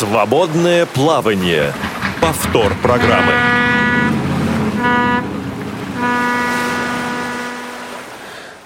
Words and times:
Свободное 0.00 0.86
плавание. 0.86 1.74
Повтор 2.22 2.72
программы. 2.82 3.34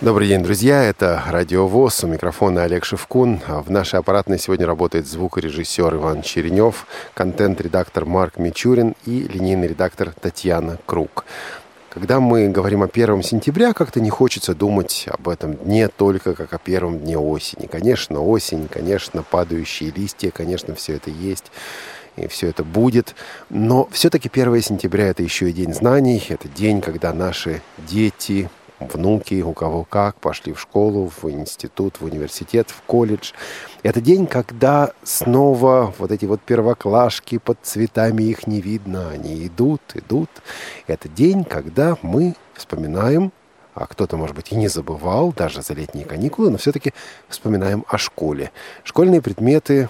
Добрый 0.00 0.28
день, 0.28 0.44
друзья. 0.44 0.84
Это 0.84 1.24
Радио 1.26 1.66
ВОЗ. 1.66 2.04
У 2.04 2.06
микрофона 2.06 2.62
Олег 2.62 2.84
Шевкун. 2.84 3.40
В 3.48 3.68
нашей 3.68 3.98
аппаратной 3.98 4.38
сегодня 4.38 4.64
работает 4.64 5.08
звукорежиссер 5.08 5.96
Иван 5.96 6.22
Черенев, 6.22 6.86
контент-редактор 7.14 8.04
Марк 8.04 8.38
Мичурин 8.38 8.94
и 9.04 9.22
линейный 9.22 9.66
редактор 9.66 10.12
Татьяна 10.12 10.78
Круг. 10.86 11.24
Когда 11.94 12.18
мы 12.18 12.48
говорим 12.48 12.82
о 12.82 12.88
первом 12.88 13.22
сентября, 13.22 13.72
как-то 13.72 14.00
не 14.00 14.10
хочется 14.10 14.52
думать 14.52 15.06
об 15.08 15.28
этом 15.28 15.54
дне 15.54 15.86
только 15.86 16.34
как 16.34 16.52
о 16.52 16.58
первом 16.58 16.98
дне 16.98 17.16
осени. 17.16 17.66
Конечно, 17.66 18.20
осень, 18.20 18.66
конечно, 18.66 19.22
падающие 19.22 19.92
листья, 19.92 20.32
конечно, 20.32 20.74
все 20.74 20.94
это 20.94 21.10
есть 21.10 21.52
и 22.16 22.26
все 22.26 22.48
это 22.48 22.64
будет. 22.64 23.14
Но 23.48 23.88
все-таки 23.92 24.28
1 24.28 24.60
сентября 24.60 25.06
это 25.06 25.22
еще 25.22 25.50
и 25.50 25.52
день 25.52 25.72
знаний, 25.72 26.20
это 26.28 26.48
день, 26.48 26.80
когда 26.80 27.12
наши 27.12 27.62
дети, 27.78 28.50
внуки, 28.80 29.42
у 29.42 29.52
кого 29.52 29.84
как, 29.84 30.16
пошли 30.16 30.52
в 30.52 30.60
школу, 30.60 31.10
в 31.20 31.30
институт, 31.30 32.00
в 32.00 32.04
университет, 32.04 32.70
в 32.70 32.82
колледж. 32.82 33.32
Это 33.82 34.00
день, 34.00 34.26
когда 34.26 34.92
снова 35.02 35.94
вот 35.98 36.10
эти 36.10 36.24
вот 36.24 36.40
первоклашки 36.40 37.38
под 37.38 37.58
цветами 37.62 38.24
их 38.24 38.46
не 38.46 38.60
видно, 38.60 39.10
они 39.10 39.46
идут, 39.46 39.82
идут. 39.94 40.30
Это 40.86 41.08
день, 41.08 41.44
когда 41.44 41.96
мы 42.02 42.34
вспоминаем 42.54 43.32
а 43.74 43.86
кто-то, 43.86 44.16
может 44.16 44.36
быть, 44.36 44.52
и 44.52 44.56
не 44.56 44.68
забывал, 44.68 45.32
даже 45.32 45.60
за 45.60 45.74
летние 45.74 46.04
каникулы, 46.04 46.50
но 46.50 46.58
все-таки 46.58 46.92
вспоминаем 47.28 47.84
о 47.88 47.98
школе. 47.98 48.52
Школьные 48.84 49.20
предметы 49.20 49.88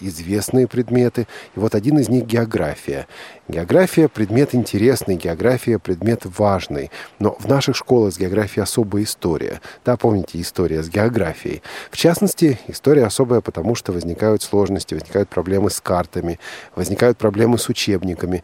известные 0.00 0.66
предметы. 0.66 1.26
И 1.56 1.58
вот 1.58 1.74
один 1.74 1.98
из 1.98 2.08
них 2.08 2.24
география. 2.24 3.06
География– 3.48 4.08
предмет 4.08 4.54
интересный, 4.54 5.16
география– 5.16 5.78
предмет 5.78 6.22
важный. 6.24 6.90
Но 7.18 7.36
в 7.38 7.46
наших 7.46 7.76
школах 7.76 8.12
с 8.12 8.18
географией 8.18 8.62
особая 8.62 9.04
история. 9.04 9.60
Да, 9.84 9.96
помните, 9.96 10.40
история 10.40 10.82
с 10.82 10.88
географией. 10.88 11.62
В 11.90 11.96
частности, 11.96 12.58
история 12.68 13.04
особая, 13.04 13.40
потому 13.40 13.74
что 13.74 13.92
возникают 13.92 14.42
сложности, 14.42 14.94
возникают 14.94 15.28
проблемы 15.28 15.70
с 15.70 15.80
картами, 15.80 16.38
возникают 16.74 17.18
проблемы 17.18 17.58
с 17.58 17.68
учебниками. 17.68 18.42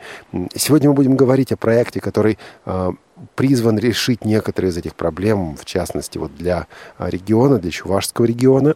Сегодня 0.55 0.89
мы 0.89 0.95
будем 0.95 1.17
говорить 1.17 1.53
о 1.53 1.57
проекте, 1.57 2.01
который 2.01 2.39
а, 2.65 2.93
призван 3.35 3.79
решить 3.79 4.25
некоторые 4.25 4.71
из 4.71 4.77
этих 4.77 4.95
проблем, 4.95 5.57
в 5.57 5.65
частности, 5.65 6.19
вот 6.19 6.35
для 6.37 6.67
а, 6.99 7.09
региона, 7.09 7.59
для 7.59 7.71
Чувашского 7.71 8.27
региона. 8.27 8.75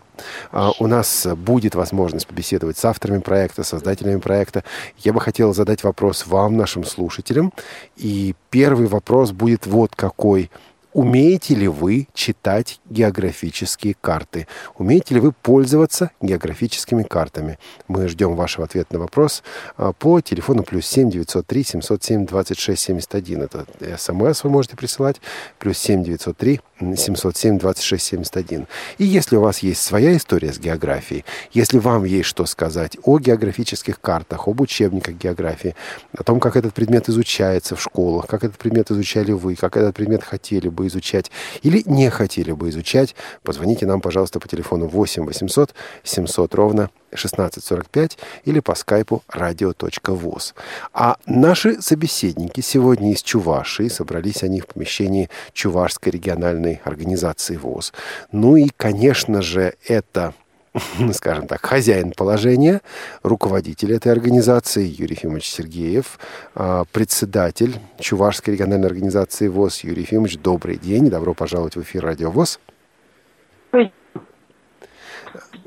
А, 0.52 0.72
у 0.78 0.86
нас 0.86 1.26
будет 1.36 1.74
возможность 1.74 2.26
побеседовать 2.26 2.78
с 2.78 2.84
авторами 2.84 3.20
проекта, 3.20 3.64
создателями 3.64 4.20
проекта. 4.20 4.64
Я 4.98 5.12
бы 5.12 5.20
хотел 5.20 5.54
задать 5.54 5.84
вопрос 5.84 6.26
вам, 6.26 6.56
нашим 6.56 6.84
слушателям. 6.84 7.52
И 7.96 8.34
первый 8.50 8.86
вопрос 8.86 9.32
будет 9.32 9.66
вот 9.66 9.94
какой– 9.96 10.50
Умеете 10.92 11.54
ли 11.54 11.68
вы 11.68 12.08
читать 12.14 12.80
географические 12.88 13.94
карты? 14.00 14.46
Умеете 14.76 15.14
ли 15.14 15.20
вы 15.20 15.32
пользоваться 15.32 16.10
географическими 16.22 17.02
картами? 17.02 17.58
Мы 17.88 18.08
ждем 18.08 18.34
вашего 18.34 18.64
ответа 18.64 18.94
на 18.94 19.00
вопрос 19.00 19.42
а, 19.76 19.92
по 19.92 20.20
телефону 20.20 20.62
плюс 20.62 20.86
7 20.86 21.10
903 21.10 21.64
707 21.64 22.26
26 22.26 22.82
71. 22.82 23.42
Это 23.42 23.66
смс 23.98 24.44
вы 24.44 24.50
можете 24.50 24.76
присылать. 24.76 25.20
Плюс 25.58 25.78
7 25.78 26.04
903 26.04 26.60
707 26.80 27.58
26 27.58 28.04
71. 28.04 28.66
И 28.98 29.04
если 29.04 29.36
у 29.36 29.40
вас 29.40 29.60
есть 29.60 29.82
своя 29.82 30.16
история 30.16 30.52
с 30.52 30.58
географией, 30.58 31.24
если 31.52 31.78
вам 31.78 32.04
есть 32.04 32.28
что 32.28 32.46
сказать 32.46 32.96
о 33.04 33.18
географических 33.18 34.00
картах, 34.00 34.48
об 34.48 34.60
учебниках 34.60 35.14
географии, 35.14 35.74
о 36.16 36.22
том, 36.22 36.40
как 36.40 36.56
этот 36.56 36.74
предмет 36.74 37.08
изучается 37.08 37.76
в 37.76 37.82
школах, 37.82 38.26
как 38.26 38.44
этот 38.44 38.58
предмет 38.58 38.90
изучали 38.90 39.32
вы, 39.32 39.54
как 39.54 39.76
этот 39.76 39.94
предмет 39.94 40.22
хотели 40.22 40.68
бы 40.68 40.86
изучать 40.86 41.30
или 41.62 41.82
не 41.86 42.10
хотели 42.10 42.52
бы 42.52 42.68
изучать, 42.70 43.14
позвоните 43.42 43.86
нам, 43.86 44.00
пожалуйста, 44.00 44.40
по 44.40 44.48
телефону 44.48 44.86
8 44.86 45.24
800 45.24 45.74
700 46.04 46.54
ровно 46.54 46.90
1645 47.10 48.18
или 48.44 48.60
по 48.60 48.74
скайпу 48.74 49.22
radio.voz. 49.28 50.54
А 50.92 51.16
наши 51.26 51.80
собеседники 51.80 52.60
сегодня 52.60 53.12
из 53.12 53.22
Чувашии, 53.22 53.88
собрались 53.88 54.42
они 54.42 54.60
в 54.60 54.66
помещении 54.66 55.28
Чувашской 55.52 56.12
региональной 56.12 56.80
организации 56.84 57.56
ВОЗ. 57.56 57.92
Ну 58.32 58.56
и, 58.56 58.68
конечно 58.76 59.42
же, 59.42 59.74
это 59.86 60.34
скажем 61.12 61.46
так, 61.46 61.64
хозяин 61.64 62.12
положения, 62.12 62.80
руководитель 63.22 63.92
этой 63.92 64.12
организации 64.12 64.86
Юрий 64.86 65.14
Ефимович 65.14 65.48
Сергеев, 65.48 66.18
а, 66.54 66.84
председатель 66.92 67.76
Чувашской 67.98 68.54
региональной 68.54 68.86
организации 68.86 69.48
ВОЗ 69.48 69.84
Юрий 69.84 70.02
Ефимович. 70.02 70.38
Добрый 70.38 70.76
день, 70.76 71.08
добро 71.10 71.34
пожаловать 71.34 71.76
в 71.76 71.82
эфир 71.82 72.04
Радио 72.04 72.30
ВОЗ. 72.30 72.60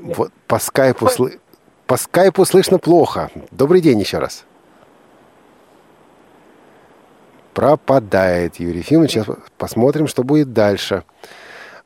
Вот 0.02 0.32
по 0.48 0.58
скайпу, 0.58 1.08
сл... 1.08 1.28
по 1.86 1.96
скайпу 1.96 2.44
слышно 2.44 2.78
плохо. 2.78 3.30
Добрый 3.52 3.80
день 3.80 4.00
еще 4.00 4.18
раз. 4.18 4.44
Пропадает 7.54 8.56
Юрий 8.56 8.78
Ефимович. 8.78 9.12
Сейчас 9.12 9.26
посмотрим, 9.58 10.08
что 10.08 10.24
будет 10.24 10.52
дальше. 10.52 11.04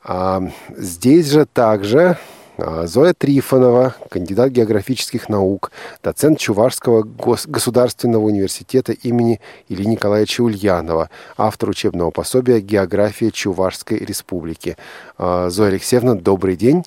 А, 0.03 0.41
здесь 0.69 1.29
же 1.29 1.45
также 1.45 2.17
а, 2.57 2.87
Зоя 2.87 3.13
Трифонова, 3.13 3.95
кандидат 4.09 4.49
географических 4.49 5.29
наук, 5.29 5.71
доцент 6.01 6.39
Чувашского 6.39 7.03
государственного 7.03 8.23
университета 8.23 8.93
имени 8.93 9.41
Ильи 9.69 9.85
Николаевича 9.85 10.41
Ульянова, 10.41 11.11
автор 11.37 11.69
учебного 11.69 12.09
пособия 12.09 12.61
«География 12.61 13.29
Чувашской 13.29 13.99
республики». 13.99 14.75
А, 15.19 15.49
Зоя 15.49 15.69
Алексеевна, 15.69 16.15
добрый 16.15 16.55
день 16.55 16.83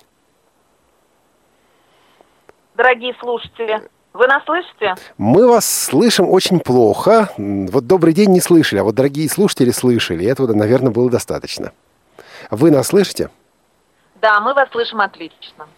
дорогие 2.81 3.15
слушатели. 3.21 3.83
Вы 4.13 4.27
нас 4.27 4.43
слышите? 4.45 4.95
Мы 5.19 5.47
вас 5.47 5.69
слышим 5.69 6.29
очень 6.29 6.61
плохо. 6.61 7.29
Вот 7.37 7.87
добрый 7.87 8.15
день 8.15 8.31
не 8.31 8.41
слышали, 8.41 8.81
а 8.81 8.85
вот 8.85 8.95
дорогие 8.95 9.29
слушатели 9.29 9.71
слышали. 9.71 10.27
Этого, 10.27 10.53
наверное, 10.53 10.91
было 10.91 11.11
достаточно. 11.11 11.73
Вы 12.51 12.71
нас 12.71 12.89
слышите? 12.89 13.31
Да, 14.21 14.41
мы 14.41 14.55
вас 14.55 14.69
слышим 14.71 15.01
отлично. 15.01 15.69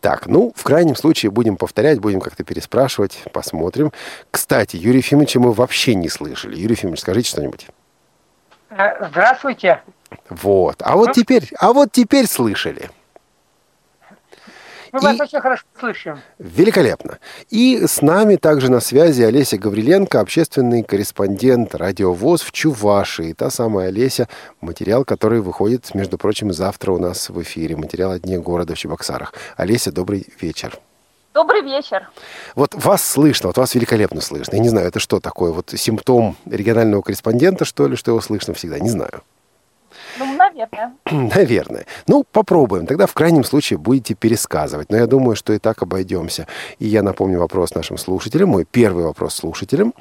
Так, 0.00 0.26
ну, 0.26 0.52
в 0.56 0.62
крайнем 0.62 0.96
случае 0.96 1.30
будем 1.30 1.56
повторять, 1.56 2.00
будем 2.00 2.20
как-то 2.20 2.44
переспрашивать, 2.44 3.22
посмотрим. 3.32 3.92
Кстати, 4.30 4.76
Юрия 4.76 4.98
Ефимовича 4.98 5.38
мы 5.38 5.52
вообще 5.52 5.94
не 5.94 6.08
слышали. 6.08 6.56
Юрий 6.56 6.74
Ефимович, 6.74 7.00
скажите 7.00 7.28
что-нибудь. 7.28 7.66
Э, 8.70 9.08
здравствуйте. 9.08 9.82
Вот. 10.28 10.76
А 10.80 10.96
вот 10.96 11.12
теперь, 11.12 11.50
а 11.58 11.72
вот 11.72 11.92
теперь 11.92 12.26
слышали. 12.26 12.90
Мы 14.92 14.98
и... 14.98 15.02
вас 15.02 15.20
очень 15.20 15.40
хорошо 15.40 15.64
слышим. 15.80 16.20
Великолепно. 16.38 17.18
И 17.48 17.86
с 17.86 18.02
нами 18.02 18.36
также 18.36 18.70
на 18.70 18.80
связи 18.80 19.22
Олеся 19.22 19.56
Гавриленко, 19.56 20.20
общественный 20.20 20.82
корреспондент 20.82 21.74
Радио 21.74 22.12
ВОЗ 22.12 22.42
в 22.42 22.52
Чувашии. 22.52 23.32
Та 23.32 23.48
самая 23.48 23.88
Олеся, 23.88 24.28
материал, 24.60 25.06
который 25.06 25.40
выходит, 25.40 25.94
между 25.94 26.18
прочим, 26.18 26.52
завтра 26.52 26.92
у 26.92 26.98
нас 26.98 27.30
в 27.30 27.40
эфире. 27.42 27.74
Материал 27.74 28.10
о 28.10 28.18
дне 28.18 28.38
города 28.38 28.74
в 28.74 28.78
Чебоксарах. 28.78 29.32
Олеся, 29.56 29.92
добрый 29.92 30.26
вечер. 30.40 30.78
Добрый 31.32 31.62
вечер. 31.62 32.10
Вот 32.54 32.74
вас 32.74 33.02
слышно, 33.02 33.48
вот 33.48 33.56
вас 33.56 33.74
великолепно 33.74 34.20
слышно. 34.20 34.56
Я 34.56 34.60
не 34.60 34.68
знаю, 34.68 34.88
это 34.88 34.98
что 34.98 35.18
такое? 35.18 35.52
Вот 35.52 35.72
симптом 35.74 36.36
регионального 36.44 37.00
корреспондента, 37.00 37.64
что 37.64 37.88
ли, 37.88 37.96
что 37.96 38.10
его 38.10 38.20
слышно 38.20 38.52
всегда? 38.52 38.78
Не 38.78 38.90
знаю. 38.90 39.22
Ну, 40.18 40.31
наверное. 40.52 40.92
Наверное. 41.36 41.86
Ну, 42.06 42.24
попробуем. 42.30 42.86
Тогда 42.86 43.06
в 43.06 43.14
крайнем 43.14 43.44
случае 43.44 43.78
будете 43.78 44.14
пересказывать. 44.14 44.90
Но 44.90 44.96
я 44.96 45.06
думаю, 45.06 45.36
что 45.36 45.52
и 45.52 45.58
так 45.58 45.82
обойдемся. 45.82 46.46
И 46.78 46.86
я 46.86 47.02
напомню 47.02 47.38
вопрос 47.38 47.74
нашим 47.74 47.98
слушателям. 47.98 48.50
Мой 48.50 48.64
первый 48.64 49.04
вопрос 49.04 49.34
слушателям. 49.34 49.94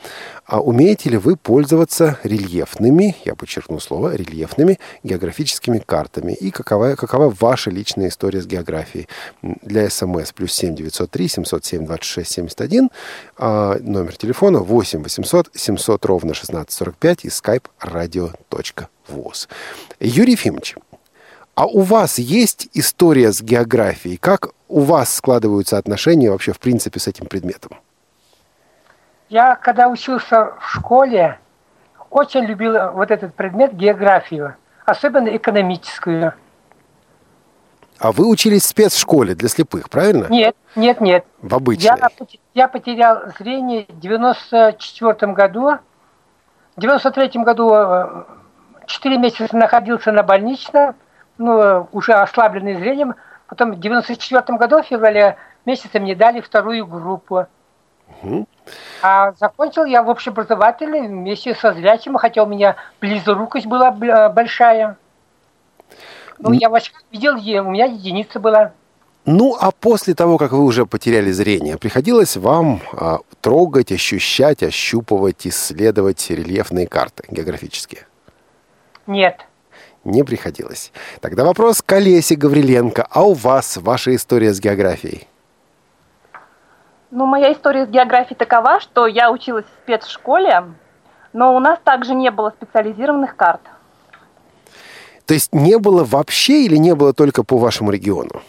А 0.45 0.59
умеете 0.59 1.09
ли 1.09 1.17
вы 1.17 1.35
пользоваться 1.35 2.17
рельефными, 2.23 3.15
я 3.25 3.35
подчеркну 3.35 3.79
слово, 3.79 4.15
рельефными 4.15 4.79
географическими 5.03 5.79
картами? 5.79 6.33
И 6.33 6.51
какова, 6.51 6.95
какова 6.95 7.33
ваша 7.39 7.69
личная 7.69 8.09
история 8.09 8.41
с 8.41 8.47
географией? 8.47 9.07
Для 9.41 9.89
СМС 9.89 10.31
плюс 10.33 10.53
7 10.53 10.75
903 10.75 11.27
707 11.27 11.85
26 11.85 12.31
71. 12.31 12.89
А 13.37 13.77
номер 13.79 14.15
телефона 14.15 14.59
8 14.59 15.03
800 15.03 15.49
700 15.53 16.05
ровно 16.05 16.31
1645 16.31 17.25
и 17.25 17.27
skype 17.29 17.65
radio.com 17.81 19.00
ВОЗ. 19.11 19.47
Юрий 19.99 20.33
Ефимович, 20.33 20.75
а 21.55 21.65
у 21.65 21.81
вас 21.81 22.17
есть 22.17 22.69
история 22.73 23.31
с 23.31 23.41
географией? 23.41 24.17
Как 24.17 24.49
у 24.67 24.81
вас 24.81 25.13
складываются 25.13 25.77
отношения 25.77 26.31
вообще, 26.31 26.53
в 26.53 26.59
принципе, 26.59 26.99
с 26.99 27.07
этим 27.07 27.25
предметом? 27.27 27.77
Я, 29.29 29.55
когда 29.55 29.87
учился 29.87 30.53
в 30.59 30.67
школе, 30.67 31.39
очень 32.09 32.45
любил 32.45 32.73
вот 32.93 33.11
этот 33.11 33.33
предмет 33.35 33.73
географию, 33.73 34.55
особенно 34.85 35.35
экономическую. 35.35 36.33
А 37.99 38.11
вы 38.11 38.27
учились 38.27 38.63
в 38.63 38.67
спецшколе 38.67 39.35
для 39.35 39.47
слепых, 39.47 39.89
правильно? 39.89 40.25
Нет, 40.29 40.55
нет, 40.75 40.99
нет. 40.99 41.25
В 41.41 41.53
обычной. 41.53 41.85
Я, 41.85 42.09
я 42.55 42.67
потерял 42.67 43.31
зрение 43.37 43.85
в 43.87 43.99
94 43.99 45.33
году. 45.33 45.77
В 46.75 46.81
93 46.81 47.43
году 47.43 47.71
э, 47.73 48.23
4 48.91 49.17
месяца 49.17 49.55
находился 49.55 50.11
на 50.11 50.23
больничном, 50.23 50.95
ну, 51.37 51.87
уже 51.91 52.13
ослабленный 52.13 52.75
зрением. 52.75 53.15
Потом 53.47 53.73
в 53.73 53.79
94 53.79 54.57
году, 54.57 54.81
в 54.81 54.85
феврале 54.85 55.37
месяце, 55.65 55.99
мне 55.99 56.15
дали 56.15 56.41
вторую 56.41 56.85
группу. 56.85 57.47
А 59.01 59.31
закончил 59.39 59.85
я 59.85 60.03
в 60.03 60.09
общеобразовательной 60.09 61.07
вместе 61.07 61.55
со 61.55 61.73
зрячим, 61.73 62.17
хотя 62.17 62.43
у 62.43 62.45
меня 62.45 62.75
близорукость 62.99 63.65
была 63.65 63.89
э, 63.89 64.29
большая. 64.29 64.97
Ну, 66.37 66.51
я 66.51 66.69
в 66.69 66.75
очках 66.75 67.01
видел, 67.11 67.35
у 67.35 67.71
меня 67.71 67.85
единица 67.85 68.39
была. 68.39 68.73
Ну, 69.25 69.55
а 69.59 69.71
после 69.71 70.13
того, 70.13 70.37
как 70.37 70.51
вы 70.51 70.63
уже 70.63 70.85
потеряли 70.85 71.31
зрение, 71.31 71.77
приходилось 71.77 72.37
вам 72.37 72.81
а, 72.93 73.19
трогать, 73.39 73.91
ощущать, 73.91 74.63
ощупывать, 74.63 75.45
исследовать 75.45 76.29
рельефные 76.29 76.87
карты 76.87 77.23
географические? 77.29 78.07
Нет. 79.11 79.45
Не 80.05 80.23
приходилось. 80.23 80.93
Тогда 81.19 81.43
вопрос 81.43 81.81
к 81.81 81.91
Олесе 81.91 82.35
Гавриленко. 82.35 83.05
А 83.09 83.23
у 83.23 83.33
вас 83.33 83.75
ваша 83.75 84.15
история 84.15 84.53
с 84.53 84.59
географией? 84.61 85.27
Ну, 87.11 87.25
моя 87.25 87.51
история 87.51 87.85
с 87.85 87.89
географией 87.89 88.37
такова, 88.37 88.79
что 88.79 89.05
я 89.05 89.29
училась 89.29 89.65
в 89.65 89.83
спецшколе, 89.83 90.63
но 91.33 91.53
у 91.53 91.59
нас 91.59 91.77
также 91.83 92.15
не 92.15 92.31
было 92.31 92.51
специализированных 92.51 93.35
карт. 93.35 93.61
То 95.25 95.33
есть 95.33 95.53
не 95.53 95.77
было 95.77 96.05
вообще 96.05 96.63
или 96.63 96.77
не 96.77 96.95
было 96.95 97.13
только 97.13 97.43
по 97.43 97.57
вашему 97.57 97.91
региону? 97.91 98.41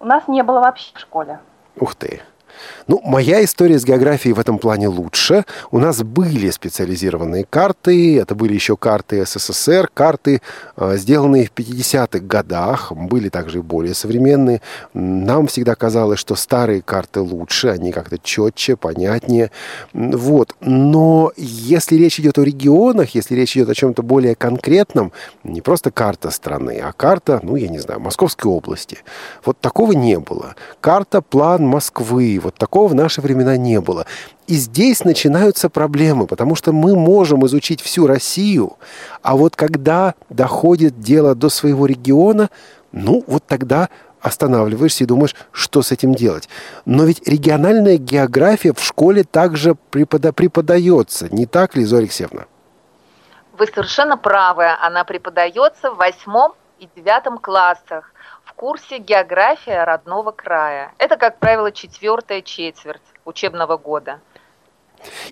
У 0.00 0.06
нас 0.06 0.26
не 0.28 0.42
было 0.42 0.60
вообще 0.60 0.92
в 0.94 0.98
школе. 0.98 1.40
Ух 1.78 1.94
ты. 1.94 2.22
Ну, 2.86 3.00
моя 3.04 3.44
история 3.44 3.78
с 3.78 3.84
географией 3.84 4.32
в 4.34 4.40
этом 4.40 4.58
плане 4.58 4.88
лучше. 4.88 5.44
У 5.70 5.78
нас 5.78 6.02
были 6.02 6.50
специализированные 6.50 7.44
карты, 7.48 8.18
это 8.18 8.34
были 8.34 8.54
еще 8.54 8.76
карты 8.76 9.24
СССР, 9.26 9.88
карты, 9.92 10.40
э, 10.76 10.96
сделанные 10.96 11.46
в 11.46 11.52
50-х 11.52 12.20
годах, 12.20 12.92
были 12.92 13.28
также 13.28 13.62
более 13.62 13.94
современные. 13.94 14.60
Нам 14.94 15.46
всегда 15.46 15.74
казалось, 15.74 16.18
что 16.18 16.34
старые 16.36 16.82
карты 16.82 17.20
лучше, 17.20 17.68
они 17.68 17.92
как-то 17.92 18.18
четче, 18.18 18.76
понятнее. 18.76 19.50
Вот. 19.92 20.54
Но 20.60 21.32
если 21.36 21.96
речь 21.96 22.20
идет 22.20 22.38
о 22.38 22.44
регионах, 22.44 23.14
если 23.14 23.34
речь 23.34 23.56
идет 23.56 23.68
о 23.68 23.74
чем-то 23.74 24.02
более 24.02 24.34
конкретном, 24.34 25.12
не 25.44 25.60
просто 25.60 25.90
карта 25.90 26.30
страны, 26.30 26.80
а 26.82 26.92
карта, 26.92 27.40
ну, 27.42 27.56
я 27.56 27.68
не 27.68 27.78
знаю, 27.78 28.00
Московской 28.00 28.50
области. 28.50 28.98
Вот 29.44 29.58
такого 29.60 29.92
не 29.92 30.18
было. 30.18 30.54
Карта, 30.80 31.22
план 31.22 31.66
Москвы, 31.66 32.38
вот 32.46 32.54
такого 32.54 32.88
в 32.88 32.94
наши 32.94 33.20
времена 33.20 33.56
не 33.56 33.80
было. 33.80 34.06
И 34.46 34.54
здесь 34.54 35.04
начинаются 35.04 35.68
проблемы, 35.68 36.26
потому 36.26 36.54
что 36.54 36.72
мы 36.72 36.96
можем 36.96 37.44
изучить 37.46 37.80
всю 37.80 38.06
Россию, 38.06 38.76
а 39.22 39.36
вот 39.36 39.56
когда 39.56 40.14
доходит 40.30 41.00
дело 41.00 41.34
до 41.34 41.48
своего 41.48 41.86
региона, 41.86 42.50
ну, 42.92 43.24
вот 43.26 43.44
тогда 43.46 43.88
останавливаешься 44.20 45.04
и 45.04 45.06
думаешь, 45.06 45.34
что 45.52 45.82
с 45.82 45.92
этим 45.92 46.14
делать. 46.14 46.48
Но 46.84 47.04
ведь 47.04 47.26
региональная 47.28 47.96
география 47.96 48.72
в 48.72 48.82
школе 48.82 49.24
также 49.24 49.76
препода- 49.90 50.32
преподается, 50.32 51.28
не 51.30 51.46
так 51.46 51.76
ли, 51.76 51.84
Зоя 51.84 52.00
Алексеевна? 52.00 52.46
Вы 53.58 53.66
совершенно 53.66 54.16
правы. 54.16 54.66
Она 54.82 55.04
преподается 55.04 55.90
в 55.90 55.96
восьмом 55.96 56.54
и 56.78 56.88
девятом 56.96 57.38
классах 57.38 58.12
курсе 58.56 58.98
«География 58.98 59.84
родного 59.84 60.32
края». 60.32 60.92
Это, 60.98 61.16
как 61.16 61.38
правило, 61.38 61.70
четвертая 61.70 62.42
четверть 62.42 63.02
учебного 63.24 63.76
года. 63.76 64.20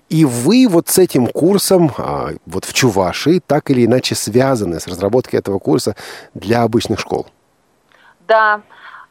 И 0.09 0.23
вы 0.25 0.67
вот 0.69 0.87
с 0.87 0.99
этим 0.99 1.27
курсом, 1.27 1.91
а, 1.97 2.29
вот 2.45 2.65
в 2.65 2.73
Чувашии, 2.73 3.41
так 3.45 3.71
или 3.71 3.85
иначе 3.85 4.15
связаны 4.15 4.79
с 4.79 4.87
разработкой 4.87 5.39
этого 5.39 5.59
курса 5.59 5.95
для 6.33 6.61
обычных 6.61 6.99
школ. 6.99 7.25
Да, 8.27 8.61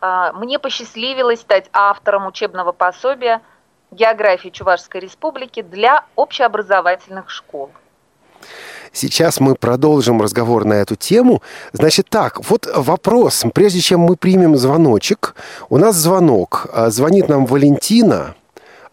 а, 0.00 0.32
мне 0.32 0.58
посчастливилось 0.58 1.40
стать 1.40 1.69
автором 1.72 2.26
учебного 2.26 2.72
пособия 2.72 3.43
«География 3.90 4.50
Чувашской 4.50 5.00
Республики» 5.00 5.60
для 5.60 6.05
общеобразовательных 6.14 7.31
школ. 7.31 7.70
Сейчас 8.94 9.41
мы 9.41 9.56
продолжим 9.56 10.23
разговор 10.23 10.64
на 10.64 10.75
эту 10.75 10.94
тему. 10.94 11.43
Значит 11.73 12.06
так, 12.08 12.49
вот 12.49 12.69
вопрос. 12.73 13.44
Прежде 13.52 13.81
чем 13.81 14.00
мы 14.00 14.14
примем 14.17 14.56
звоночек, 14.56 15.35
у 15.69 15.79
нас 15.79 15.96
звонок. 15.96 16.69
А, 16.73 16.91
Звонит 16.91 17.29
нам 17.29 17.44
Валентина, 17.44 18.37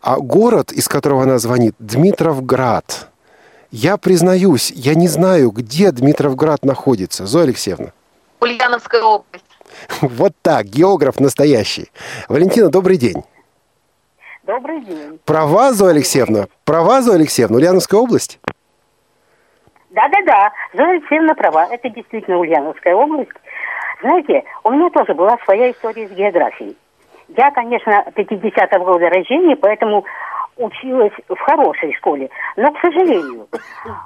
а 0.01 0.18
город, 0.18 0.71
из 0.71 0.88
которого 0.88 1.21
она 1.21 1.38
звонит, 1.38 1.75
Дмитровград. 1.77 3.09
Я 3.69 3.98
признаюсь, 3.98 4.71
я 4.75 4.95
не 4.95 5.07
знаю, 5.07 5.51
где 5.51 5.92
Дмитровград 5.92 6.65
находится. 6.65 7.27
Зоя 7.27 7.44
Алексеевна. 7.44 7.92
Ульяновская 8.42 9.03
область. 9.03 9.45
Вот 10.01 10.33
так, 10.42 10.65
географ 10.65 11.19
настоящий. 11.19 11.92
Валентина, 12.27 12.69
добрый 12.69 12.98
день. 12.98 13.24
Добрый 14.48 14.83
день. 14.83 15.19
Права, 15.25 15.71
Зоя 15.74 15.92
Алексеевна? 15.92 16.48
Права, 16.65 17.03
Зоя 17.03 17.18
Алексеевна? 17.18 17.57
Ульяновская 17.57 18.00
область? 18.00 18.39
Да-да-да, 19.91 20.51
Зоя 20.73 20.91
Алексеевна 20.91 21.33
права. 21.35 21.67
Это 21.69 21.89
действительно 21.89 22.39
Ульяновская 22.39 22.95
область. 22.95 23.31
Знаете, 24.01 24.43
у 24.63 24.71
меня 24.71 24.89
тоже 24.89 25.13
была 25.13 25.38
своя 25.43 25.71
история 25.71 26.07
с 26.07 26.11
географией. 26.11 26.75
Я, 27.29 27.51
конечно, 27.51 28.05
50-го 28.15 28.85
года 28.85 29.09
рождения, 29.09 29.55
поэтому 29.55 30.05
училась 30.57 31.13
в 31.27 31.38
хорошей 31.38 31.93
школе. 31.93 32.29
Но, 32.55 32.71
к 32.71 32.79
сожалению, 32.79 33.47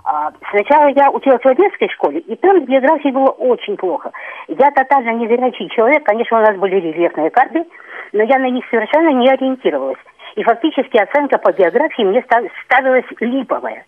а, 0.03 0.31
сначала 0.51 0.87
я 0.87 1.09
училась 1.11 1.41
в 1.41 1.47
Одесской 1.47 1.89
школе, 1.89 2.19
и 2.19 2.35
там 2.35 2.63
с 2.63 2.67
географией 2.67 3.13
было 3.13 3.29
очень 3.29 3.77
плохо. 3.77 4.11
Я 4.47 4.71
тотально 4.71 5.11
незрячий 5.11 5.69
человек, 5.69 6.03
конечно, 6.03 6.37
у 6.37 6.41
нас 6.41 6.55
были 6.57 6.75
рельефные 6.75 7.29
карты, 7.29 7.65
но 8.13 8.23
я 8.23 8.37
на 8.39 8.49
них 8.49 8.65
совершенно 8.69 9.09
не 9.09 9.29
ориентировалась. 9.29 9.99
И 10.35 10.43
фактически 10.43 10.97
оценка 10.97 11.37
по 11.37 11.51
географии 11.51 12.03
мне 12.03 12.21
ста- 12.23 12.43
ставилась 12.65 13.05
липовая. 13.19 13.85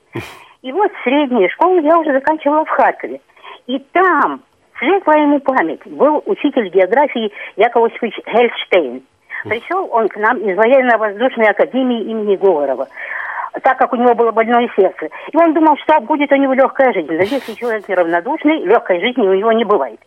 И 0.67 0.71
вот 0.73 0.91
среднюю 1.01 1.49
школу 1.51 1.79
я 1.79 1.97
уже 1.97 2.11
заканчивала 2.11 2.65
в 2.65 2.69
Харькове. 2.69 3.21
И 3.67 3.79
там, 3.93 4.41
светлая 4.77 5.21
ему 5.21 5.39
память, 5.39 5.79
был 5.85 6.21
учитель 6.25 6.67
географии 6.67 7.31
Яков 7.55 7.85
Осипович 7.85 8.19
Гельштейн. 8.25 9.01
Пришел 9.45 9.87
он 9.89 10.09
к 10.09 10.17
нам 10.17 10.39
из 10.39 10.57
военно-воздушной 10.57 11.47
академии 11.51 12.03
имени 12.03 12.35
Говорова, 12.35 12.89
так 13.63 13.77
как 13.77 13.93
у 13.93 13.95
него 13.95 14.13
было 14.13 14.31
больное 14.31 14.69
сердце. 14.75 15.07
И 15.31 15.37
он 15.37 15.53
думал, 15.53 15.77
что 15.77 16.01
будет 16.01 16.33
у 16.33 16.35
него 16.35 16.51
легкая 16.51 16.91
жизнь. 16.91 17.13
Но 17.13 17.21
если 17.21 17.53
человек 17.53 17.87
неравнодушный, 17.87 18.65
легкой 18.65 18.99
жизни 18.99 19.25
у 19.25 19.35
него 19.35 19.53
не 19.53 19.63
бывает. 19.63 20.01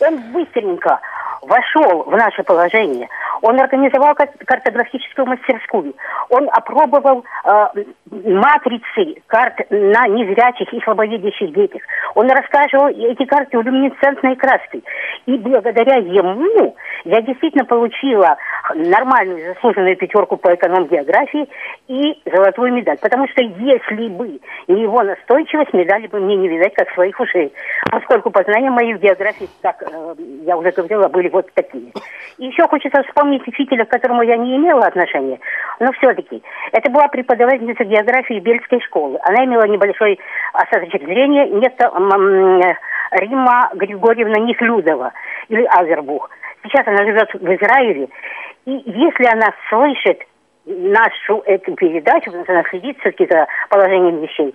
Он 0.00 0.18
быстренько 0.32 0.98
вошел 1.42 2.04
в 2.04 2.16
наше 2.16 2.42
положение. 2.42 3.08
Он 3.42 3.58
организовал 3.58 4.14
кар- 4.14 4.30
картографическую 4.44 5.26
мастерскую. 5.26 5.94
Он 6.28 6.48
опробовал 6.52 7.24
э, 7.44 7.66
матрицы 8.10 9.22
карт 9.26 9.54
на 9.70 10.06
незрячих 10.08 10.72
и 10.72 10.80
слабовидящих 10.80 11.52
детях. 11.54 11.82
Он 12.14 12.30
рассказывал 12.30 12.88
эти 12.88 13.24
карты 13.24 13.56
люминесцентной 13.56 14.36
краской. 14.36 14.84
И 15.26 15.36
благодаря 15.38 15.96
ему 15.96 16.76
я 17.04 17.22
действительно 17.22 17.64
получила 17.64 18.36
нормальную 18.74 19.54
заслуженную 19.54 19.96
пятерку 19.96 20.36
по 20.36 20.54
эконом-географии 20.54 21.48
и 21.88 22.20
золотую 22.30 22.72
медаль. 22.74 22.98
Потому 23.00 23.26
что 23.28 23.42
если 23.42 24.08
бы 24.08 24.40
не 24.68 24.82
его 24.82 25.02
настойчивость, 25.02 25.72
медали 25.72 26.06
бы 26.08 26.20
мне 26.20 26.36
не 26.36 26.48
видать, 26.48 26.74
как 26.74 26.90
своих 26.90 27.18
ушей. 27.18 27.52
Поскольку 27.90 28.30
познания 28.30 28.70
мои 28.70 28.92
в 28.94 29.00
географии, 29.00 29.48
так 29.62 29.82
э, 29.82 30.14
я 30.44 30.56
уже 30.56 30.70
говорила, 30.72 31.08
были 31.08 31.29
вот 31.30 31.50
такие. 31.54 31.92
И 32.38 32.46
еще 32.46 32.66
хочется 32.68 33.02
вспомнить 33.04 33.46
учителя, 33.46 33.84
к 33.84 33.90
которому 33.90 34.22
я 34.22 34.36
не 34.36 34.56
имела 34.56 34.86
отношения, 34.86 35.38
но 35.78 35.92
все-таки. 35.92 36.42
Это 36.72 36.90
была 36.90 37.08
преподавательница 37.08 37.84
географии 37.84 38.40
Бельской 38.40 38.80
школы. 38.80 39.18
Она 39.22 39.44
имела 39.44 39.66
небольшой 39.66 40.18
остаточек 40.52 41.02
зрения, 41.04 41.46
некто 41.48 41.90
Рима 43.12 43.70
Григорьевна 43.74 44.40
Нехлюдова 44.40 45.12
или 45.48 45.64
Азербух. 45.64 46.30
Сейчас 46.62 46.86
она 46.86 47.04
живет 47.04 47.32
в 47.34 47.54
Израиле. 47.54 48.08
И 48.66 48.72
если 48.84 49.24
она 49.32 49.48
слышит 49.68 50.20
нашу 50.66 51.42
эту 51.46 51.74
передачу, 51.74 52.26
потому 52.26 52.44
что 52.44 52.52
она 52.52 52.64
следит 52.70 52.98
все-таки 53.00 53.26
за 53.30 53.46
положением 53.68 54.20
вещей, 54.20 54.54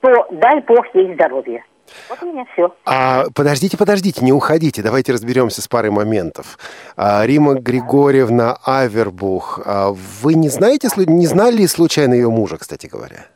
то 0.00 0.26
дай 0.30 0.60
Бог 0.60 0.86
ей 0.94 1.14
здоровья. 1.14 1.62
Вот 2.08 2.22
у 2.22 2.26
меня 2.32 2.44
все. 2.52 2.74
А, 2.84 3.26
подождите, 3.34 3.76
подождите, 3.76 4.24
не 4.24 4.32
уходите. 4.32 4.82
Давайте 4.82 5.12
разберемся 5.12 5.62
с 5.62 5.68
парой 5.68 5.90
моментов. 5.90 6.58
А, 6.96 7.24
Рима 7.24 7.54
Григорьевна 7.54 8.58
Авербух. 8.64 9.60
а, 9.64 9.92
вы 10.22 10.34
не 10.34 10.48
знаете, 10.48 10.88
не 11.06 11.26
знали 11.26 11.56
ли 11.56 11.66
случайно 11.66 12.14
ее 12.14 12.30
мужа, 12.30 12.58
кстати 12.58 12.86
говоря? 12.86 13.26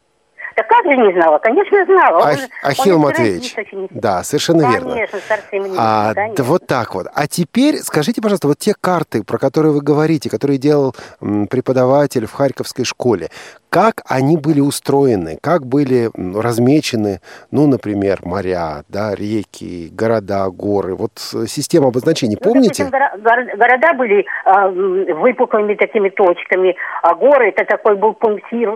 Да 0.56 0.64
как 0.64 0.84
же 0.84 0.96
не 0.96 1.12
знала? 1.14 1.38
Конечно, 1.38 1.84
знала. 1.86 2.22
Ах, 2.22 2.38
Ахилл 2.62 2.98
Матвеевич, 2.98 3.54
да, 3.90 4.22
совершенно 4.22 4.70
верно. 4.70 5.06
Конечно, 5.50 5.74
а, 5.78 6.12
да, 6.12 6.42
вот 6.42 6.66
так 6.66 6.94
вот. 6.94 7.06
А 7.14 7.26
теперь 7.26 7.78
скажите, 7.78 8.20
пожалуйста, 8.20 8.48
вот 8.48 8.58
те 8.58 8.74
карты, 8.78 9.22
про 9.22 9.38
которые 9.38 9.72
вы 9.72 9.80
говорите, 9.80 10.28
которые 10.28 10.58
делал 10.58 10.94
преподаватель 11.20 12.26
в 12.26 12.32
Харьковской 12.32 12.84
школе, 12.84 13.30
как 13.70 14.02
они 14.08 14.36
были 14.36 14.60
устроены, 14.60 15.38
как 15.40 15.64
были 15.64 16.10
размечены, 16.16 17.20
ну, 17.52 17.68
например, 17.68 18.18
моря, 18.24 18.82
да, 18.88 19.14
реки, 19.14 19.88
города, 19.92 20.50
горы, 20.50 20.94
вот 20.96 21.12
э, 21.34 21.46
система 21.46 21.88
обозначений, 21.88 22.36
ну, 22.40 22.52
помните? 22.52 22.84
Допустим, 22.90 23.56
города 23.56 23.92
были 23.94 24.26
э, 24.26 25.14
выпуклыми 25.14 25.74
такими 25.74 26.08
точками, 26.08 26.76
а 27.02 27.14
горы 27.14 27.50
это 27.50 27.64
такой 27.64 27.96
был 27.96 28.14
пунктир 28.14 28.72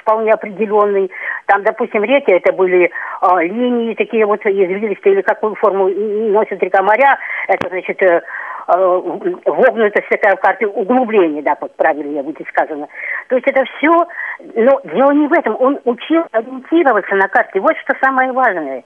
вполне 0.00 0.32
определенный. 0.32 1.10
Там, 1.46 1.62
допустим, 1.62 2.02
реки 2.02 2.32
это 2.32 2.52
были 2.54 2.90
э, 2.90 3.42
линии 3.42 3.94
такие 3.94 4.24
вот 4.24 4.40
извилистые, 4.40 5.16
или 5.16 5.22
какую 5.22 5.54
форму 5.56 5.88
носит 5.88 6.62
река 6.62 6.82
моря, 6.82 7.18
это 7.48 7.68
значит 7.68 8.02
э, 8.02 8.22
Э, 8.66 9.00
вогнутость 9.44 10.08
такая 10.08 10.36
в 10.36 10.40
карте 10.40 10.66
углубление, 10.66 11.42
да, 11.42 11.56
вот 11.60 11.74
правильнее 11.76 12.22
будет 12.22 12.48
сказано. 12.48 12.88
То 13.28 13.36
есть 13.36 13.46
это 13.46 13.62
все, 13.64 14.06
но 14.54 14.80
дело 14.84 15.10
не 15.12 15.26
в 15.28 15.32
этом. 15.32 15.56
Он 15.60 15.78
учил 15.84 16.22
ориентироваться 16.32 17.14
на 17.14 17.28
карте. 17.28 17.60
Вот 17.60 17.76
что 17.84 17.94
самое 18.00 18.32
важное. 18.32 18.84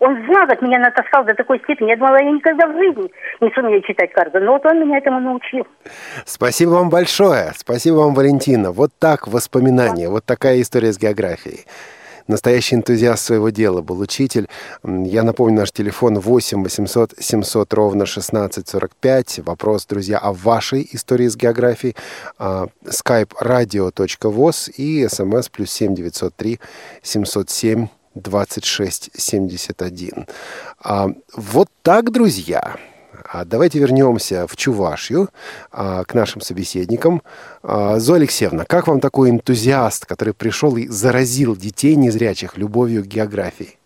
Он 0.00 0.14
за 0.26 0.46
год 0.46 0.62
меня 0.62 0.78
натаскал 0.78 1.24
до 1.24 1.34
такой 1.34 1.58
степени. 1.58 1.90
Я 1.90 1.96
думала, 1.96 2.22
я 2.22 2.30
никогда 2.30 2.68
в 2.68 2.72
жизни 2.72 3.10
не 3.40 3.50
сумею 3.50 3.82
читать 3.82 4.12
карту. 4.12 4.38
Но 4.38 4.52
вот 4.52 4.64
он 4.64 4.80
меня 4.80 4.98
этому 4.98 5.20
научил. 5.20 5.66
Спасибо 6.24 6.70
вам 6.70 6.88
большое. 6.88 7.50
Спасибо 7.54 7.96
вам, 7.96 8.14
Валентина. 8.14 8.70
Вот 8.70 8.90
так 8.98 9.26
воспоминания. 9.26 10.08
Вот 10.08 10.24
такая 10.24 10.60
история 10.60 10.92
с 10.92 10.98
географией 10.98 11.66
настоящий 12.28 12.76
энтузиаст 12.76 13.24
своего 13.24 13.50
дела 13.50 13.80
был 13.80 13.98
учитель. 14.00 14.48
Я 14.84 15.24
напомню, 15.24 15.60
наш 15.60 15.72
телефон 15.72 16.18
8 16.18 16.62
800 16.62 17.14
700 17.18 17.74
ровно 17.74 18.04
1645. 18.04 19.40
Вопрос, 19.40 19.86
друзья, 19.86 20.18
о 20.18 20.32
вашей 20.32 20.88
истории 20.92 21.26
с 21.26 21.36
географией. 21.36 21.96
skype 22.38 23.32
radio.voz 23.40 24.70
и 24.76 25.08
смс 25.08 25.48
плюс 25.48 25.72
7 25.72 25.94
903 25.94 26.60
707 27.02 27.88
2671. 28.14 30.26
Вот 31.36 31.68
так, 31.82 32.12
друзья. 32.12 32.76
А 33.24 33.44
давайте 33.44 33.78
вернемся 33.78 34.46
в 34.46 34.56
Чувашью, 34.56 35.28
а, 35.70 36.04
к 36.04 36.14
нашим 36.14 36.40
собеседникам. 36.40 37.22
А, 37.62 37.98
Зоя 37.98 38.18
Алексеевна, 38.18 38.64
как 38.64 38.86
вам 38.86 39.00
такой 39.00 39.30
энтузиаст, 39.30 40.06
который 40.06 40.34
пришел 40.34 40.76
и 40.76 40.86
заразил 40.88 41.56
детей 41.56 41.94
незрячих 41.96 42.56
любовью 42.56 43.02
к 43.04 43.06
географии? 43.06 43.78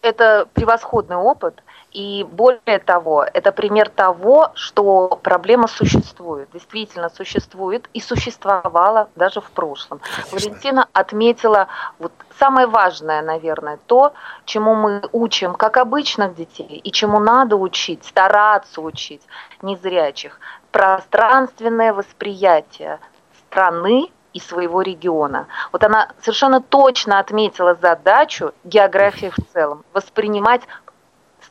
Это 0.00 0.46
превосходный 0.52 1.16
опыт. 1.16 1.62
И 1.92 2.24
более 2.24 2.78
того, 2.78 3.22
это 3.22 3.52
пример 3.52 3.90
того, 3.90 4.50
что 4.54 5.20
проблема 5.22 5.68
существует, 5.68 6.48
действительно 6.52 7.10
существует 7.10 7.88
и 7.92 8.00
существовала 8.00 9.10
даже 9.14 9.40
в 9.42 9.50
прошлом. 9.50 10.00
Конечно. 10.00 10.38
Валентина 10.38 10.88
отметила 10.94 11.68
вот 11.98 12.12
самое 12.38 12.66
важное, 12.66 13.20
наверное, 13.20 13.78
то, 13.86 14.14
чему 14.46 14.74
мы 14.74 15.02
учим 15.12 15.54
как 15.54 15.76
обычных 15.76 16.34
детей 16.34 16.80
и 16.82 16.92
чему 16.92 17.20
надо 17.20 17.56
учить, 17.56 18.04
стараться 18.04 18.80
учить 18.80 19.22
незрячих. 19.60 20.40
Пространственное 20.70 21.92
восприятие 21.92 23.00
страны 23.46 24.10
и 24.32 24.40
своего 24.40 24.80
региона. 24.80 25.46
Вот 25.72 25.84
она 25.84 26.08
совершенно 26.22 26.62
точно 26.62 27.18
отметила 27.18 27.74
задачу 27.74 28.52
географии 28.64 29.30
в 29.30 29.52
целом, 29.52 29.84
воспринимать 29.92 30.62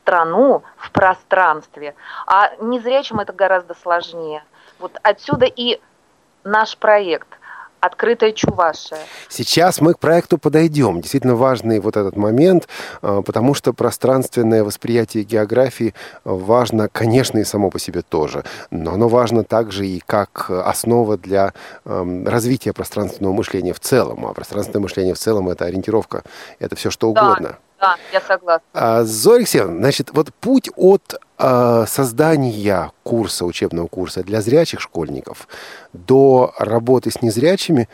страну 0.02 0.62
в 0.76 0.90
пространстве, 0.90 1.94
а 2.26 2.50
незрячим 2.60 3.20
это 3.20 3.32
гораздо 3.32 3.74
сложнее. 3.74 4.44
Вот 4.78 4.98
отсюда 5.02 5.46
и 5.46 5.80
наш 6.44 6.76
проект 6.76 7.28
открытая 7.80 8.30
Чувашия. 8.30 8.98
Сейчас 9.28 9.80
мы 9.80 9.94
к 9.94 9.98
проекту 9.98 10.38
подойдем. 10.38 11.00
Действительно 11.00 11.34
важный 11.34 11.80
вот 11.80 11.96
этот 11.96 12.16
момент, 12.16 12.68
а, 13.00 13.22
потому 13.22 13.54
что 13.54 13.72
пространственное 13.72 14.62
восприятие 14.62 15.24
географии 15.24 15.92
важно, 16.24 16.88
конечно, 16.88 17.38
и 17.38 17.44
само 17.44 17.70
по 17.70 17.80
себе 17.80 18.02
тоже, 18.02 18.44
но 18.70 18.94
оно 18.94 19.08
важно 19.08 19.42
также 19.42 19.86
и 19.86 20.00
как 20.06 20.48
основа 20.48 21.16
для 21.16 21.54
развития 21.84 22.72
пространственного 22.72 23.32
мышления 23.32 23.72
в 23.72 23.80
целом. 23.80 24.26
А 24.26 24.32
пространственное 24.32 24.82
мышление 24.82 25.14
в 25.14 25.18
целом– 25.18 25.48
это 25.50 25.64
ориентировка, 25.64 26.22
это 26.60 26.76
все 26.76 26.90
что 26.90 27.08
угодно. 27.08 27.48
Да. 27.48 27.58
Да, 27.82 27.96
я 28.12 28.20
согласна. 28.20 28.64
А, 28.74 29.02
Зоя 29.02 29.38
Алексеевна, 29.38 29.76
значит, 29.78 30.10
вот 30.12 30.32
путь 30.34 30.70
от 30.76 31.20
а, 31.36 31.84
создания 31.86 32.92
курса, 33.02 33.44
учебного 33.44 33.88
курса 33.88 34.22
для 34.22 34.40
зрячих 34.40 34.80
школьников 34.80 35.48
до 35.92 36.54
работы 36.58 37.10
с 37.10 37.20
незрячими, 37.22 37.88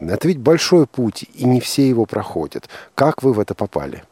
это 0.00 0.28
ведь 0.28 0.38
большой 0.38 0.86
путь, 0.86 1.24
и 1.34 1.44
не 1.46 1.60
все 1.60 1.88
его 1.88 2.06
проходят. 2.06 2.68
Как 2.94 3.24
вы 3.24 3.32
в 3.32 3.40
это 3.40 3.56
попали? 3.56 4.04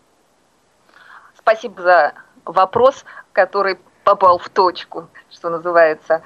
Спасибо 1.38 1.80
за 1.80 2.14
вопрос, 2.44 3.04
который 3.32 3.78
попал 4.02 4.38
в 4.38 4.48
точку, 4.48 5.08
что 5.30 5.50
называется. 5.50 6.22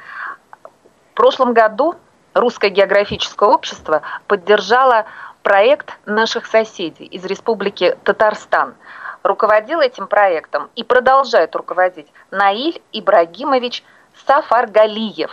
В 1.13 1.15
прошлом 1.15 1.53
году 1.53 1.97
Русское 2.37 2.69
географическое 2.69 3.49
общество 3.49 4.03
поддержало 4.27 5.07
проект 5.47 5.97
наших 6.07 6.45
соседей 6.45 7.05
из 7.05 7.25
Республики 7.25 7.97
Татарстан. 8.03 8.75
Руководил 9.23 9.79
этим 9.79 10.09
проектом 10.09 10.71
и 10.75 10.83
продолжает 10.83 11.55
руководить 11.55 12.09
Наиль 12.33 12.83
Ибрагимович 12.91 13.85
Сафаргалиев, 14.27 15.31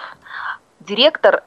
директор 0.82 1.41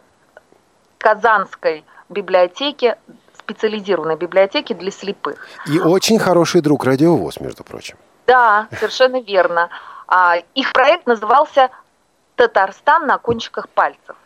Казанской 0.99 1.85
библиотеки, 2.08 2.96
специализированной 3.38 4.16
библиотеки 4.16 4.73
для 4.73 4.90
слепых. 4.90 5.46
И 5.68 5.78
очень 5.78 6.18
хороший 6.18 6.61
друг 6.61 6.85
радиовоз, 6.85 7.38
между 7.38 7.62
прочим. 7.62 7.96
Да, 8.26 8.66
совершенно 8.73 9.20
верно. 9.20 9.70
А, 10.08 10.38
их 10.56 10.73
проект 10.73 11.06
назывался 11.06 11.70
«Татарстан 12.35 13.06
на 13.06 13.18
кончиках 13.18 13.68
пальцев» 13.68 14.16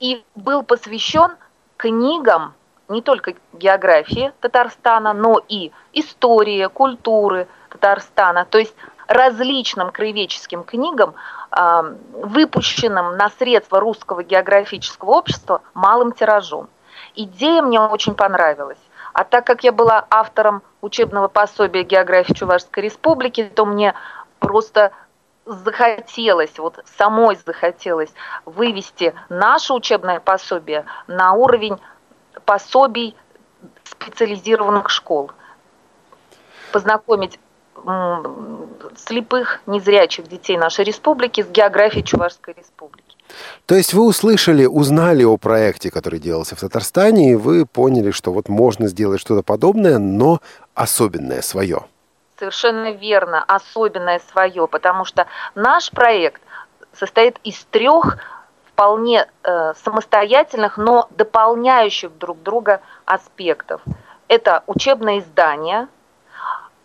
и 0.00 0.24
был 0.34 0.64
посвящен 0.64 1.36
книгам 1.76 2.54
не 2.88 3.02
только 3.02 3.34
географии 3.52 4.32
Татарстана, 4.40 5.12
но 5.12 5.40
и 5.48 5.72
истории, 5.92 6.66
культуры 6.66 7.46
Татарстана, 7.70 8.44
то 8.44 8.58
есть 8.58 8.74
различным 9.06 9.90
краеведческим 9.90 10.64
книгам, 10.64 11.14
а, 11.50 11.82
выпущенным 12.12 13.16
на 13.16 13.30
средства 13.30 13.80
Русского 13.80 14.22
географического 14.22 15.10
общества 15.10 15.62
малым 15.74 16.12
тиражом. 16.12 16.68
Идея 17.14 17.62
мне 17.62 17.80
очень 17.80 18.14
понравилась. 18.14 18.78
А 19.14 19.24
так 19.24 19.46
как 19.46 19.64
я 19.64 19.72
была 19.72 20.06
автором 20.10 20.62
учебного 20.82 21.28
пособия 21.28 21.82
географии 21.82 22.34
Чувашской 22.34 22.84
Республики, 22.84 23.50
то 23.54 23.64
мне 23.64 23.94
просто 24.38 24.92
захотелось, 25.46 26.58
вот 26.58 26.78
самой 26.98 27.36
захотелось 27.46 28.12
вывести 28.44 29.14
наше 29.30 29.72
учебное 29.72 30.20
пособие 30.20 30.84
на 31.06 31.32
уровень 31.32 31.78
пособий 32.48 33.14
специализированных 33.84 34.88
школ, 34.88 35.30
познакомить 36.72 37.38
слепых, 38.96 39.60
незрячих 39.66 40.28
детей 40.28 40.56
нашей 40.56 40.86
республики 40.86 41.42
с 41.42 41.48
географией 41.48 42.02
Чувашской 42.02 42.54
республики. 42.54 43.16
То 43.66 43.74
есть 43.74 43.92
вы 43.92 44.02
услышали, 44.06 44.64
узнали 44.64 45.24
о 45.24 45.36
проекте, 45.36 45.90
который 45.90 46.20
делался 46.20 46.56
в 46.56 46.60
Татарстане, 46.60 47.32
и 47.32 47.34
вы 47.34 47.66
поняли, 47.66 48.12
что 48.12 48.32
вот 48.32 48.48
можно 48.48 48.88
сделать 48.88 49.20
что-то 49.20 49.42
подобное, 49.42 49.98
но 49.98 50.40
особенное 50.72 51.42
свое. 51.42 51.84
Совершенно 52.38 52.92
верно, 52.92 53.44
особенное 53.44 54.22
свое, 54.32 54.66
потому 54.68 55.04
что 55.04 55.26
наш 55.54 55.90
проект 55.90 56.40
состоит 56.94 57.36
из 57.44 57.62
трех 57.70 58.16
вполне 58.78 59.26
э, 59.42 59.74
самостоятельных, 59.82 60.76
но 60.76 61.08
дополняющих 61.10 62.16
друг 62.16 62.40
друга 62.44 62.80
аспектов. 63.06 63.80
Это 64.28 64.62
учебное 64.68 65.18
издание, 65.18 65.88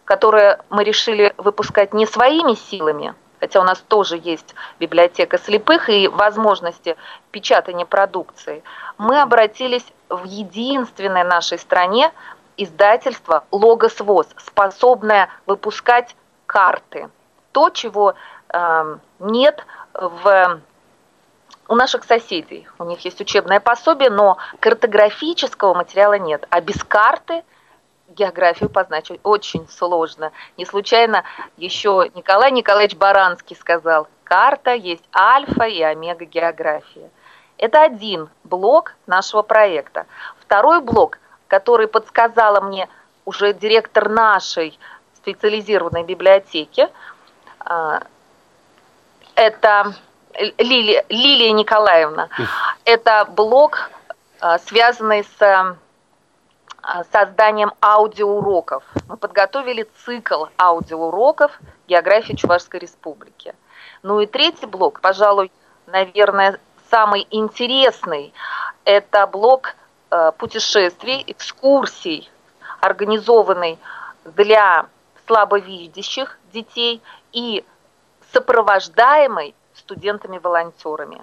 которое 0.04 0.60
мы 0.72 0.84
решили 0.84 1.36
выпускать 1.38 1.94
не 1.94 2.08
своими 2.08 2.56
силами, 2.56 3.14
хотя 3.40 3.62
у 3.62 3.64
нас 3.64 3.78
тоже 3.78 4.20
есть 4.24 4.56
библиотека 4.80 5.38
слепых 5.38 5.88
и 5.88 6.08
возможности 6.08 6.98
печатания 7.30 7.86
продукции. 7.86 8.64
Мы 8.98 9.22
обратились 9.22 9.86
в 10.10 10.24
единственной 10.24 11.24
нашей 11.24 11.60
стране 11.60 12.12
издательство 12.58 13.44
«Логос 13.52 14.00
ВОЗ», 14.00 14.26
способное 14.38 15.30
выпускать 15.46 16.16
карты. 16.48 17.12
То, 17.52 17.70
чего 17.70 18.16
э, 18.50 18.98
нет 19.20 19.64
в 19.94 20.60
у 21.68 21.76
наших 21.76 22.04
соседей. 22.04 22.68
У 22.80 22.84
них 22.86 23.00
есть 23.06 23.22
учебное 23.22 23.60
пособие, 23.60 24.10
но 24.10 24.38
картографического 24.60 25.74
материала 25.74 26.18
нет. 26.18 26.46
А 26.50 26.62
без 26.62 26.84
карты 26.84 27.44
географию 28.10 28.70
познать 28.70 29.12
очень 29.24 29.68
сложно. 29.70 30.32
Не 30.58 30.66
случайно 30.66 31.24
еще 31.58 32.12
Николай 32.16 32.52
Николаевич 32.52 32.96
Баранский 32.96 33.56
сказал, 33.56 34.08
карта 34.24 34.74
есть 34.74 35.04
альфа 35.16 35.64
и 35.66 35.82
омега 35.82 36.26
география. 36.26 37.10
Это 37.58 37.82
один 37.82 38.30
блок 38.44 38.96
нашего 39.08 39.42
проекта. 39.42 40.06
Второй 40.40 40.82
блок, 40.82 41.20
который 41.48 41.88
подсказала 41.88 42.62
мне 42.62 42.90
уже 43.26 43.54
директор 43.54 44.10
нашей 44.10 44.78
специализированной 45.16 46.04
библиотеки, 46.04 46.90
а, 47.60 48.04
это 49.36 49.94
Лилия, 50.58 51.06
Лилия 51.10 51.52
Николаевна. 51.52 52.30
Это 52.86 53.26
блок, 53.26 53.90
а, 54.40 54.60
связанный 54.60 55.24
с 55.24 55.42
а, 55.42 57.04
созданием 57.12 57.74
аудиоуроков. 57.82 58.84
Мы 59.08 59.18
подготовили 59.18 59.88
цикл 60.06 60.46
аудиоуроков 60.58 61.52
географии 61.88 62.34
Чувашской 62.34 62.80
Республики. 62.80 63.54
Ну 64.02 64.20
и 64.20 64.26
третий 64.26 64.66
блок, 64.66 65.00
пожалуй, 65.02 65.52
наверное, 65.88 66.60
самый 66.90 67.28
интересный, 67.32 68.34
это 68.86 69.28
блок 69.28 69.76
а, 70.10 70.32
путешествий, 70.32 71.24
экскурсий, 71.28 72.30
организованный 72.82 73.80
для 74.26 74.88
слабовидящих 75.26 76.38
детей 76.52 77.02
и 77.32 77.64
сопровождаемый 78.34 79.56
студентами-волонтерами. 79.76 81.22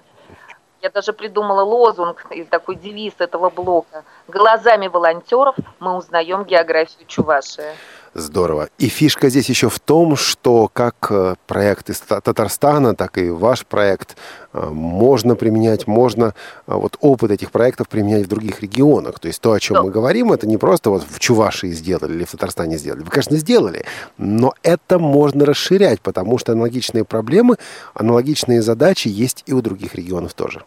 Я 0.83 0.91
даже 0.91 1.13
придумала 1.13 1.63
лозунг 1.63 2.27
и 2.31 2.45
такой 2.45 2.77
девиз 2.77 3.15
этого 3.19 3.51
блока. 3.51 4.05
Глазами 4.29 4.89
волонтеров 4.89 5.55
мы 5.79 5.97
узнаем 5.97 6.45
географию 6.45 7.07
Чувашии. 7.07 7.75
Здорово. 8.15 8.69
И 8.79 8.89
фишка 8.89 9.29
здесь 9.29 9.49
еще 9.49 9.69
в 9.69 9.79
том, 9.79 10.17
что 10.17 10.69
как 10.73 10.95
э, 11.11 11.37
проект 11.47 11.91
из 11.91 12.01
Татарстана, 12.01 12.97
так 12.97 13.19
и 13.19 13.31
ваш 13.31 13.65
проект 13.65 14.17
э, 14.53 14.69
можно 14.69 15.37
применять, 15.37 15.87
можно 15.87 16.35
э, 16.67 16.75
вот 16.75 16.97
опыт 17.01 17.31
этих 17.31 17.53
проектов 17.53 17.89
применять 17.89 18.27
в 18.27 18.29
других 18.29 18.63
регионах. 18.63 19.21
То 19.21 19.29
есть 19.29 19.41
то, 19.41 19.53
о 19.53 19.61
чем 19.61 19.77
да. 19.77 19.83
мы 19.85 19.91
говорим, 19.91 20.33
это 20.33 20.49
не 20.49 20.57
просто 20.57 20.91
вот 20.91 21.05
в 21.09 21.21
Чувашии 21.21 21.71
сделали 21.71 22.15
или 22.15 22.25
в 22.25 22.33
Татарстане 22.33 22.79
сделали. 22.79 23.05
Вы, 23.05 23.11
конечно, 23.11 23.37
сделали, 23.37 23.85
но 24.19 24.55
это 24.65 24.99
можно 24.99 25.47
расширять, 25.47 26.01
потому 26.01 26.37
что 26.39 26.51
аналогичные 26.51 27.05
проблемы, 27.05 27.59
аналогичные 27.95 28.61
задачи 28.61 29.07
есть 29.07 29.45
и 29.47 29.53
у 29.53 29.63
других 29.63 29.95
регионов 29.95 30.35
тоже. 30.35 30.65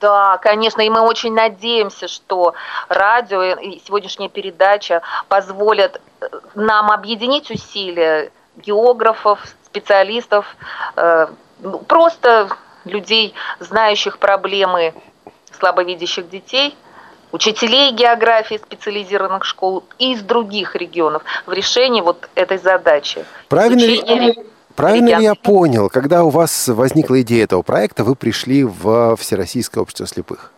Да, 0.00 0.38
конечно, 0.38 0.80
и 0.82 0.90
мы 0.90 1.00
очень 1.00 1.34
надеемся, 1.34 2.06
что 2.06 2.54
радио 2.88 3.42
и 3.42 3.80
сегодняшняя 3.84 4.28
передача 4.28 5.02
позволят 5.28 6.00
э, 6.20 6.26
нам 6.54 6.90
объединить 6.90 7.50
усилия 7.50 8.30
географов, 8.56 9.40
специалистов, 9.64 10.46
э, 10.96 11.26
ну, 11.60 11.78
просто 11.78 12.48
людей, 12.84 13.34
знающих 13.58 14.18
проблемы 14.18 14.94
слабовидящих 15.58 16.28
детей, 16.30 16.76
учителей 17.32 17.90
географии 17.90 18.56
специализированных 18.56 19.44
школ 19.44 19.84
из 19.98 20.22
других 20.22 20.76
регионов 20.76 21.22
в 21.46 21.52
решении 21.52 22.00
вот 22.00 22.28
этой 22.36 22.58
задачи. 22.58 23.24
Правильно 23.48 23.80
ли? 23.80 24.46
Правильно 24.78 25.16
ли 25.16 25.24
я 25.24 25.34
понял, 25.34 25.88
когда 25.88 26.22
у 26.22 26.30
вас 26.30 26.68
возникла 26.68 27.20
идея 27.22 27.44
этого 27.44 27.62
проекта, 27.62 28.04
вы 28.04 28.14
пришли 28.14 28.62
в 28.62 29.16
Всероссийское 29.16 29.82
общество 29.82 30.06
слепых? 30.06 30.52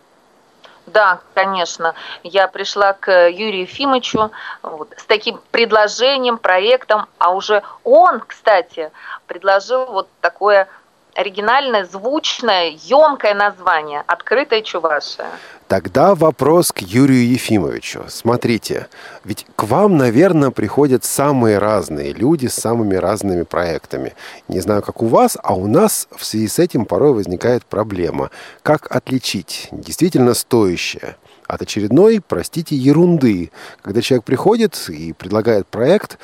Да, 0.85 1.21
конечно. 1.33 1.95
Я 2.21 2.47
пришла 2.47 2.93
к 2.93 3.29
Юрию 3.29 3.61
Ефимовичу 3.61 4.29
вот, 4.61 4.93
с 4.95 5.05
таким 5.05 5.39
предложением, 5.49 6.37
проектом, 6.37 7.07
а 7.17 7.31
уже 7.33 7.63
он, 7.83 8.19
кстати, 8.19 8.91
предложил 9.25 9.87
вот 9.87 10.07
такое 10.21 10.67
оригинальное, 11.15 11.85
звучное, 11.85 12.75
емкое 12.77 13.33
название 13.33 14.03
«Открытая 14.05 14.61
Чувашия». 14.61 15.31
Тогда 15.71 16.15
вопрос 16.15 16.73
к 16.73 16.79
Юрию 16.79 17.25
Ефимовичу. 17.29 18.03
Смотрите, 18.09 18.87
ведь 19.23 19.45
к 19.55 19.63
вам, 19.63 19.95
наверное, 19.95 20.49
приходят 20.49 21.05
самые 21.05 21.59
разные 21.59 22.11
люди 22.11 22.47
с 22.47 22.55
самыми 22.55 22.95
разными 22.95 23.43
проектами. 23.43 24.11
Не 24.49 24.59
знаю, 24.59 24.81
как 24.81 25.01
у 25.01 25.07
вас, 25.07 25.37
а 25.41 25.55
у 25.55 25.67
нас 25.67 26.09
в 26.13 26.25
связи 26.25 26.49
с 26.49 26.59
этим 26.59 26.83
порой 26.83 27.13
возникает 27.13 27.63
проблема. 27.63 28.31
Как 28.63 28.93
отличить 28.93 29.69
действительно 29.71 30.33
стоящее 30.33 31.15
от 31.47 31.61
очередной, 31.61 32.19
простите, 32.19 32.75
ерунды? 32.75 33.51
Когда 33.81 34.01
человек 34.01 34.25
приходит 34.25 34.77
и 34.89 35.13
предлагает 35.13 35.67
проект, 35.67 36.19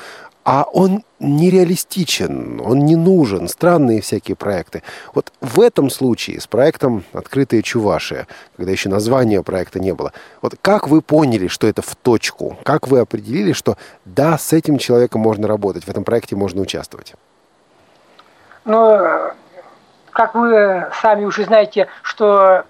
а 0.47 0.63
он 0.63 1.03
нереалистичен, 1.19 2.61
он 2.61 2.85
не 2.85 2.95
нужен, 2.95 3.49
странные 3.49 3.99
всякие 3.99 4.37
проекты. 4.37 4.81
Вот 5.13 5.33
в 5.41 5.59
этом 5.59 5.89
случае 5.89 6.39
с 6.39 6.47
проектом 6.47 7.03
«Открытые 7.11 7.61
Чувашия», 7.61 8.27
когда 8.55 8.71
еще 8.71 8.87
названия 8.87 9.43
проекта 9.43 9.81
не 9.81 9.93
было, 9.93 10.13
вот 10.41 10.55
как 10.61 10.87
вы 10.87 11.01
поняли, 11.01 11.49
что 11.49 11.67
это 11.67 11.81
в 11.81 11.93
точку? 11.97 12.57
Как 12.63 12.87
вы 12.87 12.99
определили, 12.99 13.51
что 13.51 13.75
да, 14.05 14.37
с 14.37 14.53
этим 14.53 14.77
человеком 14.77 15.19
можно 15.19 15.49
работать, 15.49 15.83
в 15.83 15.89
этом 15.89 16.05
проекте 16.05 16.37
можно 16.37 16.61
участвовать? 16.61 17.13
Ну, 18.63 18.99
как 20.11 20.33
вы 20.33 20.87
сами 21.01 21.25
уже 21.25 21.43
знаете, 21.43 21.89
что 22.03 22.63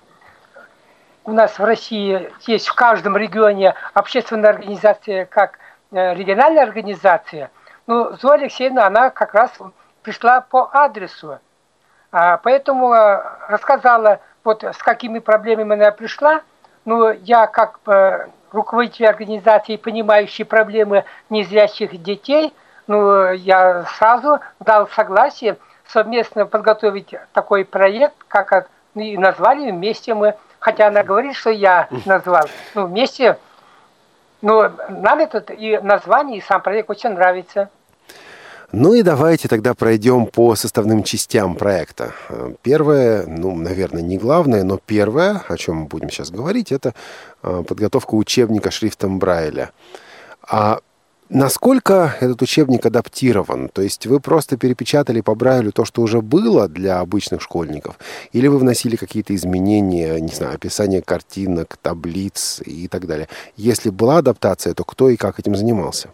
у 1.25 1.31
нас 1.31 1.59
в 1.59 1.63
России 1.63 2.27
есть 2.47 2.69
в 2.69 2.73
каждом 2.73 3.15
регионе 3.17 3.75
общественная 3.93 4.49
организация 4.49 5.25
как 5.25 5.59
э, 5.91 6.15
региональная 6.15 6.63
организация– 6.63 7.51
ну, 7.87 8.15
Зоя 8.21 8.33
Алексеевна, 8.33 8.87
она 8.87 9.09
как 9.09 9.33
раз 9.33 9.51
пришла 10.03 10.41
по 10.41 10.69
адресу. 10.71 11.39
А, 12.11 12.37
поэтому 12.37 12.91
а, 12.91 13.39
рассказала, 13.47 14.19
вот 14.43 14.63
с 14.63 14.77
какими 14.77 15.19
проблемами 15.19 15.73
она 15.73 15.91
пришла. 15.91 16.41
Ну, 16.85 17.11
я 17.11 17.47
как 17.47 17.79
э, 17.87 18.27
руководитель 18.53 19.07
организации, 19.07 19.75
понимающий 19.75 20.45
проблемы 20.45 21.03
незрячих 21.29 22.01
детей, 22.01 22.53
ну, 22.87 23.31
я 23.31 23.83
сразу 23.97 24.39
дал 24.61 24.87
согласие 24.87 25.57
совместно 25.85 26.45
подготовить 26.45 27.13
такой 27.33 27.65
проект, 27.65 28.15
как 28.29 28.69
и 28.95 29.17
назвали 29.17 29.71
вместе 29.71 30.13
мы, 30.13 30.35
хотя 30.59 30.87
она 30.87 31.03
говорит, 31.03 31.35
что 31.35 31.49
я 31.49 31.89
назвал, 32.05 32.45
ну, 32.73 32.85
вместе, 32.85 33.37
ну, 34.41 34.71
нам 34.87 35.19
это 35.19 35.39
и 35.53 35.77
название, 35.79 36.37
и 36.37 36.41
сам 36.41 36.61
проект 36.61 36.89
очень 36.89 37.09
нравится. 37.09 37.69
Ну 38.73 38.93
и 38.93 39.01
давайте 39.01 39.47
тогда 39.47 39.73
пройдем 39.73 40.25
по 40.25 40.55
составным 40.55 41.03
частям 41.03 41.55
проекта. 41.55 42.13
Первое, 42.63 43.25
ну, 43.25 43.55
наверное, 43.55 44.01
не 44.01 44.17
главное, 44.17 44.63
но 44.63 44.77
первое, 44.77 45.41
о 45.47 45.57
чем 45.57 45.77
мы 45.77 45.85
будем 45.85 46.09
сейчас 46.09 46.31
говорить, 46.31 46.73
это 46.73 46.93
а, 47.41 47.63
подготовка 47.63 48.15
учебника 48.15 48.69
шрифтом 48.69 49.19
Брайля. 49.19 49.71
А 50.41 50.79
Насколько 51.29 52.15
этот 52.21 52.41
учебник 52.41 52.85
адаптирован? 52.85 53.67
То 53.67 53.81
есть 53.81 54.07
вы 54.07 54.21
просто 54.21 54.55
перепечатали 54.55 55.19
по 55.19 55.35
Брайлю 55.35 55.73
то, 55.73 55.83
что 55.83 56.01
уже 56.01 56.21
было 56.21 56.69
для 56.69 57.01
обычных 57.01 57.41
школьников? 57.41 57.99
Или 58.31 58.47
вы 58.47 58.57
вносили 58.57 58.95
какие-то 58.95 59.35
изменения, 59.35 60.21
не 60.21 60.33
знаю, 60.33 60.55
описание 60.55 61.01
картинок, 61.01 61.77
таблиц 61.81 62.61
и 62.65 62.87
так 62.87 63.07
далее? 63.07 63.27
Если 63.57 63.89
была 63.89 64.19
адаптация, 64.19 64.73
то 64.73 64.85
кто 64.85 65.09
и 65.09 65.17
как 65.17 65.37
этим 65.37 65.53
занимался? 65.57 66.13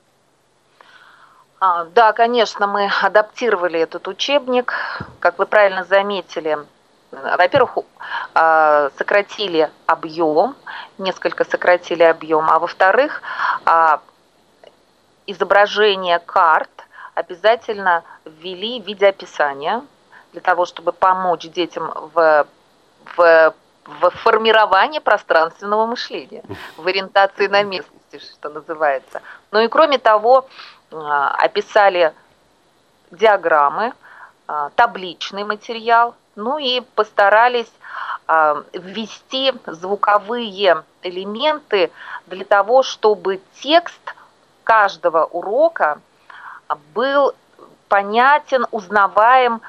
А, 1.66 1.86
да, 1.86 2.12
конечно, 2.12 2.68
мы 2.68 2.92
адаптировали 3.02 3.80
этот 3.80 4.10
учебник. 4.10 4.74
Как 5.22 5.40
вы 5.40 5.46
правильно 5.46 5.86
заметили, 5.86 6.58
во-первых, 7.10 7.86
а, 8.34 8.90
сократили 8.98 9.72
объем, 9.86 10.58
несколько 10.98 11.46
сократили 11.46 12.04
объем, 12.04 12.50
а 12.50 12.60
во-вторых, 12.60 13.22
а, 13.64 14.02
изображение 15.26 16.20
карт 16.20 16.70
обязательно 17.16 18.04
ввели 18.26 18.82
в 18.82 18.86
виде 18.86 19.08
описания 19.08 19.84
для 20.34 20.42
того, 20.42 20.66
чтобы 20.66 20.92
помочь 20.92 21.44
детям 21.44 21.94
в, 22.14 22.46
в, 23.16 23.54
в 23.86 24.10
формировании 24.10 25.00
пространственного 25.00 25.86
мышления, 25.86 26.44
в 26.76 26.86
ориентации 26.86 27.48
на 27.48 27.64
местности, 27.64 28.20
что 28.20 28.50
называется. 28.50 29.22
Ну 29.52 29.62
и 29.62 29.70
кроме 29.70 29.98
того, 29.98 30.46
описали 30.94 32.14
диаграммы, 33.12 33.94
а, 34.48 34.70
табличный 34.76 35.44
материал, 35.44 36.16
ну 36.36 36.58
и 36.58 36.82
постарались 36.82 37.72
а, 38.28 38.64
ввести 38.74 39.54
звуковые 39.66 40.84
элементы 41.02 41.92
для 42.28 42.46
того, 42.46 42.84
чтобы 42.84 43.42
текст 43.62 44.16
каждого 44.64 45.26
урока 45.26 46.00
был 46.94 47.34
понятен, 47.90 48.66
узнаваем 48.72 49.62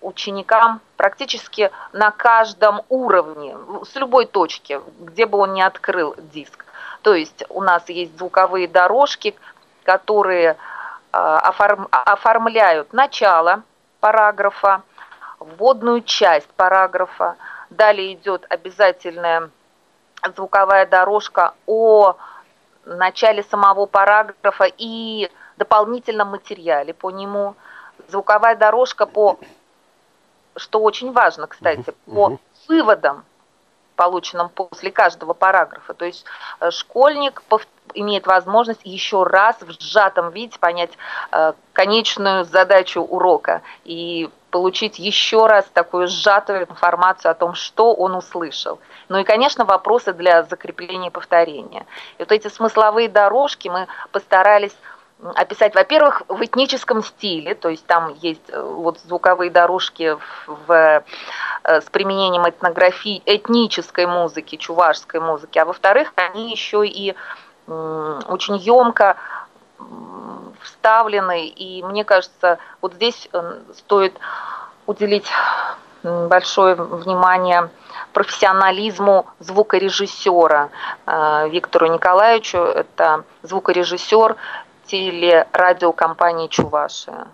ученикам 0.00 0.80
практически 0.96 1.70
на 1.92 2.10
каждом 2.10 2.82
уровне, 2.88 3.56
с 3.90 3.94
любой 3.96 4.26
точки, 4.26 4.80
где 5.00 5.26
бы 5.26 5.38
он 5.38 5.54
ни 5.54 5.62
открыл 5.62 6.14
диск. 6.32 6.64
То 7.02 7.14
есть 7.14 7.44
у 7.48 7.62
нас 7.62 7.88
есть 7.88 8.16
звуковые 8.16 8.68
дорожки, 8.68 9.34
которые 9.84 10.56
оформ, 11.12 11.88
оформляют 11.90 12.92
начало 12.92 13.62
параграфа, 14.00 14.82
вводную 15.38 16.02
часть 16.02 16.48
параграфа, 16.56 17.36
далее 17.70 18.14
идет 18.14 18.46
обязательная 18.48 19.50
звуковая 20.34 20.86
дорожка 20.86 21.54
о 21.66 22.16
начале 22.84 23.42
самого 23.42 23.86
параграфа 23.86 24.66
и 24.76 25.30
дополнительном 25.56 26.28
материале 26.28 26.92
по 26.94 27.10
нему, 27.10 27.54
звуковая 28.08 28.56
дорожка 28.56 29.06
по, 29.06 29.38
что 30.56 30.80
очень 30.80 31.12
важно, 31.12 31.46
кстати, 31.46 31.94
по 32.06 32.38
выводам, 32.68 33.24
полученным 33.96 34.48
после 34.48 34.90
каждого 34.90 35.32
параграфа. 35.34 35.94
То 35.94 36.04
есть 36.04 36.24
э, 36.60 36.70
школьник 36.70 37.42
имеет 37.94 38.26
возможность 38.26 38.80
еще 38.84 39.22
раз 39.22 39.56
в 39.60 39.70
сжатом 39.80 40.30
виде 40.30 40.58
понять 40.58 40.90
э, 41.32 41.52
конечную 41.72 42.44
задачу 42.44 43.00
урока 43.00 43.62
и 43.84 44.30
получить 44.50 45.00
еще 45.00 45.46
раз 45.46 45.66
такую 45.72 46.06
сжатую 46.06 46.62
информацию 46.62 47.32
о 47.32 47.34
том, 47.34 47.54
что 47.54 47.92
он 47.92 48.14
услышал. 48.14 48.78
Ну 49.08 49.18
и, 49.18 49.24
конечно, 49.24 49.64
вопросы 49.64 50.12
для 50.12 50.44
закрепления 50.44 51.08
и 51.08 51.10
повторения. 51.10 51.86
И 52.18 52.22
вот 52.22 52.30
эти 52.30 52.48
смысловые 52.48 53.08
дорожки 53.08 53.68
мы 53.68 53.88
постарались 54.12 54.76
описать, 55.34 55.74
во-первых, 55.74 56.22
в 56.28 56.44
этническом 56.44 57.02
стиле, 57.02 57.54
то 57.54 57.68
есть 57.68 57.86
там 57.86 58.14
есть 58.20 58.42
э, 58.48 58.60
вот 58.60 58.98
звуковые 59.00 59.50
дорожки 59.50 60.16
в, 60.46 60.70
э, 60.70 61.02
с 61.80 61.84
применением 61.84 62.48
этнографии, 62.48 63.22
этнической 63.24 64.06
музыки, 64.06 64.56
чувашской 64.56 65.20
музыки, 65.20 65.58
а 65.58 65.64
во-вторых, 65.64 66.12
они 66.16 66.50
еще 66.50 66.86
и 66.86 67.14
очень 67.66 68.56
емко 68.58 69.16
вставлены, 70.60 71.46
и 71.46 71.82
мне 71.82 72.04
кажется, 72.04 72.58
вот 72.82 72.92
здесь 72.94 73.28
э, 73.32 73.60
стоит 73.74 74.18
уделить 74.86 75.30
большое 76.02 76.74
внимание 76.74 77.70
профессионализму 78.12 79.26
звукорежиссера. 79.38 80.68
Виктору 81.06 81.86
Николаевичу. 81.86 82.58
Это 82.58 83.24
звукорежиссер 83.42 84.36
телерадиокомпании 84.86 86.48
«Чувашия». 86.48 87.26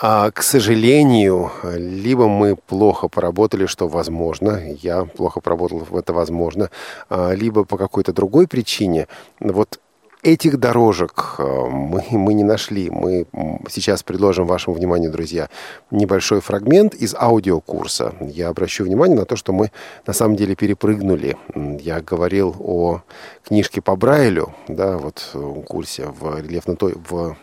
А, 0.00 0.30
к 0.30 0.42
сожалению, 0.42 1.50
либо 1.64 2.26
мы 2.26 2.56
плохо 2.56 3.08
поработали, 3.08 3.66
что 3.66 3.88
возможно, 3.88 4.58
я 4.82 5.04
плохо 5.04 5.40
поработал, 5.40 5.86
это 5.92 6.12
возможно, 6.14 6.70
а, 7.10 7.32
либо 7.32 7.64
по 7.64 7.76
какой-то 7.76 8.12
другой 8.12 8.48
причине. 8.48 9.06
Вот 9.38 9.80
Этих 10.22 10.60
дорожек 10.60 11.34
э, 11.38 11.42
мы, 11.42 12.04
мы 12.12 12.34
не 12.34 12.44
нашли. 12.44 12.90
Мы 12.90 13.26
сейчас 13.68 14.04
предложим 14.04 14.46
вашему 14.46 14.76
вниманию, 14.76 15.10
друзья, 15.10 15.48
небольшой 15.90 16.40
фрагмент 16.40 16.94
из 16.94 17.12
аудиокурса. 17.12 18.14
Я 18.20 18.50
обращу 18.50 18.84
внимание 18.84 19.18
на 19.18 19.24
то, 19.24 19.34
что 19.34 19.52
мы 19.52 19.72
на 20.06 20.12
самом 20.12 20.36
деле 20.36 20.54
перепрыгнули. 20.54 21.36
Я 21.80 22.00
говорил 22.00 22.54
о 22.60 23.00
книжке 23.44 23.82
по 23.82 23.96
Брайлю, 23.96 24.54
да, 24.68 24.96
вот 24.96 25.28
э, 25.34 25.38
в 25.38 25.62
курсе 25.62 26.06
в 26.06 26.40
рельефно 26.40 26.76
в 26.78 27.36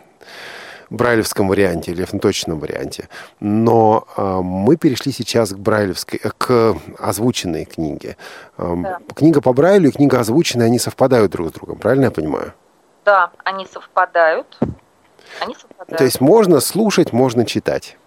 брайлевском 0.90 1.50
варианте, 1.50 1.92
рельефно-точном 1.92 2.60
варианте. 2.60 3.10
Но 3.42 4.08
э, 4.16 4.40
мы 4.42 4.78
перешли 4.78 5.12
сейчас 5.12 5.52
к 5.52 5.58
брайлевской, 5.58 6.20
э, 6.24 6.30
к 6.38 6.78
озвученной 6.98 7.66
книге. 7.66 8.16
Э, 8.58 8.74
да. 8.82 9.00
Книга 9.16 9.42
по 9.42 9.52
Брайлю 9.52 9.90
и 9.90 9.92
книга 9.92 10.22
озвученная, 10.22 10.68
они 10.68 10.80
совпадают 10.80 11.34
друг 11.34 11.50
с 11.50 11.52
другом, 11.52 11.78
правильно 11.78 12.06
я 12.06 12.12
понимаю? 12.12 12.54
Да, 13.10 13.32
они 13.44 13.66
совпадают. 13.66 14.60
Они 15.40 15.56
совпадают. 15.56 15.98
То 15.98 16.04
есть 16.04 16.22
можно 16.22 16.60
слушать, 16.60 17.12
можно 17.12 17.44
читать. 17.44 17.98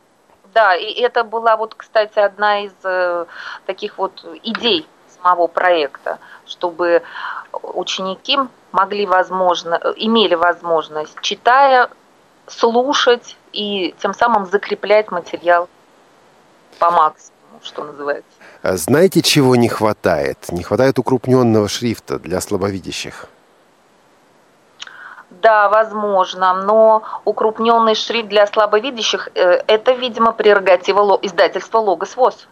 Да, 0.54 0.76
и 0.76 0.92
это 0.92 1.24
была 1.24 1.56
вот, 1.56 1.74
кстати, 1.74 2.20
одна 2.20 2.60
из 2.66 2.72
э, 2.84 3.26
таких 3.66 3.98
вот 3.98 4.24
идей 4.44 4.86
самого 5.20 5.48
проекта, 5.48 6.20
чтобы 6.46 7.02
ученики 7.52 8.38
могли 8.70 9.04
возможно, 9.06 9.74
имели 9.96 10.36
возможность, 10.36 11.20
читая, 11.20 11.88
слушать 12.46 13.36
и 13.52 13.96
тем 14.00 14.14
самым 14.14 14.46
закреплять 14.46 15.10
материал 15.10 15.68
по 16.78 16.92
максимуму, 16.92 17.60
что 17.60 17.82
называется. 17.82 18.30
Знаете, 18.62 19.20
чего 19.20 19.56
не 19.56 19.68
хватает? 19.68 20.52
Не 20.52 20.62
хватает 20.62 21.00
укрупненного 21.00 21.66
шрифта 21.66 22.20
для 22.20 22.40
слабовидящих. 22.40 23.26
Да, 25.42 25.68
возможно, 25.68 26.54
но 26.54 27.02
укрупненный 27.24 27.96
шрифт 27.96 28.28
для 28.28 28.46
слабовидящих 28.46 29.28
э,– 29.34 29.60
это, 29.66 29.90
видимо, 29.90 30.30
прерогатива 30.30 31.18
издательства 31.20 31.78
«Логос 31.78 32.16
ВОЗ». 32.16 32.46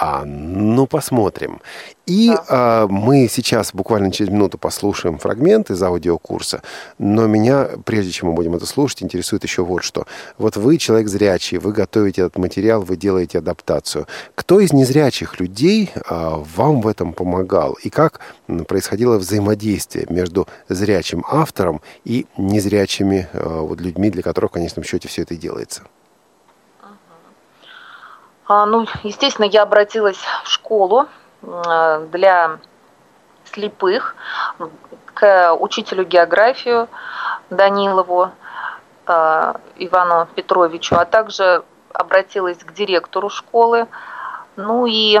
А, 0.00 0.24
ну, 0.24 0.86
посмотрим. 0.86 1.60
И 2.06 2.28
да. 2.28 2.44
а, 2.48 2.86
мы 2.86 3.26
сейчас 3.28 3.74
буквально 3.74 4.12
через 4.12 4.30
минуту 4.30 4.56
послушаем 4.56 5.18
фрагмент 5.18 5.70
из 5.70 5.82
аудиокурса. 5.82 6.62
Но 6.98 7.26
меня, 7.26 7.68
прежде 7.84 8.12
чем 8.12 8.28
мы 8.28 8.34
будем 8.34 8.54
это 8.54 8.64
слушать, 8.64 9.02
интересует 9.02 9.42
еще 9.42 9.64
вот 9.64 9.82
что. 9.82 10.06
Вот 10.38 10.56
вы 10.56 10.78
человек 10.78 11.08
зрячий, 11.08 11.58
вы 11.58 11.72
готовите 11.72 12.22
этот 12.22 12.38
материал, 12.38 12.80
вы 12.80 12.96
делаете 12.96 13.38
адаптацию. 13.38 14.06
Кто 14.36 14.60
из 14.60 14.72
незрячих 14.72 15.40
людей 15.40 15.90
а, 16.08 16.44
вам 16.54 16.80
в 16.80 16.86
этом 16.86 17.12
помогал? 17.12 17.72
И 17.82 17.90
как 17.90 18.20
происходило 18.68 19.18
взаимодействие 19.18 20.06
между 20.10 20.46
зрячим 20.68 21.24
автором 21.28 21.80
и 22.04 22.26
незрячими 22.36 23.28
а, 23.32 23.62
вот, 23.62 23.80
людьми, 23.80 24.10
для 24.10 24.22
которых 24.22 24.52
в 24.52 24.54
конечном 24.54 24.84
счете 24.84 25.08
все 25.08 25.22
это 25.22 25.34
делается? 25.34 25.82
А, 28.48 28.64
ну, 28.64 28.86
естественно, 29.02 29.44
я 29.44 29.62
обратилась 29.62 30.18
в 30.44 30.48
школу 30.48 31.06
для 31.42 32.58
слепых 33.44 34.16
к 35.14 35.54
учителю 35.54 36.04
географию 36.04 36.88
Данилову 37.50 38.30
а, 39.06 39.56
Ивану 39.76 40.26
Петровичу, 40.34 40.96
а 40.96 41.04
также 41.04 41.62
обратилась 41.92 42.58
к 42.58 42.72
директору 42.72 43.28
школы, 43.28 43.86
ну 44.56 44.86
и 44.86 45.20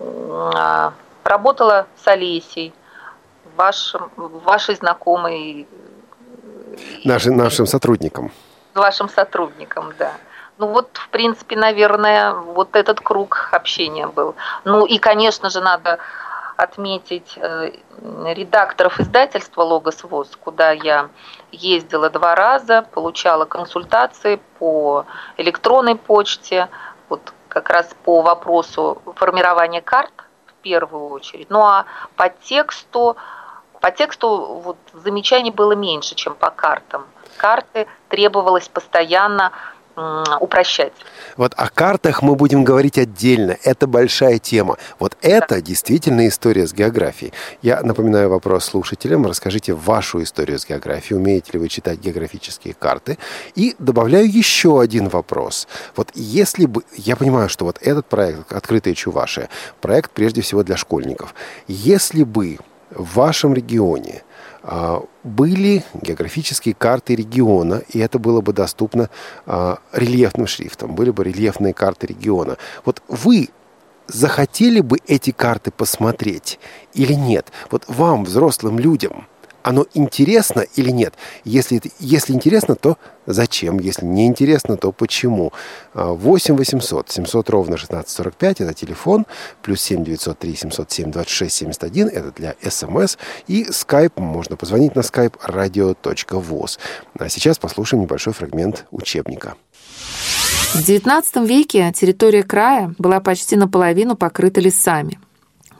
а, 0.00 0.92
работала 1.24 1.86
с 2.02 2.06
Олесей, 2.06 2.72
вашим, 3.56 4.10
вашей 4.16 4.74
знакомой. 4.76 5.66
Нашим, 7.04 7.36
нашим 7.36 7.66
сотрудникам. 7.66 8.32
Вашим 8.74 9.08
сотрудникам, 9.08 9.92
да. 9.98 10.12
Ну 10.58 10.68
вот, 10.68 10.88
в 10.94 11.08
принципе, 11.08 11.56
наверное, 11.56 12.32
вот 12.32 12.76
этот 12.76 13.00
круг 13.00 13.48
общения 13.52 14.06
был. 14.06 14.34
Ну 14.64 14.86
и, 14.86 14.98
конечно 14.98 15.50
же, 15.50 15.60
надо 15.60 15.98
отметить 16.56 17.36
э, 17.36 17.72
редакторов 18.24 19.00
издательства 19.00 19.62
«Логос 19.62 20.04
ВОЗ», 20.04 20.36
куда 20.40 20.70
я 20.70 21.08
ездила 21.50 22.10
два 22.10 22.36
раза, 22.36 22.82
получала 22.92 23.44
консультации 23.44 24.40
по 24.58 25.04
электронной 25.36 25.96
почте, 25.96 26.68
вот 27.08 27.32
как 27.48 27.70
раз 27.70 27.90
по 28.04 28.22
вопросу 28.22 29.02
формирования 29.16 29.80
карт 29.80 30.12
в 30.46 30.52
первую 30.62 31.08
очередь. 31.08 31.50
Ну 31.50 31.60
а 31.60 31.86
по 32.14 32.28
тексту, 32.28 33.16
по 33.80 33.90
тексту 33.90 34.60
вот, 34.64 34.76
замечаний 34.92 35.50
было 35.50 35.72
меньше, 35.72 36.14
чем 36.14 36.34
по 36.34 36.50
картам. 36.50 37.06
Карты 37.36 37.88
требовалось 38.08 38.68
постоянно 38.68 39.52
упрощать. 39.96 40.92
Вот 41.36 41.54
о 41.56 41.68
картах 41.68 42.22
мы 42.22 42.34
будем 42.34 42.64
говорить 42.64 42.98
отдельно. 42.98 43.56
Это 43.62 43.86
большая 43.86 44.38
тема. 44.38 44.76
Вот 44.98 45.16
это 45.22 45.56
да. 45.56 45.60
действительно 45.60 46.26
история 46.28 46.66
с 46.66 46.72
географией. 46.72 47.32
Я 47.62 47.80
напоминаю 47.82 48.28
вопрос 48.28 48.64
слушателям. 48.64 49.26
Расскажите 49.26 49.72
вашу 49.72 50.22
историю 50.22 50.58
с 50.58 50.66
географией. 50.66 51.18
Умеете 51.18 51.52
ли 51.52 51.58
вы 51.58 51.68
читать 51.68 51.98
географические 51.98 52.74
карты? 52.74 53.18
И 53.54 53.74
добавляю 53.78 54.30
еще 54.30 54.80
один 54.80 55.08
вопрос. 55.08 55.68
Вот 55.96 56.10
если 56.14 56.66
бы... 56.66 56.82
Я 56.96 57.16
понимаю, 57.16 57.48
что 57.48 57.64
вот 57.64 57.78
этот 57.80 58.06
проект 58.06 58.52
«Открытые 58.52 58.94
Чувашия» 58.94 59.48
проект 59.80 60.10
прежде 60.10 60.40
всего 60.42 60.62
для 60.62 60.76
школьников. 60.76 61.34
Если 61.68 62.24
бы 62.24 62.58
в 62.90 63.14
вашем 63.14 63.54
регионе 63.54 64.22
были 65.22 65.84
географические 66.00 66.74
карты 66.74 67.14
региона, 67.14 67.82
и 67.90 67.98
это 67.98 68.18
было 68.18 68.40
бы 68.40 68.54
доступно 68.54 69.10
а, 69.44 69.78
рельефным 69.92 70.46
шрифтом, 70.46 70.94
были 70.94 71.10
бы 71.10 71.22
рельефные 71.24 71.74
карты 71.74 72.06
региона. 72.06 72.56
Вот 72.86 73.02
вы 73.08 73.50
захотели 74.06 74.80
бы 74.80 74.98
эти 75.06 75.32
карты 75.32 75.70
посмотреть 75.70 76.58
или 76.94 77.12
нет? 77.12 77.52
Вот 77.70 77.84
вам, 77.88 78.24
взрослым 78.24 78.78
людям, 78.78 79.26
оно 79.64 79.86
интересно 79.94 80.60
или 80.76 80.90
нет? 80.90 81.14
Если, 81.44 81.80
если 81.98 82.34
интересно, 82.34 82.76
то 82.76 82.98
зачем? 83.26 83.78
Если 83.80 84.04
не 84.04 84.26
интересно, 84.26 84.76
то 84.76 84.92
почему? 84.92 85.52
8 85.94 86.54
800 86.54 87.10
700 87.10 87.50
ровно 87.50 87.74
1645– 87.74 88.60
это 88.62 88.74
телефон, 88.74 89.26
плюс 89.62 89.80
7 89.80 90.04
903 90.04 90.54
707 90.54 91.10
26 91.10 91.56
71– 91.56 92.08
это 92.12 92.30
для 92.32 92.54
СМС, 92.62 93.16
и 93.48 93.64
скайп, 93.72 94.18
можно 94.18 94.56
позвонить 94.56 94.94
на 94.94 95.02
скайп 95.02 95.36
radio.voz. 95.36 96.78
А 97.18 97.28
сейчас 97.30 97.58
послушаем 97.58 98.02
небольшой 98.02 98.34
фрагмент 98.34 98.84
учебника. 98.90 99.54
В 100.74 100.80
XIX 100.80 101.46
веке 101.46 101.90
территория 101.96 102.42
края 102.42 102.94
была 102.98 103.20
почти 103.20 103.56
наполовину 103.56 104.14
покрыта 104.14 104.60
лесами. 104.60 105.18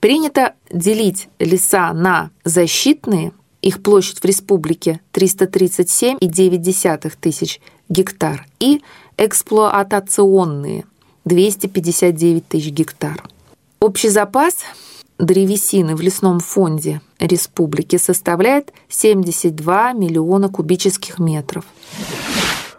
Принято 0.00 0.54
делить 0.70 1.28
леса 1.38 1.92
на 1.92 2.30
защитные, 2.44 3.32
их 3.60 3.82
площадь 3.82 4.20
в 4.20 4.24
республике 4.24 5.00
337,9 5.12 7.12
тысяч 7.20 7.60
гектар, 7.88 8.46
и 8.58 8.82
эксплуатационные 9.18 10.86
259 11.26 12.48
тысяч 12.48 12.70
гектар. 12.70 13.22
Общий 13.78 14.08
запас 14.08 14.64
древесины 15.20 15.94
в 15.94 16.00
лесном 16.00 16.40
фонде 16.40 17.00
республики 17.18 17.96
составляет 17.96 18.72
72 18.88 19.92
миллиона 19.92 20.48
кубических 20.48 21.18
метров. 21.18 21.64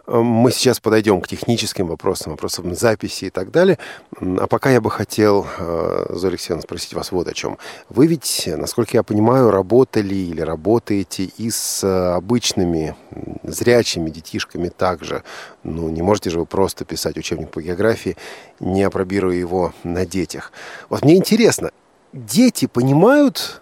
Мы 0.07 0.51
сейчас 0.51 0.81
подойдем 0.81 1.21
к 1.21 1.27
техническим 1.29 1.87
вопросам, 1.87 2.31
вопросам 2.33 2.75
записи 2.75 3.25
и 3.25 3.29
так 3.29 3.49
далее. 3.49 3.77
А 4.19 4.47
пока 4.47 4.69
я 4.69 4.81
бы 4.81 4.91
хотел, 4.91 5.47
э, 5.57 6.05
Зоя 6.09 6.31
Алексеевна, 6.31 6.61
спросить 6.61 6.93
вас 6.93 7.13
вот 7.13 7.29
о 7.29 7.33
чем. 7.33 7.57
Вы 7.87 8.07
ведь, 8.07 8.43
насколько 8.45 8.97
я 8.97 9.03
понимаю, 9.03 9.51
работали 9.51 10.15
или 10.15 10.41
работаете 10.41 11.29
и 11.37 11.49
с 11.49 11.83
обычными 12.15 12.95
зрячими 13.43 14.09
детишками 14.09 14.67
также. 14.67 15.23
Ну, 15.63 15.87
не 15.87 16.01
можете 16.01 16.29
же 16.29 16.39
вы 16.39 16.45
просто 16.45 16.83
писать 16.83 17.17
учебник 17.17 17.49
по 17.49 17.61
географии, 17.61 18.17
не 18.59 18.83
опробируя 18.83 19.35
его 19.35 19.73
на 19.85 20.05
детях. 20.05 20.51
Вот 20.89 21.05
мне 21.05 21.15
интересно, 21.15 21.71
дети 22.13 22.67
понимают 22.67 23.61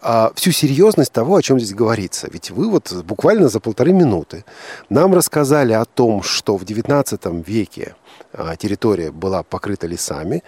а, 0.00 0.32
всю 0.34 0.50
серьезность 0.50 1.12
того, 1.12 1.36
о 1.36 1.42
чем 1.42 1.60
здесь 1.60 1.74
говорится. 1.74 2.28
Ведь 2.30 2.50
вы 2.50 2.68
вот 2.68 2.92
буквально 3.04 3.48
за 3.48 3.60
полторы 3.60 3.92
минуты 3.92 4.44
нам 4.88 5.14
рассказали 5.14 5.72
о 5.72 5.84
том, 5.84 6.22
что 6.22 6.56
в 6.56 6.64
XIX 6.64 7.44
веке 7.46 7.94
а, 8.32 8.56
территория 8.56 9.12
была 9.12 9.42
покрыта 9.44 9.86
лесами. 9.86 10.42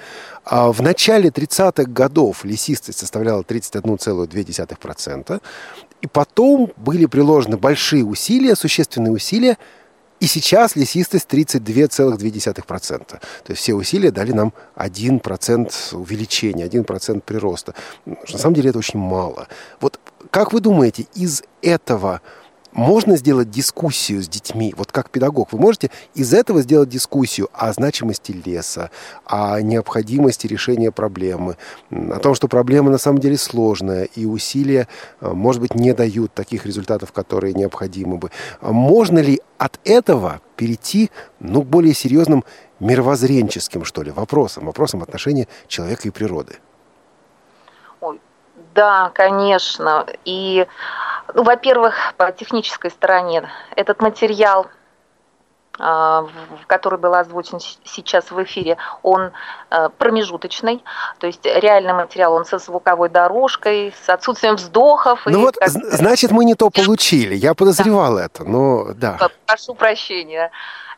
А 0.45 0.73
в 0.73 0.83
начале 0.83 1.29
30-х 1.29 1.85
годов 1.85 2.45
лесистость 2.45 2.99
составляла 2.99 3.43
31,2%. 3.43 5.41
И 6.01 6.07
потом 6.07 6.73
были 6.77 7.07
приложены 7.07 7.57
большие 7.57 8.05
усилия, 8.05 8.57
существенные 8.57 9.13
усилия 9.13 9.57
и 10.25 10.27
сейчас 10.27 10.75
лесистость 10.75 11.29
32,2%. 11.29 13.07
То 13.07 13.21
есть 13.47 13.61
все 13.61 13.75
усилия 13.75 14.11
дали 14.11 14.33
нам 14.33 14.55
1% 14.75 15.95
увеличения, 15.95 16.65
1% 16.65 17.21
прироста. 17.21 17.75
На 18.07 18.39
самом 18.39 18.55
деле 18.55 18.71
это 18.71 18.79
очень 18.79 18.99
мало. 18.99 19.49
Вот 19.83 20.01
как 20.31 20.55
вы 20.55 20.61
думаете, 20.61 21.07
из 21.15 21.43
этого 21.61 22.23
можно 22.73 23.17
сделать 23.17 23.51
дискуссию 23.51 24.23
с 24.23 24.29
детьми, 24.29 24.75
вот 24.77 24.91
как 24.91 25.11
педагог, 25.11 25.53
вы 25.53 25.59
можете 25.59 25.91
из 26.15 26.33
этого 26.33 26.63
сделать 26.63 26.89
дискуссию 26.89 27.49
о 27.53 27.73
значимости 27.75 28.33
леса, 28.33 28.91
о 29.27 29.61
необходимости 29.61 30.47
решения 30.47 30.91
проблемы, 30.91 31.57
о 31.91 32.19
том, 32.19 32.35
что 32.35 32.49
проблема 32.49 32.91
на 32.91 32.99
самом 32.99 33.19
деле 33.19 33.37
сложная, 33.37 34.05
и 34.05 34.25
усилия, 34.25 34.89
э, 35.21 35.31
может 35.31 35.61
быть, 35.61 35.75
не 35.75 35.93
дают 35.93 36.33
таких 36.33 36.67
результатов, 36.67 37.13
которые 37.13 37.53
необходимы 37.53 38.17
бы. 38.17 38.31
Можно 38.61 39.19
ли 39.19 39.41
от 39.59 39.79
этого 39.85 40.41
перейти 40.57 41.11
ну, 41.41 41.63
к 41.63 41.67
более 41.67 41.95
серьезным 41.95 42.45
мировоззренческим, 42.81 43.85
что 43.85 44.03
ли, 44.03 44.11
вопросам, 44.11 44.67
вопросам 44.67 45.03
отношения 45.03 45.49
человека 45.69 46.09
и 46.09 46.11
природы? 46.11 46.59
Ой, 48.01 48.21
да, 48.75 49.11
конечно. 49.15 50.07
И 50.25 50.67
ну, 51.35 51.43
во-первых, 51.43 52.15
по 52.17 52.31
технической 52.33 52.91
стороне 52.91 53.49
этот 53.77 54.01
материал 54.01 54.67
который 55.77 56.99
был 56.99 57.15
озвучен 57.15 57.59
сейчас 57.85 58.31
в 58.31 58.43
эфире, 58.45 58.77
он 59.03 59.33
а, 59.71 59.89
промежуточный, 59.89 60.85
то 61.19 61.27
есть 61.27 61.45
реальный 61.45 61.93
материал, 61.93 62.35
он 62.35 62.45
со 62.45 62.59
звуковой 62.59 63.09
дорожкой, 63.09 63.93
с 64.05 64.09
отсутствием 64.09 64.55
вздохов. 64.55 65.23
Ну 65.27 65.41
вот, 65.41 65.57
как... 65.57 65.69
значит, 65.69 66.31
мы 66.31 66.45
не 66.45 66.55
то 66.55 66.71
получили, 66.71 67.35
я 67.35 67.55
подозревал 67.55 68.17
да. 68.17 68.25
это, 68.25 68.45
но 68.45 68.93
да. 68.95 69.19
Прошу 69.47 69.75
прощения, 69.75 70.53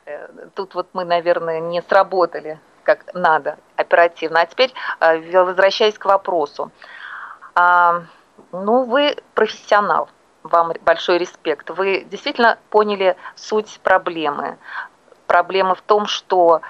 э, 0.05 0.29
тут 0.55 0.75
вот 0.75 0.89
мы, 0.93 1.05
наверное, 1.05 1.61
не 1.61 1.83
сработали 1.83 2.61
как 2.83 3.01
надо 3.15 3.59
оперативно. 3.75 4.43
А 4.43 4.47
теперь, 4.47 4.73
э, 5.01 5.43
возвращаясь 5.43 5.99
к 5.99 6.05
вопросу. 6.05 6.71
Ну, 8.53 8.85
вы 8.85 9.17
профессионал, 9.35 10.09
вам 10.49 10.73
большой 10.83 11.19
респект. 11.19 11.71
Вы 11.71 12.05
действительно 12.11 12.59
поняли 12.71 13.17
суть 13.35 13.81
проблемы. 13.83 14.59
Проблема 15.27 15.75
в 15.75 15.81
том, 15.81 16.07
что 16.07 16.61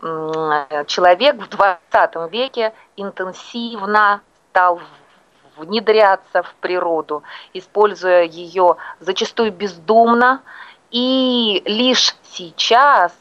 человек 0.00 1.36
в 1.36 1.48
20 1.48 2.32
веке 2.32 2.72
интенсивно 2.96 4.20
стал 4.50 4.80
внедряться 5.56 6.42
в 6.42 6.54
природу, 6.56 7.22
используя 7.52 8.22
ее 8.24 8.76
зачастую 9.00 9.52
бездумно, 9.52 10.42
и 10.90 11.62
лишь 11.66 12.16
сейчас, 12.24 13.12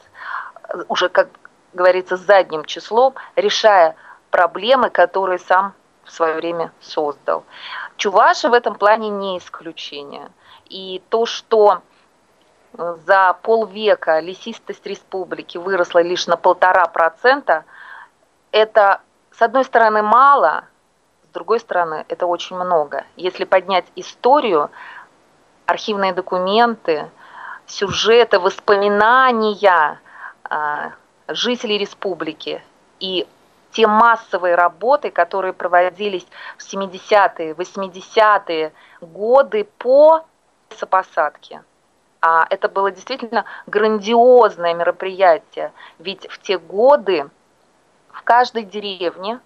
уже, 0.88 1.10
как 1.10 1.30
говорится, 1.74 2.18
задним 2.18 2.66
числом, 2.66 3.14
решая 3.36 3.96
проблемы, 4.30 4.90
которые 4.90 5.40
сам 5.40 5.74
в 6.04 6.12
свое 6.12 6.34
время 6.34 6.72
создал. 6.82 7.44
Чуваши 8.02 8.50
в 8.50 8.54
этом 8.54 8.74
плане 8.74 9.10
не 9.10 9.38
исключение. 9.38 10.32
И 10.66 11.04
то, 11.10 11.28
что 11.28 11.84
э, 12.74 12.96
за 13.06 13.38
полвека 13.44 14.20
лесистость 14.22 14.88
республики 14.88 15.60
выросла 15.60 16.02
лишь 16.02 16.26
на 16.26 16.36
полтора 16.36 16.88
процента, 16.88 17.64
это, 18.52 19.02
с 19.38 19.40
одной 19.44 19.66
стороны, 19.66 20.02
мало, 20.02 20.64
с 21.30 21.34
другой 21.34 21.60
стороны, 21.60 22.04
это 22.08 22.26
очень 22.26 22.56
много. 22.56 23.06
Если 23.18 23.44
поднять 23.44 23.86
историю, 23.96 24.72
архивные 25.68 26.12
документы, 26.12 27.08
сюжеты, 27.68 28.40
воспоминания 28.40 30.00
э, 30.50 30.90
жителей 31.28 31.78
республики 31.78 32.64
и 33.00 33.28
те 33.72 33.88
массовые 33.88 34.56
работы, 34.56 35.12
которые 35.12 35.54
проводились 35.54 36.28
в 36.58 36.74
70-е, 36.74 37.54
80-е 37.54 38.74
годы 39.02 39.68
по 39.78 40.26
лесопосадке. 40.70 41.64
А 42.22 42.46
это 42.50 42.70
было 42.70 42.92
действительно 42.92 43.46
грандиозное 43.66 44.74
мероприятие, 44.74 45.72
ведь 45.98 46.28
в 46.30 46.40
те 46.40 46.60
годы 46.60 47.30
в 48.12 48.22
каждой 48.24 48.64
деревне, 48.64 49.40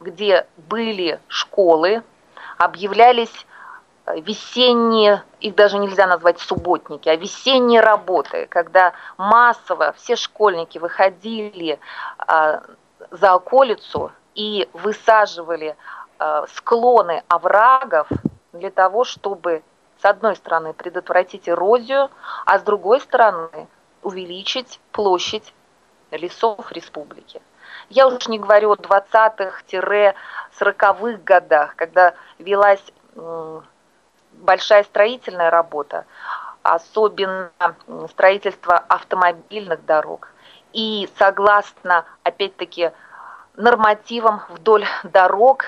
где 0.00 0.46
были 0.56 1.20
школы, 1.28 2.02
объявлялись 2.56 3.46
э, 4.06 4.20
весенние, 4.20 5.24
их 5.40 5.54
даже 5.54 5.78
нельзя 5.78 6.06
назвать 6.06 6.38
субботники, 6.40 7.08
а 7.08 7.16
весенние 7.16 7.80
работы, 7.80 8.46
когда 8.46 8.94
массово 9.18 9.92
все 9.92 10.16
школьники 10.16 10.78
выходили 10.78 11.78
а, 12.18 12.62
за 13.10 13.34
околицу 13.34 14.12
и 14.34 14.68
высаживали 14.72 15.76
а, 16.18 16.46
склоны 16.48 17.22
оврагов 17.28 18.08
для 18.52 18.70
того, 18.70 19.04
чтобы 19.04 19.62
с 20.00 20.04
одной 20.04 20.36
стороны 20.36 20.72
предотвратить 20.72 21.48
эрозию, 21.48 22.10
а 22.44 22.58
с 22.58 22.62
другой 22.62 23.00
стороны 23.00 23.68
увеличить 24.02 24.80
площадь 24.92 25.54
лесов 26.10 26.70
республики. 26.72 27.40
Я 27.88 28.08
уж 28.08 28.28
не 28.28 28.38
говорю 28.38 28.72
о 28.72 28.76
20-40-х 28.76 31.18
годах, 31.24 31.76
когда 31.76 32.14
велась 32.38 32.84
большая 34.32 34.84
строительная 34.84 35.50
работа, 35.50 36.04
особенно 36.62 37.50
строительство 38.10 38.76
автомобильных 38.76 39.84
дорог. 39.84 40.28
И 40.72 41.08
согласно, 41.18 42.04
опять-таки, 42.22 42.92
нормативам 43.56 44.42
вдоль 44.50 44.84
дорог, 45.04 45.64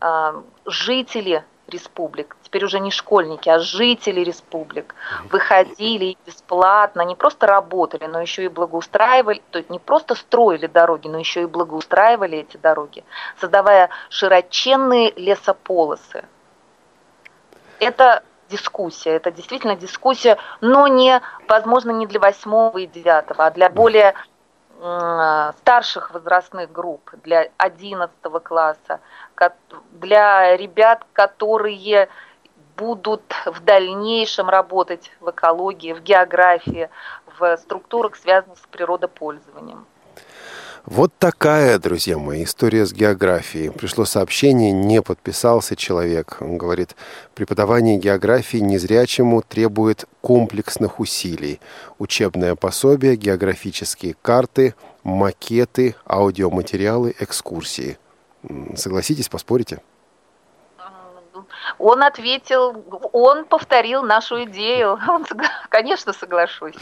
а, 0.00 0.42
жители 0.64 1.44
республик, 1.68 2.36
теперь 2.42 2.64
уже 2.64 2.80
не 2.80 2.90
школьники, 2.90 3.48
а 3.48 3.60
жители 3.60 4.20
республик, 4.20 4.94
выходили 5.30 6.16
бесплатно, 6.26 7.02
не 7.02 7.14
просто 7.14 7.46
работали, 7.46 8.06
но 8.06 8.20
еще 8.20 8.44
и 8.44 8.48
благоустраивали, 8.48 9.40
то 9.50 9.58
есть 9.58 9.70
не 9.70 9.78
просто 9.78 10.14
строили 10.14 10.66
дороги, 10.66 11.08
но 11.08 11.18
еще 11.18 11.42
и 11.42 11.46
благоустраивали 11.46 12.38
эти 12.38 12.56
дороги, 12.56 13.04
создавая 13.40 13.90
широченные 14.08 15.12
лесополосы. 15.12 16.24
Это 17.78 18.24
дискуссия, 18.50 19.12
это 19.12 19.30
действительно 19.30 19.76
дискуссия, 19.76 20.36
но 20.60 20.86
не, 20.88 21.22
возможно, 21.48 21.90
не 21.92 22.06
для 22.06 22.20
восьмого 22.20 22.78
и 22.78 22.86
девятого, 22.86 23.46
а 23.46 23.50
для 23.50 23.70
более 23.70 24.14
старших 25.58 26.10
возрастных 26.12 26.72
групп, 26.72 27.10
для 27.22 27.50
11 27.58 28.10
класса, 28.42 29.00
для 29.92 30.56
ребят, 30.56 31.04
которые 31.12 32.08
будут 32.78 33.22
в 33.44 33.62
дальнейшем 33.62 34.48
работать 34.48 35.12
в 35.20 35.30
экологии, 35.30 35.92
в 35.92 36.00
географии, 36.00 36.88
в 37.38 37.58
структурах, 37.58 38.16
связанных 38.16 38.56
с 38.56 38.66
природопользованием. 38.68 39.84
Вот 40.86 41.12
такая, 41.18 41.78
друзья 41.78 42.16
мои, 42.16 42.44
история 42.44 42.86
с 42.86 42.92
географией. 42.92 43.70
Пришло 43.70 44.06
сообщение, 44.06 44.72
не 44.72 45.02
подписался 45.02 45.76
человек. 45.76 46.38
Он 46.40 46.56
говорит, 46.56 46.96
преподавание 47.34 47.98
географии 47.98 48.58
незрячему 48.58 49.42
требует 49.42 50.06
комплексных 50.22 50.98
усилий. 50.98 51.60
Учебное 51.98 52.54
пособие, 52.54 53.16
географические 53.16 54.16
карты, 54.22 54.74
макеты, 55.02 55.96
аудиоматериалы, 56.06 57.14
экскурсии. 57.20 57.98
Согласитесь, 58.74 59.28
поспорите? 59.28 59.80
Он 61.78 62.02
ответил, 62.02 62.84
он 63.12 63.44
повторил 63.44 64.02
нашу 64.02 64.44
идею. 64.44 64.98
Он, 65.08 65.24
конечно, 65.68 66.12
соглашусь. 66.12 66.74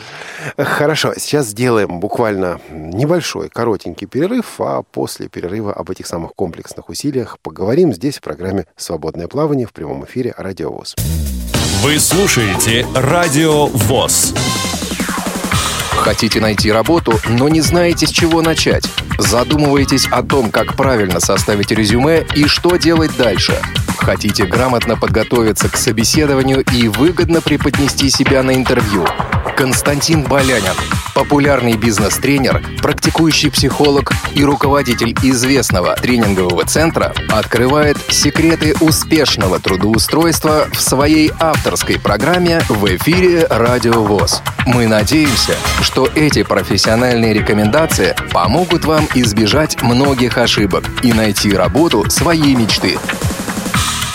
Хорошо, 0.56 1.14
сейчас 1.16 1.46
сделаем 1.46 2.00
буквально 2.00 2.60
небольшой, 2.70 3.48
коротенький 3.48 4.06
перерыв, 4.06 4.60
а 4.60 4.82
после 4.82 5.28
перерыва 5.28 5.72
об 5.72 5.90
этих 5.90 6.06
самых 6.06 6.34
комплексных 6.34 6.88
усилиях 6.88 7.38
поговорим 7.40 7.92
здесь 7.92 8.18
в 8.18 8.20
программе 8.20 8.66
«Свободное 8.76 9.28
плавание» 9.28 9.66
в 9.66 9.72
прямом 9.72 10.04
эфире 10.04 10.34
«Радио 10.36 10.70
ВОЗ». 10.70 10.94
Вы 11.82 11.98
слушаете 11.98 12.86
«Радио 12.94 13.66
ВОЗ». 13.66 14.34
Хотите 15.92 16.40
найти 16.40 16.72
работу, 16.72 17.12
но 17.28 17.48
не 17.48 17.60
знаете, 17.60 18.06
с 18.06 18.10
чего 18.10 18.40
начать? 18.40 18.84
Задумываетесь 19.18 20.06
о 20.10 20.22
том, 20.22 20.50
как 20.50 20.76
правильно 20.76 21.20
составить 21.20 21.70
резюме 21.70 22.24
и 22.34 22.46
что 22.46 22.76
делать 22.76 23.16
дальше? 23.16 23.60
Хотите 23.98 24.46
грамотно 24.46 24.96
подготовиться 24.96 25.68
к 25.68 25.76
собеседованию 25.76 26.64
и 26.72 26.88
выгодно 26.88 27.40
преподнести 27.40 28.08
себя 28.08 28.42
на 28.42 28.54
интервью? 28.54 29.04
Константин 29.56 30.22
Болянин, 30.22 30.72
популярный 31.14 31.76
бизнес-тренер, 31.76 32.62
практикующий 32.80 33.50
психолог 33.50 34.12
и 34.34 34.44
руководитель 34.44 35.16
известного 35.22 35.96
тренингового 35.96 36.64
центра, 36.64 37.12
открывает 37.28 37.98
секреты 38.08 38.74
успешного 38.80 39.58
трудоустройства 39.58 40.68
в 40.72 40.80
своей 40.80 41.32
авторской 41.40 41.98
программе 41.98 42.60
в 42.68 42.86
эфире 42.96 43.48
«Радио 43.50 44.04
ВОЗ». 44.04 44.42
Мы 44.64 44.86
надеемся, 44.86 45.56
что 45.82 46.08
эти 46.14 46.44
профессиональные 46.44 47.34
рекомендации 47.34 48.14
помогут 48.32 48.84
вам 48.84 49.08
избежать 49.14 49.82
многих 49.82 50.38
ошибок 50.38 50.84
и 51.02 51.12
найти 51.12 51.52
работу 51.52 52.08
своей 52.08 52.54
мечты. 52.54 52.96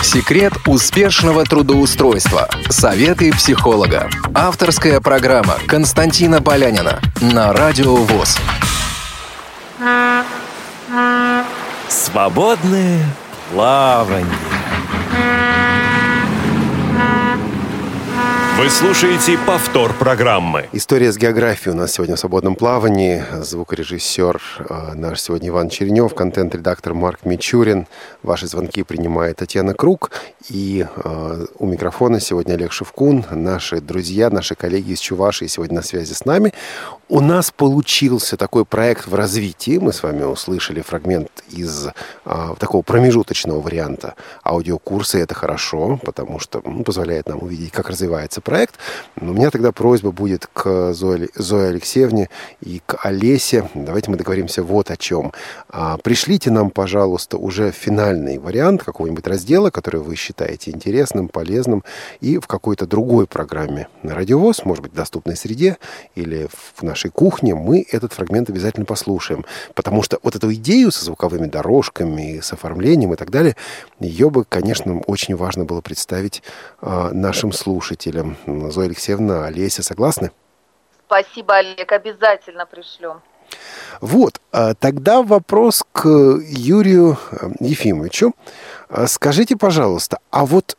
Секрет 0.03 0.51
успешного 0.67 1.45
трудоустройства. 1.45 2.49
Советы 2.69 3.31
психолога. 3.31 4.09
Авторская 4.35 4.99
программа 4.99 5.55
Константина 5.65 6.41
Полянина 6.41 6.99
на 7.21 7.53
Радио 7.53 7.95
ВОЗ. 7.95 8.37
Свободное 11.87 13.05
плавание. 13.49 14.27
Вы 18.63 18.69
слушаете 18.69 19.37
повтор 19.45 19.91
программы. 19.91 20.69
История 20.71 21.11
с 21.11 21.17
географией 21.17 21.75
у 21.75 21.77
нас 21.77 21.91
сегодня 21.91 22.15
в 22.15 22.19
свободном 22.19 22.55
плавании. 22.55 23.21
Звукорежиссер 23.41 24.41
э, 24.69 24.93
наш 24.93 25.19
сегодня 25.19 25.49
Иван 25.49 25.67
Чернев, 25.67 26.15
контент-редактор 26.15 26.93
Марк 26.93 27.25
Мичурин. 27.25 27.87
Ваши 28.21 28.47
звонки 28.47 28.83
принимает 28.83 29.35
Татьяна 29.35 29.73
Круг. 29.73 30.11
И 30.49 30.85
э, 30.95 31.45
у 31.59 31.65
микрофона 31.65 32.21
сегодня 32.21 32.53
Олег 32.53 32.71
Шевкун. 32.71 33.25
Наши 33.31 33.81
друзья, 33.81 34.29
наши 34.29 34.55
коллеги 34.55 34.91
из 34.91 35.01
Чувашии 35.01 35.47
сегодня 35.47 35.75
на 35.75 35.81
связи 35.81 36.13
с 36.13 36.23
нами. 36.23 36.53
У 37.09 37.19
нас 37.19 37.51
получился 37.51 38.37
такой 38.37 38.63
проект 38.63 39.07
в 39.07 39.13
развитии. 39.13 39.77
Мы 39.77 39.91
с 39.91 40.01
вами 40.03 40.23
услышали 40.23 40.79
фрагмент 40.79 41.43
из 41.49 41.87
э, 42.23 42.55
такого 42.59 42.81
промежуточного 42.81 43.59
варианта 43.59 44.15
аудиокурса. 44.45 45.17
И 45.17 45.21
это 45.21 45.35
хорошо, 45.35 45.99
потому 46.01 46.39
что 46.39 46.61
ну, 46.63 46.85
позволяет 46.85 47.27
нам 47.27 47.43
увидеть, 47.43 47.73
как 47.73 47.89
развивается 47.89 48.39
проект. 48.39 48.52
Но 49.19 49.31
у 49.31 49.35
меня 49.35 49.49
тогда 49.49 49.71
просьба 49.71 50.11
будет 50.11 50.47
к 50.51 50.93
Зое, 50.93 51.29
Зое 51.35 51.69
Алексеевне 51.69 52.29
и 52.61 52.81
к 52.85 52.97
Олесе. 53.05 53.69
Давайте 53.73 54.11
мы 54.11 54.17
договоримся 54.17 54.63
вот 54.63 54.91
о 54.91 54.97
чем. 54.97 55.31
А, 55.69 55.97
пришлите 55.97 56.51
нам, 56.51 56.69
пожалуйста, 56.69 57.37
уже 57.37 57.71
финальный 57.71 58.37
вариант 58.37 58.83
какого-нибудь 58.83 59.27
раздела, 59.27 59.69
который 59.69 60.01
вы 60.01 60.15
считаете 60.15 60.71
интересным, 60.71 61.29
полезным, 61.29 61.83
и 62.21 62.37
в 62.37 62.47
какой-то 62.47 62.85
другой 62.85 63.27
программе 63.27 63.87
на 64.03 64.15
радиовоз, 64.15 64.65
может 64.65 64.83
быть, 64.83 64.93
в 64.93 64.95
доступной 64.95 65.35
среде 65.35 65.77
или 66.15 66.47
в 66.75 66.83
нашей 66.83 67.11
кухне, 67.11 67.55
мы 67.55 67.85
этот 67.91 68.13
фрагмент 68.13 68.49
обязательно 68.49 68.85
послушаем. 68.85 69.45
Потому 69.73 70.03
что 70.03 70.19
вот 70.23 70.35
эту 70.35 70.53
идею 70.53 70.91
со 70.91 71.05
звуковыми 71.05 71.47
дорожками, 71.47 72.39
с 72.41 72.53
оформлением 72.53 73.13
и 73.13 73.15
так 73.15 73.31
далее, 73.31 73.55
ее 73.99 74.29
бы, 74.29 74.43
конечно, 74.43 74.99
очень 75.07 75.35
важно 75.35 75.65
было 75.65 75.81
представить 75.81 76.43
э, 76.81 77.09
нашим 77.13 77.51
слушателям. 77.51 78.37
Зоя 78.45 78.87
Алексеевна, 78.87 79.45
Олеся, 79.45 79.83
согласны? 79.83 80.31
Спасибо, 81.05 81.57
Олег, 81.57 81.91
обязательно 81.91 82.65
пришлем. 82.65 83.21
Вот, 84.01 84.41
а 84.51 84.73
тогда 84.73 85.21
вопрос 85.21 85.83
к 85.91 86.07
Юрию 86.07 87.17
э, 87.31 87.49
Ефимовичу. 87.59 88.33
А 88.89 89.07
скажите, 89.07 89.55
пожалуйста, 89.55 90.17
а 90.31 90.45
вот 90.45 90.75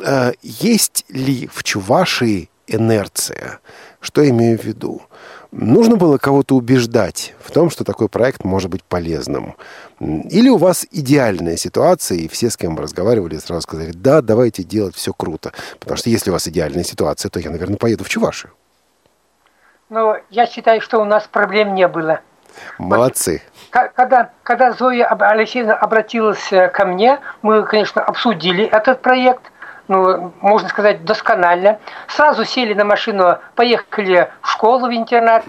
э, 0.00 0.32
есть 0.42 1.04
ли 1.08 1.46
в 1.46 1.62
Чувашии 1.62 2.50
инерция? 2.66 3.60
Что 4.00 4.22
я 4.22 4.30
имею 4.30 4.58
в 4.58 4.64
виду? 4.64 5.02
Нужно 5.52 5.96
было 5.96 6.18
кого-то 6.18 6.54
убеждать 6.56 7.34
в 7.40 7.50
том, 7.50 7.70
что 7.70 7.84
такой 7.84 8.08
проект 8.08 8.44
может 8.44 8.70
быть 8.70 8.82
полезным. 8.82 9.54
Или 9.98 10.50
у 10.50 10.58
вас 10.58 10.86
идеальная 10.90 11.56
ситуация, 11.56 12.18
и 12.18 12.28
все, 12.28 12.50
с 12.50 12.56
кем 12.56 12.72
мы 12.72 12.82
разговаривали, 12.82 13.38
сразу 13.38 13.62
сказали, 13.62 13.92
да, 13.92 14.20
давайте 14.20 14.62
делать 14.62 14.94
все 14.94 15.12
круто. 15.14 15.52
Потому 15.80 15.96
что 15.96 16.10
если 16.10 16.30
у 16.30 16.34
вас 16.34 16.46
идеальная 16.48 16.84
ситуация, 16.84 17.30
то 17.30 17.40
я, 17.40 17.50
наверное, 17.50 17.78
поеду 17.78 18.04
в 18.04 18.08
Чувашию. 18.08 18.52
Ну, 19.88 20.16
я 20.30 20.46
считаю, 20.46 20.80
что 20.80 21.00
у 21.00 21.04
нас 21.04 21.26
проблем 21.26 21.74
не 21.74 21.88
было. 21.88 22.20
Молодцы. 22.78 23.42
Когда, 23.70 24.30
когда 24.42 24.72
Зоя 24.72 25.06
Алексеевна 25.06 25.74
обратилась 25.74 26.52
э, 26.52 26.68
ко 26.68 26.86
мне, 26.86 27.20
мы, 27.42 27.64
конечно, 27.64 28.02
обсудили 28.02 28.64
этот 28.64 29.02
проект, 29.02 29.52
ну, 29.88 30.32
можно 30.40 30.68
сказать, 30.68 31.04
досконально. 31.04 31.78
Сразу 32.08 32.44
сели 32.44 32.74
на 32.74 32.84
машину, 32.84 33.38
поехали 33.54 34.30
в 34.40 34.48
школу, 34.48 34.88
в 34.88 34.92
интернат, 34.94 35.44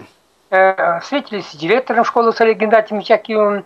э, 0.50 1.00
встретились 1.00 1.48
с 1.48 1.56
директором 1.56 2.04
школы 2.04 2.32
с 2.32 2.40
Олегом 2.40 2.70
Геннадьевичем 2.70 3.64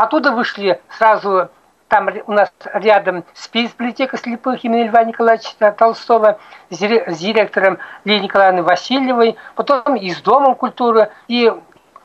Оттуда 0.00 0.32
вышли 0.32 0.80
сразу, 0.96 1.50
там 1.88 2.08
у 2.26 2.32
нас 2.32 2.50
рядом 2.72 3.22
спец 3.34 3.70
библиотека 3.72 4.16
слепых 4.16 4.64
имени 4.64 4.88
Льва 4.88 5.04
Николаевича 5.04 5.72
Толстого 5.76 6.38
с 6.70 6.78
директором 6.78 7.76
Лилией 8.06 8.24
Николаевной 8.24 8.62
Васильевой, 8.62 9.36
потом 9.56 9.96
и 9.96 10.10
с 10.10 10.22
Домом 10.22 10.54
культуры. 10.54 11.10
И 11.28 11.52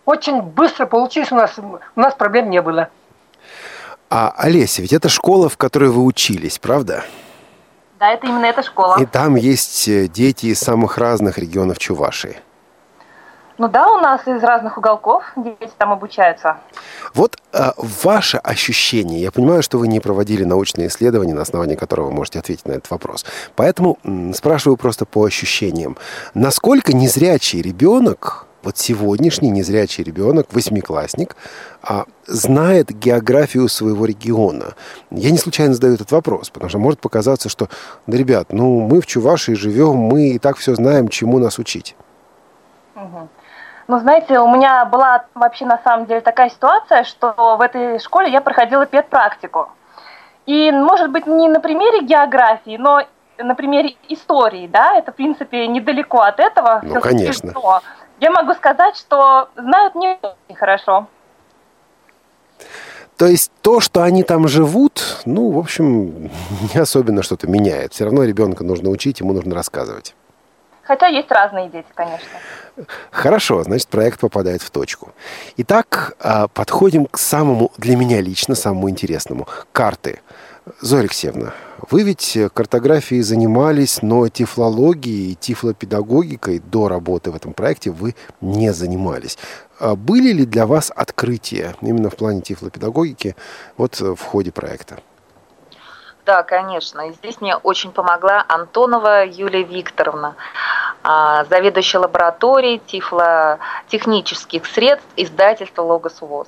очень 0.04 0.42
быстро 0.42 0.88
получилось 0.88 1.32
у 1.32 1.36
нас, 1.36 1.58
у 1.58 2.00
нас 2.02 2.14
проблем 2.16 2.50
не 2.50 2.62
было. 2.62 2.90
А, 4.10 4.34
Олеся, 4.36 4.82
ведь 4.82 4.92
это 4.92 5.08
школа, 5.08 5.48
в 5.48 5.56
которой 5.56 5.90
вы 5.90 6.04
учились, 6.04 6.60
правда? 6.60 7.06
Да, 7.98 8.12
это 8.12 8.28
именно 8.28 8.46
эта 8.46 8.62
школа. 8.62 8.98
И 9.00 9.06
там 9.06 9.38
есть 9.38 9.88
э, 9.88 10.10
дети 10.10 10.48
из 10.48 10.60
самых 10.60 10.98
разных 10.98 11.38
регионов 11.38 11.80
Чувашии. 11.80 12.42
Ну 13.58 13.70
да, 13.70 13.88
у 13.88 14.00
нас 14.00 14.28
из 14.28 14.44
разных 14.44 14.78
уголков 14.78 15.24
дети 15.38 15.72
там 15.78 15.94
обучаются. 15.94 16.58
Вот 17.14 17.38
а, 17.54 17.74
ваше 17.78 18.38
ощущение, 18.38 19.22
я 19.22 19.32
понимаю, 19.32 19.64
что 19.64 19.78
вы 19.78 19.88
не 19.88 20.02
проводили 20.02 20.44
научные 20.44 20.88
исследования, 20.88 21.34
на 21.34 21.44
основании 21.44 21.76
которого 21.76 22.08
вы 22.08 22.12
можете 22.12 22.40
ответить 22.40 22.66
на 22.66 22.74
этот 22.74 22.92
вопрос. 22.92 23.26
Поэтому 23.56 23.98
м, 24.04 24.34
спрашиваю 24.34 24.76
просто 24.76 25.06
по 25.06 25.24
ощущениям. 25.24 25.96
Насколько 26.34 26.94
незрячий 26.94 27.62
ребенок, 27.62 28.46
вот 28.62 28.78
сегодняшний 28.78 29.52
незрячий 29.52 30.04
ребенок, 30.04 30.48
восьмиклассник, 30.52 31.38
а, 31.82 32.06
знает 32.26 32.92
географию 32.92 33.70
своего 33.70 34.06
региона? 34.06 34.74
Я 35.12 35.32
не 35.32 35.38
случайно 35.38 35.76
задаю 35.76 35.94
этот 35.94 36.12
вопрос, 36.12 36.50
потому 36.50 36.68
что 36.70 36.80
может 36.80 37.00
показаться, 37.00 37.48
что, 37.48 37.70
да, 38.06 38.18
ребят, 38.18 38.52
ну 38.52 38.82
мы 38.82 39.00
в 39.00 39.06
Чувашии 39.06 39.54
живем, 39.54 39.96
мы 39.96 40.32
и 40.32 40.40
так 40.40 40.58
все 40.58 40.76
знаем, 40.76 41.08
чему 41.08 41.40
нас 41.40 41.58
учить. 41.58 41.96
Угу. 42.96 43.30
Ну, 43.88 44.00
знаете, 44.00 44.40
у 44.40 44.48
меня 44.48 44.86
была 44.86 45.26
вообще 45.36 45.66
на 45.66 45.80
самом 45.84 46.08
деле 46.08 46.22
такая 46.22 46.50
ситуация, 46.50 47.04
что 47.04 47.34
в 47.58 47.62
этой 47.62 48.00
школе 48.00 48.32
я 48.32 48.42
проходила 48.42 48.86
педпрактику. 48.86 49.70
И, 50.48 50.72
может 50.72 51.12
быть, 51.12 51.28
не 51.28 51.48
на 51.48 51.60
примере 51.60 52.02
географии, 52.02 52.78
но 52.78 53.04
на 53.38 53.56
примере 53.56 53.96
истории, 54.10 54.68
да, 54.68 54.96
это, 54.96 55.12
в 55.12 55.16
принципе, 55.16 55.68
недалеко 55.68 56.22
от 56.22 56.40
этого. 56.40 56.82
Ну, 56.84 57.00
конечно. 57.00 57.52
Но 57.54 57.82
я 58.20 58.32
могу 58.32 58.54
сказать, 58.54 58.96
что 58.96 59.50
знают 59.56 59.96
не 59.96 60.18
очень 60.22 60.56
хорошо. 60.56 61.08
То 63.18 63.28
есть 63.28 63.52
то, 63.62 63.80
что 63.80 64.04
они 64.04 64.24
там 64.24 64.48
живут, 64.48 65.22
ну, 65.26 65.52
в 65.52 65.60
общем, 65.60 66.32
не 66.74 66.80
особенно 66.80 67.24
что-то 67.24 67.48
меняет. 67.48 67.94
Все 67.94 68.06
равно 68.06 68.24
ребенка 68.24 68.64
нужно 68.64 68.90
учить, 68.90 69.20
ему 69.20 69.34
нужно 69.34 69.54
рассказывать. 69.56 70.16
Хотя 70.86 71.08
есть 71.08 71.32
разные 71.32 71.70
дети, 71.70 71.88
конечно. 71.96 72.28
Хорошо, 73.10 73.64
значит, 73.64 73.88
проект 73.88 74.20
попадает 74.20 74.62
в 74.62 74.70
точку. 74.70 75.14
Итак, 75.58 76.16
а, 76.20 76.48
подходим 76.48 77.08
к 77.08 77.18
самому, 77.18 77.72
для 77.78 77.96
меня 77.96 78.22
лично, 78.22 78.54
самому 78.54 78.90
интересному. 78.90 79.48
Карты. 79.72 80.22
Зоя 80.82 81.02
Алексеевна, 81.02 81.54
вы 81.92 82.02
ведь 82.02 82.38
картографией 82.54 83.22
занимались, 83.22 84.02
но 84.02 84.28
тифлологией 84.30 85.34
и 85.34 85.36
тифлопедагогикой 85.36 86.60
до 86.60 86.88
работы 86.88 87.30
в 87.30 87.36
этом 87.36 87.54
проекте 87.54 87.92
вы 87.92 88.16
не 88.42 88.74
занимались. 88.74 89.38
А 89.80 89.96
были 89.96 90.32
ли 90.32 90.46
для 90.46 90.66
вас 90.66 90.92
открытия 90.96 91.76
именно 91.82 92.10
в 92.10 92.16
плане 92.16 92.42
тифлопедагогики 92.42 93.36
вот 93.78 94.00
в 94.00 94.18
ходе 94.18 94.52
проекта? 94.52 95.00
Да, 96.26 96.42
конечно. 96.42 97.12
Здесь 97.12 97.40
мне 97.40 97.56
очень 97.56 97.92
помогла 97.92 98.44
Антонова 98.48 99.26
Юлия 99.26 99.62
Викторовна, 99.62 100.36
а, 101.04 101.46
заведующая 101.46 102.02
лабораторией 102.02 102.80
тифлотехнических 102.80 104.66
средств 104.66 105.08
издательства 105.18 105.84
«Логос 105.84 106.22
ВОЗ». 106.22 106.48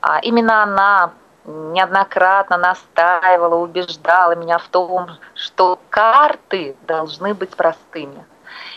А, 0.00 0.20
именно 0.20 0.62
она 0.62 1.10
неоднократно 1.44 2.56
настаивала, 2.56 3.56
убеждала 3.56 4.36
меня 4.36 4.58
в 4.58 4.68
том, 4.68 5.10
что 5.34 5.80
карты 5.90 6.76
должны 6.82 7.34
быть 7.34 7.56
простыми. 7.56 8.24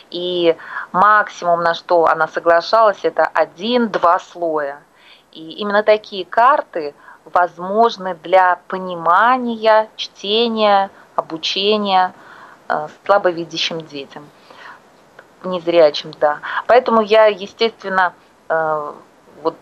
И 0.09 0.57
максимум, 0.93 1.61
на 1.61 1.75
что 1.75 2.07
она 2.07 2.27
соглашалась, 2.27 2.99
это 3.03 3.23
один-два 3.23 4.17
слоя. 4.17 4.81
И 5.31 5.51
именно 5.51 5.83
такие 5.83 6.25
карты– 6.25 6.95
возможны 7.33 8.15
для 8.15 8.59
понимания, 8.67 9.89
чтения, 9.95 10.89
обучения 11.15 12.13
э, 12.67 12.87
слабовидящим 13.05 13.81
детям, 13.81 14.29
незрячим, 15.43 16.11
да. 16.19 16.39
Поэтому 16.67 17.01
я, 17.01 17.25
естественно, 17.25 18.13
э, 18.49 18.93
вот 19.43 19.57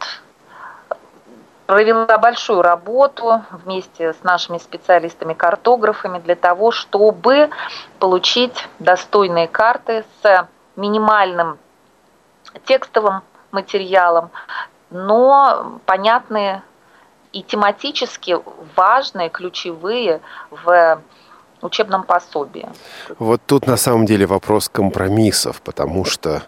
провела 1.65 2.17
большую 2.17 2.61
работу 2.61 3.41
вместе 3.51 4.13
с 4.13 4.23
нашими 4.23 4.57
специалистами-картографами 4.57 6.19
для 6.19 6.35
того, 6.35 6.71
чтобы 6.71 7.49
получить 7.99 8.67
достойные 8.79 9.47
карты 9.47 10.05
с 10.21 10.47
минимальным 10.75 11.57
текстовым 12.65 13.21
материалом, 13.51 14.29
но 14.89 15.79
понятные 15.85 16.61
и 17.35 17.43
тематически 17.43 18.37
важные, 18.77 19.29
ключевые 19.29 20.21
в 20.51 21.01
учебном 21.61 22.03
пособии. 22.03 22.67
Вот 23.19 23.41
тут 23.45 23.67
на 23.67 23.75
самом 23.75 24.05
деле 24.05 24.25
вопрос 24.25 24.69
компромиссов, 24.69 25.61
потому 25.61 26.05
что 26.05 26.43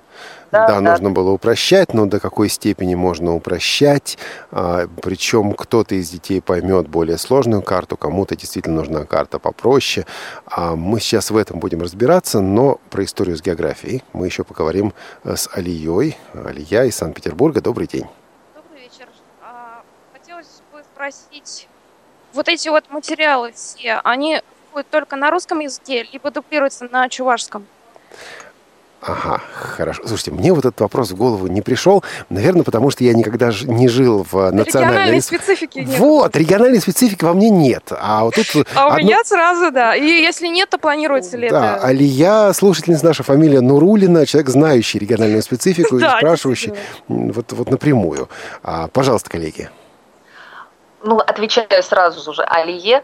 да, 0.49 0.67
да, 0.67 0.79
да, 0.79 0.91
нужно 0.91 1.11
было 1.11 1.31
упрощать, 1.31 1.93
но 1.93 2.05
до 2.05 2.21
какой 2.21 2.47
степени 2.47 2.95
можно 2.95 3.35
упрощать. 3.35 4.17
А, 4.51 4.88
причем 5.01 5.51
кто-то 5.53 5.95
из 5.95 6.09
детей 6.09 6.41
поймет 6.41 6.88
более 6.88 7.17
сложную 7.17 7.61
карту, 7.61 7.97
кому-то 7.97 8.38
действительно 8.38 8.77
нужна 8.77 9.03
карта 9.03 9.39
попроще. 9.39 10.05
А 10.45 10.77
мы 10.77 11.01
сейчас 11.01 11.31
в 11.31 11.38
этом 11.38 11.59
будем 11.59 11.81
разбираться, 11.81 12.39
но 12.39 12.79
про 12.89 13.03
историю 13.03 13.35
с 13.35 13.41
географией 13.41 14.03
мы 14.13 14.27
еще 14.27 14.45
поговорим 14.45 14.93
э, 15.25 15.35
с 15.35 15.49
Алией. 15.53 16.15
Алия 16.33 16.85
из 16.85 16.95
Санкт-Петербурга. 16.95 17.59
Добрый 17.59 17.88
день 17.88 18.05
спросить, 21.11 21.67
вот 22.33 22.47
эти 22.47 22.69
вот 22.69 22.89
материалы 22.89 23.53
все, 23.53 24.01
они 24.03 24.41
будут 24.73 24.89
только 24.89 25.15
на 25.15 25.31
русском 25.31 25.59
языке, 25.59 26.05
либо 26.11 26.31
дублируются 26.31 26.87
на 26.91 27.07
чувашском? 27.09 27.65
Ага, 28.99 29.41
хорошо. 29.53 30.01
Слушайте, 30.05 30.31
мне 30.31 30.51
вот 30.51 30.65
этот 30.65 30.81
вопрос 30.81 31.11
в 31.11 31.15
голову 31.15 31.47
не 31.47 31.61
пришел, 31.61 32.03
наверное, 32.29 32.63
потому 32.63 32.89
что 32.89 33.03
я 33.03 33.13
никогда 33.13 33.51
не 33.63 33.87
жил 33.87 34.25
в 34.29 34.51
национальной... 34.51 34.93
Региональной 34.93 35.21
специфики 35.21 35.79
нет. 35.79 35.99
Вот, 35.99 36.35
региональной 36.35 36.81
специфики 36.81 37.23
во 37.23 37.33
мне 37.33 37.49
нет. 37.51 37.91
А 37.91 38.25
вот 38.25 38.35
тут... 38.35 38.67
А 38.75 38.87
у 38.87 38.89
одно... 38.89 38.99
меня 38.99 39.23
сразу, 39.23 39.71
да. 39.71 39.95
И 39.95 40.03
если 40.03 40.47
нет, 40.47 40.69
то 40.71 40.79
планируется 40.79 41.37
ли 41.37 41.47
да, 41.47 41.75
это? 41.75 41.81
Да, 41.81 41.87
Алия, 41.87 42.53
слушательница 42.53 43.05
наша 43.05 43.23
фамилия 43.23 43.61
Нурулина, 43.61 44.25
человек, 44.25 44.49
знающий 44.49 44.99
региональную 44.99 45.43
специфику 45.43 45.97
и 45.99 46.01
спрашивающий 46.01 46.73
вот, 47.07 47.53
вот 47.53 47.69
напрямую. 47.69 48.29
А, 48.63 48.87
пожалуйста, 48.87 49.29
коллеги 49.29 49.69
ну, 51.07 51.19
отвечаю 51.19 51.81
сразу 51.83 52.33
же 52.33 52.43
Алие, 52.43 53.01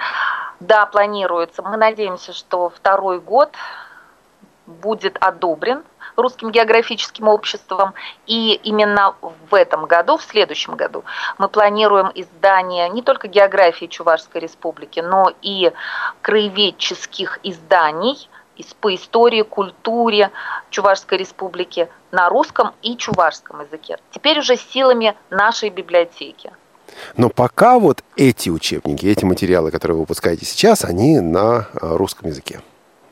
да, 0.60 0.86
планируется. 0.86 1.64
Мы 1.64 1.78
надеемся, 1.78 2.34
что 2.34 2.70
второй 2.70 3.20
год 3.20 3.52
будет 4.66 5.18
одобрен 5.22 5.84
Русским 6.18 6.52
географическим 6.52 7.28
обществом. 7.28 7.94
И 8.28 8.54
именно 8.56 9.16
в 9.22 9.56
этом 9.56 9.86
году, 9.86 10.18
в 10.18 10.24
следующем 10.24 10.76
году, 10.76 11.06
мы 11.38 11.48
планируем 11.48 12.12
издание 12.14 12.90
не 12.90 13.02
только 13.02 13.28
географии 13.28 13.86
Чувашской 13.86 14.42
республики, 14.42 15.00
но 15.00 15.32
и 15.42 15.72
краеведческих 16.22 17.40
изданий 17.44 18.30
по 18.80 18.94
истории, 18.94 19.42
культуре 19.42 20.30
Чувашской 20.70 21.18
республики 21.18 21.90
на 22.12 22.30
русском 22.30 22.74
и 22.82 22.96
чувашском 22.96 23.62
языке. 23.62 23.98
Теперь 24.12 24.40
уже 24.40 24.58
силами 24.58 25.16
нашей 25.30 25.70
библиотеки. 25.70 26.52
Но 27.18 27.30
пока 27.30 27.80
вот 27.80 28.04
эти 28.16 28.50
учебники, 28.50 29.06
эти 29.06 29.26
материалы, 29.26 29.72
которые 29.72 29.96
вы 29.96 30.02
выпускаете 30.02 30.46
сейчас, 30.46 30.86
они 30.86 31.20
на 31.20 31.68
э, 31.74 31.96
русском 31.96 32.30
языке. 32.30 32.62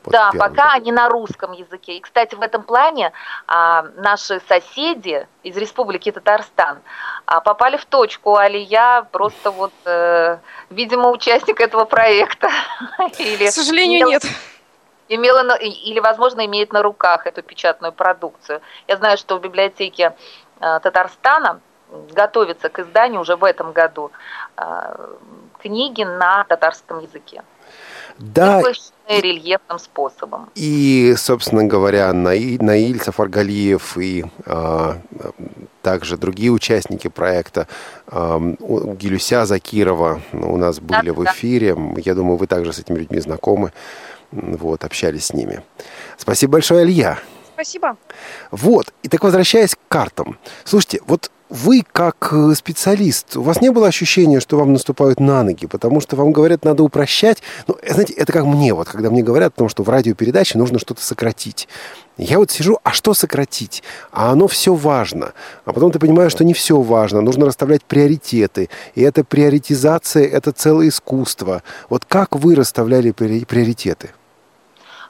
Вот 0.04 0.14
да, 0.14 0.32
пока 0.38 0.74
они 0.74 0.92
на 0.92 1.10
русском 1.10 1.52
языке. 1.52 1.98
И, 1.98 2.00
кстати, 2.02 2.34
в 2.34 2.42
этом 2.42 2.64
плане 2.64 3.12
а, 3.46 3.84
наши 3.98 4.42
соседи 4.48 5.28
из 5.44 5.56
Республики 5.58 6.12
Татарстан 6.12 6.80
а, 7.26 7.40
попали 7.40 7.78
в 7.78 7.86
точку. 7.86 8.36
Алия 8.36 9.04
просто 9.12 9.52
вот, 9.52 9.74
э, 9.86 10.38
видимо, 10.72 11.12
участник 11.12 11.60
этого 11.60 11.86
проекта. 11.86 12.50
или 13.20 13.46
К 13.46 13.52
сожалению, 13.52 14.00
имел, 14.00 14.10
нет. 14.10 14.24
Имела 15.08 15.44
на, 15.44 15.56
или, 15.56 16.00
возможно, 16.00 16.46
имеет 16.46 16.74
на 16.74 16.82
руках 16.82 17.28
эту 17.28 17.44
печатную 17.44 17.94
продукцию. 17.94 18.62
Я 18.88 18.98
знаю, 18.98 19.18
что 19.20 19.38
в 19.38 19.42
библиотеке 19.42 20.16
э, 20.60 20.80
Татарстана 20.82 21.62
готовится 22.12 22.70
к 22.70 22.80
изданию 22.80 23.22
уже 23.22 23.36
в 23.36 23.44
этом 23.44 23.72
году 23.72 24.12
а, 24.56 25.10
книги 25.60 26.04
на 26.04 26.44
татарском 26.46 27.00
языке. 27.00 27.44
Да. 28.18 28.62
И 29.08 29.22
рельефным 29.22 29.80
способом. 29.80 30.50
И, 30.56 31.16
собственно 31.18 31.64
говоря, 31.64 32.14
Наиль, 32.14 32.62
Наиль 32.62 33.02
Сафаргалиев 33.02 33.98
и 33.98 34.26
э, 34.46 34.94
также 35.82 36.18
другие 36.18 36.52
участники 36.52 37.08
проекта. 37.08 37.68
Гилюся 38.08 39.46
Закирова 39.46 40.22
у 40.34 40.58
нас 40.58 40.80
были 40.80 41.10
да, 41.10 41.14
в 41.14 41.26
эфире. 41.26 41.76
Да. 41.76 42.02
Я 42.06 42.16
думаю, 42.16 42.38
вы 42.38 42.48
также 42.48 42.74
с 42.74 42.80
этими 42.80 43.00
людьми 43.00 43.20
знакомы. 43.20 43.74
Вот, 44.32 44.84
общались 44.86 45.28
с 45.28 45.34
ними. 45.34 45.62
Спасибо 46.18 46.54
большое, 46.54 46.86
Илья. 46.86 47.18
Спасибо. 47.54 47.98
Вот. 48.52 48.94
И 49.04 49.10
так 49.10 49.24
возвращаясь 49.24 49.76
к 49.76 49.80
картам. 49.88 50.38
Слушайте, 50.64 51.02
вот 51.06 51.32
вы 51.52 51.84
как 51.92 52.30
э, 52.32 52.54
специалист, 52.56 53.36
у 53.36 53.42
вас 53.42 53.60
не 53.60 53.72
было 53.72 53.88
ощущения, 53.88 54.40
что 54.40 54.58
вам 54.58 54.72
наступают 54.72 55.20
на 55.20 55.44
ноги, 55.44 55.68
потому 55.68 56.00
что 56.00 56.16
вам 56.16 56.32
говорят, 56.32 56.64
надо 56.64 56.82
упрощать. 56.82 57.44
Ну, 57.68 57.76
э, 57.82 57.94
знаете, 57.94 58.14
это 58.14 58.32
как 58.32 58.46
мне, 58.46 58.74
вот, 58.74 58.88
когда 58.88 59.10
мне 59.10 59.22
говорят 59.22 59.54
о 59.56 59.58
том, 59.58 59.70
что 59.70 59.84
в 59.84 59.90
радиопередаче 59.90 60.58
нужно 60.58 60.80
что-то 60.80 61.04
сократить. 61.04 61.68
Я 62.16 62.40
вот 62.40 62.52
сижу, 62.52 62.80
а 62.84 62.94
что 62.94 63.14
сократить? 63.14 63.84
А 64.14 64.32
оно 64.32 64.48
все 64.48 64.74
важно. 64.74 65.34
А 65.66 65.74
потом 65.74 65.92
ты 65.92 66.00
понимаешь, 66.00 66.32
что 66.32 66.46
не 66.46 66.54
все 66.54 66.80
важно. 66.80 67.20
Нужно 67.20 67.46
расставлять 67.46 67.84
приоритеты. 67.84 68.70
И 68.96 69.02
эта 69.02 69.26
приоритизация– 69.26 70.26
это 70.32 70.54
целое 70.54 70.88
искусство. 70.88 71.64
Вот 71.90 72.06
как 72.06 72.36
вы 72.36 72.56
расставляли 72.56 73.12
приоритеты? 73.12 74.12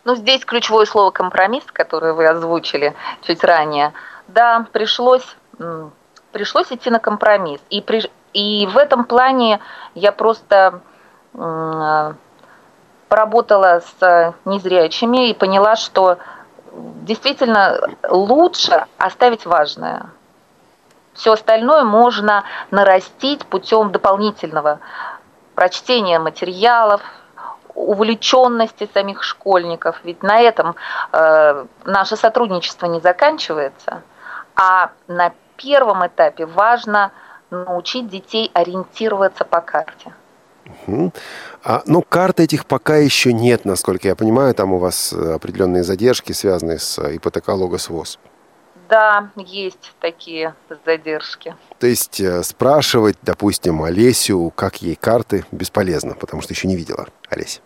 Ну, 0.05 0.15
здесь 0.15 0.43
ключевое 0.43 0.87
слово 0.87 1.11
«компромисс», 1.11 1.65
которое 1.71 2.13
вы 2.13 2.27
озвучили 2.27 2.95
чуть 3.21 3.43
ранее. 3.43 3.93
Да, 4.27 4.65
пришлось 4.71 5.35
пришлось 6.31 6.71
идти 6.71 6.89
на 6.89 6.99
компромисс. 6.99 7.61
И, 7.69 7.81
при, 7.81 8.09
и 8.33 8.67
в 8.67 8.77
этом 8.77 9.05
плане 9.05 9.59
я 9.95 10.11
просто 10.11 10.81
поработала 13.07 13.81
с 13.99 14.33
незрячими 14.45 15.29
и 15.29 15.33
поняла, 15.33 15.75
что 15.75 16.17
действительно 16.73 17.79
лучше 18.09 18.85
оставить 18.97 19.45
важное. 19.45 20.09
Все 21.13 21.33
остальное 21.33 21.83
можно 21.83 22.43
нарастить 22.71 23.45
путем 23.45 23.91
дополнительного 23.91 24.79
прочтения 25.55 26.19
материалов, 26.19 27.01
увлеченности 27.75 28.89
самих 28.93 29.23
школьников. 29.23 29.99
Ведь 30.03 30.23
на 30.23 30.39
этом 30.39 30.75
э, 31.11 31.65
наше 31.83 32.15
сотрудничество 32.15 32.85
не 32.85 32.99
заканчивается, 32.99 34.01
а 34.55 34.91
на 35.07 35.33
первом 35.61 36.05
этапе 36.05 36.45
важно 36.45 37.11
научить 37.49 38.09
детей 38.09 38.49
ориентироваться 38.53 39.45
по 39.45 39.61
карте. 39.61 40.13
Угу. 40.87 41.11
А, 41.63 41.83
ну, 41.85 42.01
карт 42.01 42.39
этих 42.39 42.65
пока 42.65 42.97
еще 42.97 43.33
нет, 43.33 43.65
насколько 43.65 44.07
я 44.07 44.15
понимаю. 44.15 44.53
Там 44.53 44.73
у 44.73 44.77
вас 44.77 45.13
э, 45.13 45.33
определенные 45.33 45.83
задержки, 45.83 46.31
связанные 46.31 46.79
с 46.79 46.97
э, 46.99 47.17
ипотекологос 47.17 47.89
ВОЗ. 47.89 48.19
Да, 48.89 49.29
есть 49.37 49.93
такие 49.99 50.53
задержки. 50.85 51.55
То 51.79 51.87
есть 51.87 52.19
э, 52.19 52.43
спрашивать, 52.43 53.17
допустим, 53.21 53.83
Олесю, 53.83 54.51
как 54.55 54.81
ей 54.81 54.95
карты, 54.95 55.45
бесполезно, 55.51 56.13
потому 56.13 56.41
что 56.41 56.53
еще 56.53 56.67
не 56.67 56.75
видела 56.75 57.07
Олесь. 57.29 57.61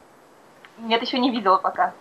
Нет, 0.86 1.02
еще 1.02 1.18
не 1.18 1.32
видела 1.32 1.58
пока. 1.58 1.94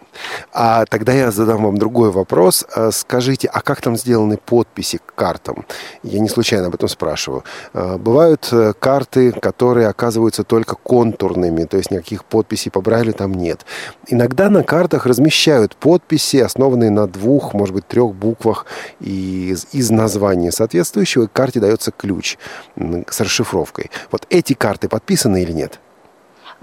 А 0.52 0.84
тогда 0.84 1.12
я 1.12 1.30
задам 1.30 1.64
вам 1.64 1.78
другой 1.78 2.10
вопрос. 2.10 2.66
А, 2.74 2.90
скажите, 2.90 3.48
а 3.48 3.62
как 3.62 3.80
там 3.80 3.96
сделаны 3.96 4.36
подписи 4.36 4.98
к 4.98 5.14
картам? 5.14 5.64
Я 6.02 6.20
не 6.20 6.28
случайно 6.28 6.66
об 6.66 6.74
этом 6.74 6.88
спрашиваю. 6.88 7.44
А, 7.72 7.96
бывают 7.96 8.46
э, 8.52 8.74
карты, 8.78 9.32
которые 9.32 9.88
оказываются 9.88 10.44
только 10.44 10.74
контурными, 10.76 11.64
то 11.64 11.78
есть 11.78 11.90
никаких 11.90 12.26
подписей 12.26 12.70
по 12.70 12.82
Брайлю 12.82 13.14
там 13.14 13.32
нет. 13.32 13.64
Иногда 14.06 14.50
на 14.50 14.62
картах 14.62 15.06
размещают 15.06 15.76
подписи, 15.76 16.36
основанные 16.36 16.90
на 16.90 17.06
двух, 17.06 17.54
может 17.54 17.74
быть, 17.74 17.88
трех 17.88 18.14
буквах 18.14 18.66
из, 19.00 19.66
из 19.72 19.90
названия 19.90 20.52
соответствующего, 20.52 21.24
и 21.24 21.28
карте 21.28 21.58
дается 21.58 21.90
ключ 21.90 22.36
с 22.76 23.20
расшифровкой. 23.20 23.90
Вот 24.10 24.26
эти 24.28 24.52
карты 24.52 24.90
подписаны 24.90 25.42
или 25.42 25.52
нет? 25.52 25.80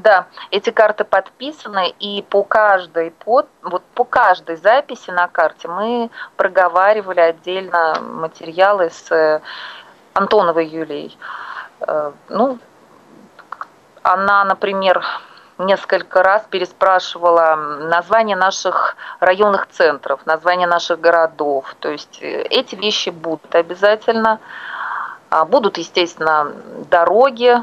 Да, 0.01 0.25
эти 0.49 0.71
карты 0.71 1.03
подписаны, 1.03 1.93
и 1.99 2.23
по 2.23 2.43
каждой, 2.43 3.11
под, 3.11 3.47
вот 3.61 3.83
по 3.93 4.03
каждой 4.03 4.55
записи 4.55 5.11
на 5.11 5.27
карте 5.27 5.67
мы 5.67 6.09
проговаривали 6.37 7.19
отдельно 7.19 8.01
материалы 8.01 8.89
с 8.89 9.11
э, 9.11 9.41
Антоновой 10.13 10.65
Юлией. 10.65 11.15
Э, 11.81 12.13
ну, 12.29 12.57
она, 14.01 14.43
например, 14.43 15.05
несколько 15.59 16.23
раз 16.23 16.47
переспрашивала 16.49 17.55
название 17.55 18.35
наших 18.35 18.95
районных 19.19 19.67
центров, 19.67 20.25
название 20.25 20.65
наших 20.65 20.99
городов. 20.99 21.75
То 21.79 21.89
есть 21.89 22.23
э, 22.23 22.41
эти 22.49 22.73
вещи 22.73 23.09
будут 23.09 23.53
обязательно. 23.53 24.39
А, 25.29 25.45
будут, 25.45 25.77
естественно, 25.77 26.51
дороги, 26.89 27.55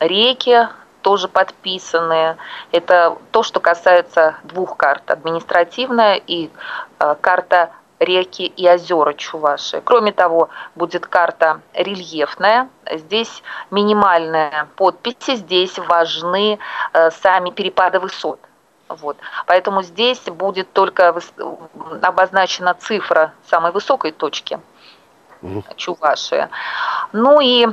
реки, 0.00 0.68
тоже 1.02 1.28
подписаны. 1.28 2.36
Это 2.72 3.16
то, 3.30 3.42
что 3.42 3.60
касается 3.60 4.36
двух 4.44 4.76
карт, 4.76 5.10
административная 5.10 6.16
и 6.16 6.50
э, 6.98 7.14
карта 7.20 7.70
реки 7.98 8.46
и 8.46 8.68
озера 8.68 9.12
Чуваши. 9.14 9.80
Кроме 9.84 10.12
того, 10.12 10.48
будет 10.74 11.06
карта 11.06 11.60
рельефная. 11.74 12.68
Здесь 12.90 13.42
минимальные 13.70 14.68
подписи, 14.76 15.36
здесь 15.36 15.78
важны 15.78 16.58
э, 16.92 17.10
сами 17.10 17.50
перепады 17.50 18.00
высот. 18.00 18.40
Вот. 18.88 19.18
Поэтому 19.46 19.82
здесь 19.82 20.20
будет 20.20 20.72
только 20.72 21.14
обозначена 22.02 22.74
цифра 22.74 23.32
самой 23.46 23.72
высокой 23.72 24.12
точки 24.12 24.60
Чуваши. 25.76 26.48
Ну 27.12 27.40
и 27.40 27.68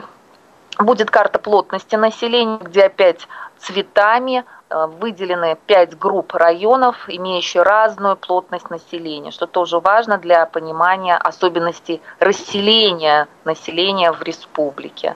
будет 0.80 1.12
карта 1.12 1.40
плотности 1.40 1.96
населения, 1.96 2.58
где 2.58 2.84
опять 2.84 3.28
цветами 3.60 4.44
э, 4.70 4.88
выделены 5.00 5.58
пять 5.66 5.98
групп 5.98 6.34
районов, 6.34 6.96
имеющие 7.08 7.64
разную 7.64 8.16
плотность 8.16 8.70
населения, 8.70 9.32
что 9.32 9.48
тоже 9.48 9.80
важно 9.80 10.18
для 10.18 10.46
понимания 10.46 11.16
особенностей 11.16 12.02
расселения 12.20 13.28
населения 13.44 14.12
в 14.12 14.22
республике. 14.22 15.16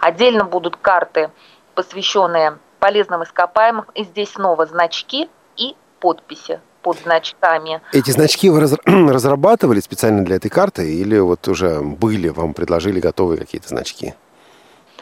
Отдельно 0.00 0.44
будут 0.44 0.76
карты, 0.76 1.30
посвященные 1.74 2.58
полезным 2.78 3.22
ископаемым, 3.22 3.86
и 3.94 4.04
здесь 4.04 4.32
снова 4.32 4.66
значки 4.66 5.28
и 5.56 5.76
подписи 6.00 6.60
под 6.82 6.98
значками. 6.98 7.80
Эти 7.92 8.10
значки 8.10 8.48
вы 8.48 8.60
разрабатывали 8.86 9.80
специально 9.80 10.24
для 10.24 10.36
этой 10.36 10.50
карты 10.50 10.94
или 10.94 11.18
вот 11.18 11.48
уже 11.48 11.80
были, 11.80 12.28
вам 12.28 12.54
предложили 12.54 13.00
готовые 13.00 13.40
какие-то 13.40 13.68
значки? 13.68 14.14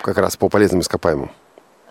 Как 0.05 0.19
раз 0.19 0.37
по 0.37 0.49
полезным 0.49 0.81
ископаемым? 0.81 1.31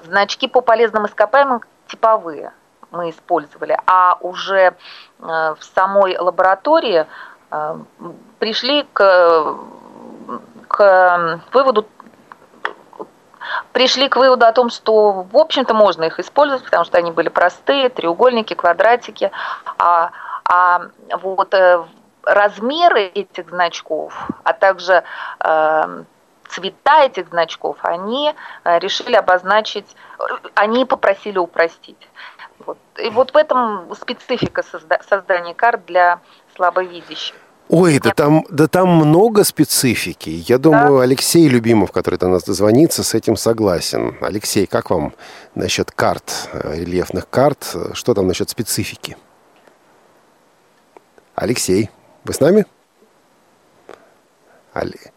Значки 0.03 0.47
по 0.47 0.61
полезным 0.61 1.07
ископаемым 1.07 1.61
типовые 1.87 2.53
мы 2.91 3.09
использовали, 3.09 3.75
а 3.87 4.17
уже 4.21 4.57
э, 4.57 4.73
в 5.19 5.57
самой 5.75 6.15
лаборатории 6.17 7.07
э, 7.49 7.77
пришли 8.37 8.85
к, 8.93 9.55
к 10.67 11.41
выводу 11.53 11.87
пришли 13.71 14.07
к 14.07 14.15
выводу 14.15 14.45
о 14.45 14.51
том, 14.51 14.69
что, 14.69 15.25
в 15.31 15.35
общем-то, 15.35 15.73
можно 15.73 16.03
их 16.03 16.19
использовать, 16.19 16.63
потому 16.63 16.85
что 16.85 16.99
они 16.99 17.11
были 17.11 17.29
простые, 17.29 17.89
треугольники, 17.89 18.53
квадратики, 18.53 19.31
а, 19.77 20.11
а 20.45 20.83
вот 21.21 21.53
э, 21.55 21.83
размеры 22.23 23.05
этих 23.05 23.49
значков, 23.49 24.13
а 24.43 24.53
также 24.53 25.03
цвета 26.53 27.05
этих 27.05 27.29
значков 27.29 27.77
они 27.81 28.33
э, 28.63 28.79
решили 28.79 29.15
обозначить, 29.15 29.95
э, 30.19 30.23
они 30.55 30.85
попросили 30.85 31.37
упростить. 31.37 32.07
Вот. 32.59 32.77
И 33.03 33.09
вот 33.09 33.33
в 33.33 33.37
этом 33.37 33.93
специфика 33.95 34.63
создания 35.09 35.53
карт 35.53 35.85
для 35.85 36.19
слабовидящих. 36.55 37.35
Ой, 37.69 37.99
да 37.99 38.11
там, 38.11 38.45
да 38.49 38.67
там 38.67 38.89
много 38.89 39.43
специфики. 39.43 40.29
Я 40.29 40.57
думаю, 40.57 40.97
да. 40.97 41.03
Алексей 41.03 41.47
Любимов, 41.47 41.91
который 41.91 42.19
до 42.19 42.27
нас 42.27 42.43
дозвонится, 42.43 43.03
с 43.03 43.13
этим 43.13 43.35
согласен. 43.35 44.17
Алексей, 44.21 44.67
как 44.67 44.89
вам 44.89 45.13
насчет 45.55 45.91
карт, 45.91 46.49
э, 46.53 46.75
рельефных 46.75 47.29
карт? 47.29 47.75
Что 47.93 48.13
там 48.13 48.27
насчет 48.27 48.49
специфики? 48.49 49.17
Алексей, 51.35 51.89
вы 52.25 52.33
с 52.33 52.39
нами? 52.39 52.65
Алексей 54.73 55.11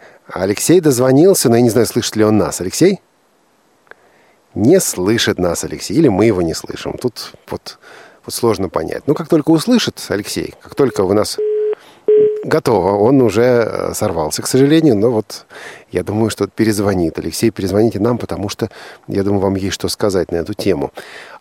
дозвонился, 0.81 1.49
но 1.49 1.57
я 1.57 1.63
не 1.63 1.71
знаю, 1.71 1.87
слышит 1.87 2.17
ли 2.17 2.25
он 2.25 2.39
нас. 2.39 2.61
Алексей? 2.61 3.01
Не 4.55 4.81
слышит 4.81 5.39
нас 5.39 5.65
Алексей, 5.65 5.95
или 5.95 6.09
мы 6.09 6.25
его 6.25 6.43
не 6.43 6.55
слышим. 6.55 6.95
Тут 6.95 7.33
вот, 7.51 7.79
вот 8.25 8.35
сложно 8.35 8.69
понять. 8.69 9.03
Ну, 9.07 9.15
как 9.15 9.29
только 9.29 9.51
услышит 9.51 10.03
Алексей, 10.09 10.55
как 10.63 10.75
только 10.75 11.05
вы 11.05 11.15
нас 11.15 11.39
готово, 12.43 12.93
он 12.93 13.21
уже 13.21 13.43
э, 13.43 13.95
сорвался, 13.95 14.43
к 14.43 14.47
сожалению, 14.47 14.97
но 14.97 15.11
вот 15.11 15.47
я 15.91 16.03
думаю, 16.03 16.31
что 16.31 16.47
перезвонит. 16.47 17.19
Алексей, 17.19 17.51
перезвоните 17.51 18.01
нам, 18.01 18.19
потому 18.19 18.49
что, 18.49 18.71
я 19.09 19.23
думаю, 19.25 19.41
вам 19.41 19.57
есть 19.57 19.75
что 19.75 19.89
сказать 19.89 20.33
на 20.33 20.37
эту 20.37 20.55
тему. 20.55 20.93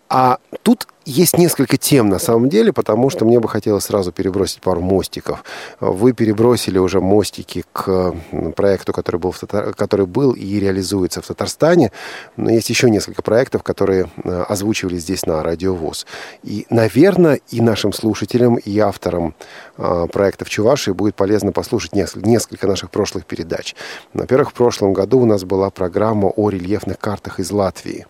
А 0.09 0.39
тут 0.63 0.88
есть 1.06 1.38
несколько 1.38 1.78
тем 1.78 2.10
на 2.10 2.20
самом 2.20 2.49
деле, 2.49 2.74
потому 2.74 3.10
что 3.10 3.26
мне 3.26 3.39
бы 3.39 3.47
хотелось 3.47 3.86
сразу 3.86 4.12
перебросить 4.12 4.62
пару 4.62 4.82
мостиков. 4.82 5.43
Вы 5.80 6.14
перебросили 6.14 6.80
уже 6.80 6.99
мостики 6.99 7.64
к 7.72 8.16
проекту, 8.56 8.91
который 8.91 9.18
был, 9.18 9.32
в 9.32 9.39
Татар... 9.39 9.74
который 9.74 10.08
был 10.08 10.32
и 10.32 10.60
реализуется 10.60 11.22
в 11.22 11.28
Татарстане. 11.28 11.91
Но 12.38 12.49
есть 12.49 12.70
еще 12.70 12.89
несколько 12.89 13.22
проектов, 13.22 13.62
которые 13.62 14.10
э, 14.24 14.45
озвучивали 14.49 14.97
здесь 14.97 15.26
на 15.26 15.43
Радиовоз. 15.43 16.08
И, 16.43 16.66
наверное, 16.70 17.39
и 17.49 17.62
нашим 17.62 17.93
слушателям, 17.93 18.56
и 18.56 18.80
авторам 18.80 19.36
э, 19.78 20.08
проектов 20.12 20.49
Чувашии 20.49 20.91
будет 20.91 21.16
полезно 21.16 21.51
послушать 21.51 21.93
несколько 21.93 22.68
наших 22.68 22.89
прошлых 22.89 23.26
передач. 23.26 23.76
Во-первых, 24.14 24.49
в 24.49 24.53
прошлом 24.53 24.93
году 24.93 25.20
у 25.20 25.26
нас 25.26 25.43
была 25.43 25.70
программа 25.70 26.30
о 26.30 26.49
рельефных 26.49 26.97
картах 26.97 27.39
из 27.39 27.51
Латвии. 27.51 28.08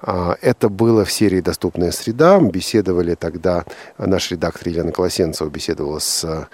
А, 0.00 0.36
это 0.40 0.68
было 0.68 1.04
в 1.04 1.12
серии 1.12 1.40
«Доступная 1.40 1.90
среда». 1.90 2.27
Беседовали 2.38 3.14
тогда, 3.14 3.64
наш 3.98 4.30
редактор 4.30 4.68
Елена 4.68 4.92
Колосенцева 4.92 5.48
беседовала 5.48 5.98
с 5.98 6.48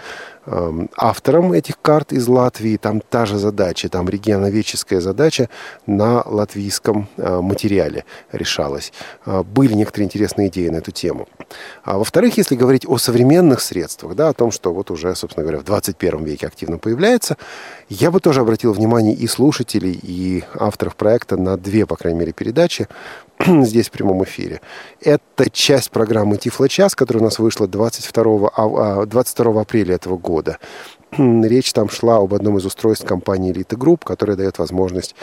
Эм, 0.46 0.90
автором 0.96 1.52
этих 1.52 1.80
карт 1.80 2.12
из 2.12 2.28
Латвии. 2.28 2.76
Там 2.76 3.00
та 3.00 3.24
же 3.24 3.38
задача, 3.38 3.88
там 3.88 4.08
регионоведческая 4.08 5.00
задача 5.00 5.48
на 5.86 6.22
латвийском 6.26 7.08
э, 7.16 7.40
материале 7.40 8.04
решалась. 8.30 8.92
Э, 9.24 9.42
были 9.42 9.72
некоторые 9.72 10.04
интересные 10.06 10.48
идеи 10.48 10.68
на 10.68 10.76
эту 10.76 10.90
тему. 10.90 11.28
А 11.82 11.96
во-вторых, 11.96 12.36
если 12.36 12.56
говорить 12.56 12.86
о 12.86 12.98
современных 12.98 13.62
средствах, 13.62 14.16
да, 14.16 14.28
о 14.28 14.34
том, 14.34 14.50
что 14.50 14.74
вот 14.74 14.90
уже, 14.90 15.14
собственно 15.14 15.44
говоря, 15.44 15.60
в 15.60 15.64
21 15.64 16.24
веке 16.24 16.46
активно 16.46 16.76
появляется, 16.76 17.38
я 17.88 18.10
бы 18.10 18.20
тоже 18.20 18.40
обратил 18.40 18.74
внимание 18.74 19.14
и 19.14 19.26
слушателей, 19.26 19.98
и 20.02 20.44
авторов 20.58 20.94
проекта 20.96 21.38
на 21.38 21.56
две, 21.56 21.86
по 21.86 21.96
крайней 21.96 22.18
мере, 22.18 22.32
передачи 22.32 22.86
здесь 23.64 23.88
в 23.88 23.90
прямом 23.90 24.24
эфире. 24.24 24.60
Это 25.00 25.50
часть 25.50 25.90
программы 25.90 26.36
«Тифло-час», 26.36 26.94
которая 26.94 27.22
у 27.22 27.24
нас 27.24 27.38
вышла 27.38 27.66
22, 27.66 29.06
22 29.06 29.52
а, 29.52 29.60
апреля 29.60 29.94
этого 29.96 30.16
года. 30.16 30.58
Речь 31.18 31.72
там 31.72 31.88
шла 31.88 32.16
об 32.16 32.34
одном 32.34 32.58
из 32.58 32.66
устройств 32.66 33.06
компании 33.06 33.52
«Элита 33.52 33.76
Групп», 33.76 34.04
которая 34.04 34.36
дает 34.36 34.58
возможность 34.58 35.14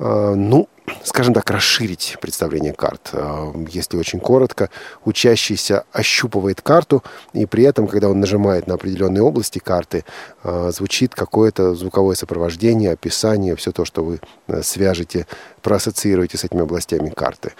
ну, 0.00 0.68
скажем 1.04 1.34
так, 1.34 1.50
расширить 1.50 2.16
представление 2.20 2.72
карт. 2.72 3.10
А, 3.12 3.52
если 3.68 3.96
очень 3.96 4.20
коротко, 4.20 4.70
учащийся 5.04 5.84
ощупывает 5.92 6.60
карту, 6.62 7.02
и 7.32 7.46
при 7.46 7.64
этом, 7.64 7.86
когда 7.86 8.08
он 8.08 8.20
нажимает 8.20 8.66
на 8.66 8.74
определенные 8.74 9.22
области 9.22 9.58
карты, 9.58 10.04
а, 10.42 10.70
звучит 10.70 11.14
какое-то 11.14 11.74
звуковое 11.74 12.16
сопровождение, 12.16 12.92
описание, 12.92 13.56
все 13.56 13.72
то, 13.72 13.84
что 13.84 14.04
вы 14.04 14.20
э, 14.48 14.62
свяжете, 14.62 15.26
проассоциируете 15.62 16.38
с 16.38 16.44
этими 16.44 16.62
областями 16.62 17.10
карты. 17.10 17.52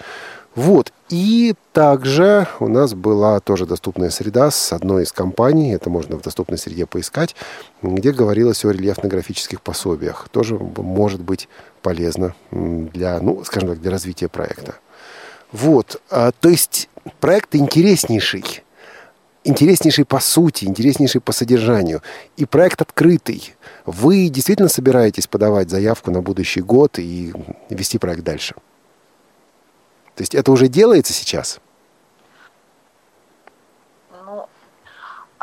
Вот. 0.55 0.91
И 1.09 1.55
также 1.71 2.47
у 2.59 2.67
нас 2.67 2.93
была 2.93 3.39
тоже 3.39 3.65
доступная 3.65 4.09
среда 4.09 4.51
с 4.51 4.73
одной 4.73 5.03
из 5.03 5.11
компаний, 5.11 5.71
это 5.71 5.89
можно 5.89 6.17
в 6.17 6.21
доступной 6.21 6.57
среде 6.57 6.85
поискать, 6.85 7.35
где 7.81 8.11
говорилось 8.11 8.65
о 8.65 8.71
рельефно-графических 8.71 9.61
пособиях. 9.61 10.27
Тоже 10.31 10.57
может 10.57 11.21
быть 11.21 11.47
полезно 11.81 12.35
для, 12.51 13.19
ну, 13.21 13.43
скажем 13.45 13.69
так, 13.69 13.81
для 13.81 13.91
развития 13.91 14.27
проекта. 14.27 14.75
Вот. 15.51 16.01
А, 16.09 16.31
то 16.31 16.49
есть 16.49 16.89
проект 17.19 17.55
интереснейший. 17.55 18.63
Интереснейший 19.43 20.05
по 20.05 20.19
сути, 20.19 20.65
интереснейший 20.65 21.19
по 21.19 21.31
содержанию. 21.31 22.01
И 22.37 22.45
проект 22.45 22.81
открытый. 22.81 23.55
Вы 23.85 24.29
действительно 24.29 24.69
собираетесь 24.69 25.27
подавать 25.27 25.69
заявку 25.69 26.11
на 26.11 26.21
будущий 26.21 26.61
год 26.61 26.99
и 26.99 27.33
вести 27.69 27.97
проект 27.97 28.23
дальше? 28.23 28.55
То 30.21 30.23
есть 30.23 30.35
это 30.35 30.51
уже 30.51 30.67
делается 30.67 31.13
сейчас? 31.13 31.59
Ну, 34.23 34.47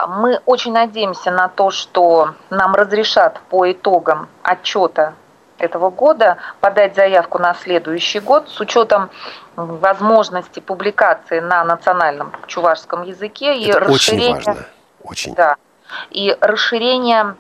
мы 0.06 0.40
очень 0.46 0.72
надеемся 0.72 1.32
на 1.32 1.48
то, 1.48 1.72
что 1.72 2.36
нам 2.48 2.76
разрешат 2.76 3.40
по 3.50 3.68
итогам 3.72 4.28
отчета 4.44 5.14
этого 5.58 5.90
года 5.90 6.36
подать 6.60 6.94
заявку 6.94 7.40
на 7.40 7.54
следующий 7.54 8.20
год 8.20 8.48
с 8.48 8.60
учетом 8.60 9.10
возможности 9.56 10.60
публикации 10.60 11.40
на 11.40 11.64
национальном 11.64 12.30
чувашском 12.46 13.02
языке 13.02 13.58
и 13.58 13.70
Это 13.70 13.80
расширения, 13.80 14.36
очень 14.36 14.46
важно. 14.46 14.66
Очень. 15.02 15.34
Да, 15.34 15.56
и 16.10 16.36
расширение 16.40 17.34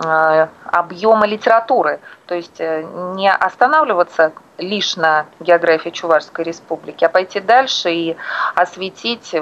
объема 0.00 1.26
литературы, 1.26 2.00
то 2.26 2.34
есть 2.34 2.60
э, 2.60 2.82
не 3.14 3.30
останавливаться 3.30 4.32
лишь 4.58 4.96
на 4.96 5.26
географии 5.40 5.90
Чувашской 5.90 6.44
республики, 6.44 7.04
а 7.04 7.08
пойти 7.08 7.40
дальше 7.40 7.90
и 7.90 8.16
осветить 8.54 9.34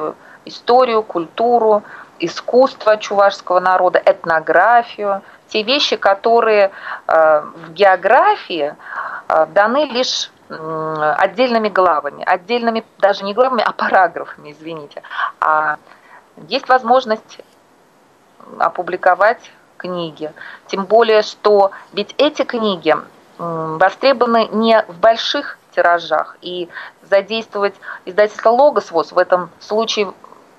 историю, 0.44 1.02
культуру, 1.02 1.82
искусство 2.18 2.96
чувашского 2.96 3.60
народа, 3.60 4.00
этнографию, 4.04 5.22
те 5.48 5.62
вещи, 5.62 5.96
которые 5.96 6.70
э, 7.06 7.40
в 7.40 7.72
географии 7.72 8.74
э, 9.28 9.46
даны 9.46 9.86
лишь 9.86 10.30
отдельными 10.48 11.68
главами, 11.68 12.22
отдельными 12.24 12.84
даже 12.98 13.24
не 13.24 13.34
главами, 13.34 13.64
а 13.66 13.72
параграфами, 13.72 14.52
извините. 14.52 15.02
А 15.40 15.76
есть 16.46 16.68
возможность 16.68 17.40
опубликовать 18.60 19.50
книги. 19.86 20.32
Тем 20.66 20.84
более, 20.84 21.22
что 21.22 21.70
ведь 21.92 22.14
эти 22.18 22.42
книги 22.42 22.94
востребованы 23.38 24.48
не 24.52 24.82
в 24.88 24.98
больших 24.98 25.58
тиражах. 25.74 26.36
И 26.40 26.68
задействовать 27.02 27.74
издательство 28.04 28.50
«Логос» 28.50 28.90
в 28.90 29.18
этом 29.18 29.50
случае 29.60 30.12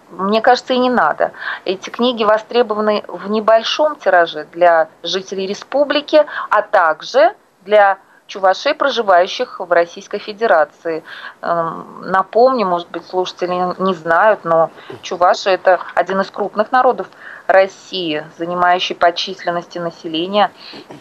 мне 0.09 0.41
кажется, 0.41 0.73
и 0.73 0.77
не 0.77 0.89
надо. 0.89 1.33
Эти 1.65 1.89
книги 1.89 2.23
востребованы 2.23 3.03
в 3.09 3.29
небольшом 3.29 3.97
тираже 3.97 4.47
для 4.53 4.87
жителей 5.03 5.47
республики, 5.47 6.25
а 6.49 6.61
также 6.61 7.35
для 7.65 7.97
чувашей, 8.27 8.73
проживающих 8.73 9.59
в 9.59 9.71
Российской 9.71 10.19
Федерации. 10.19 11.03
Эм, 11.41 12.01
напомню, 12.01 12.65
может 12.65 12.89
быть, 12.89 13.05
слушатели 13.05 13.53
не 13.81 13.93
знают, 13.93 14.45
но 14.45 14.69
чуваши– 15.01 15.49
это 15.51 15.79
один 15.95 16.21
из 16.21 16.29
крупных 16.29 16.71
народов 16.71 17.07
России, 17.47 18.25
занимающий 18.37 18.95
по 18.95 19.11
численности 19.11 19.77
населения 19.79 20.51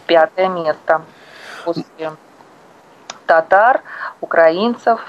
пятое 0.05 0.47
место 0.47 1.03
после 1.65 2.13
татар, 3.25 3.81
украинцев 4.21 5.01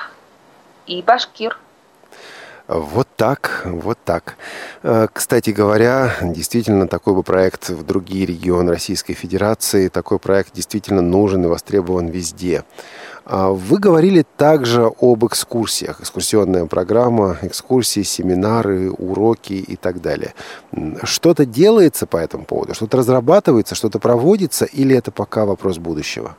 и 0.87 1.01
башкир. 1.03 1.59
Вот 2.69 3.09
так, 3.17 3.63
вот 3.65 3.97
так. 4.05 4.37
Э, 4.83 5.07
кстати 5.11 5.51
говоря, 5.51 6.13
действительно, 6.21 6.87
такой 6.87 7.15
бы 7.15 7.23
проект 7.23 7.71
в 7.71 7.83
другие 7.83 8.27
регионы 8.27 8.73
Российской 8.73 9.15
Федерации, 9.15 9.89
такой 9.89 10.19
проект 10.19 10.53
действительно 10.53 11.01
нужен 11.01 11.45
и 11.45 11.49
востребован 11.49 12.09
везде. 12.09 12.65
А 13.31 13.51
вы 13.51 13.79
говорили 13.79 14.25
также 14.39 14.91
об 15.01 15.27
экскурсиях, 15.27 16.01
экскурсионная 16.01 16.65
программа, 16.65 17.37
экскурсии, 17.43 18.03
семинары, 18.03 18.91
уроки 18.91 19.53
и 19.53 19.77
так 19.77 20.01
далее. 20.01 20.33
Что-то 21.03 21.45
делается 21.45 22.07
по 22.07 22.17
этому 22.17 22.47
поводу, 22.47 22.73
что-то 22.73 22.97
разрабатывается, 22.97 23.75
что-то 23.75 23.99
проводится, 23.99 24.65
или 24.65 24.97
это 24.97 25.11
пока 25.11 25.45
вопрос 25.45 25.77
будущего? 25.77 26.37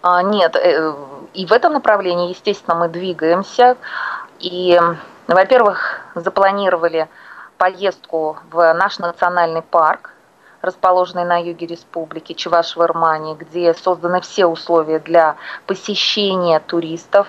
А, 0.00 0.22
нет, 0.22 0.56
э, 0.56 0.94
и 1.34 1.44
в 1.44 1.52
этом 1.52 1.74
направлении, 1.74 2.30
естественно, 2.30 2.74
мы 2.74 2.88
двигаемся. 2.88 3.76
И, 4.40 4.80
во-первых, 5.26 6.00
запланировали 6.14 7.08
поездку 7.58 8.38
в 8.50 8.72
наш 8.72 8.98
национальный 9.00 9.62
парк, 9.62 10.14
расположенный 10.68 11.24
на 11.24 11.38
юге 11.38 11.66
республики 11.66 12.34
Чуваш-Вармани, 12.34 13.36
где 13.36 13.74
созданы 13.74 14.20
все 14.20 14.46
условия 14.46 14.98
для 14.98 15.36
посещения 15.66 16.60
туристов. 16.60 17.26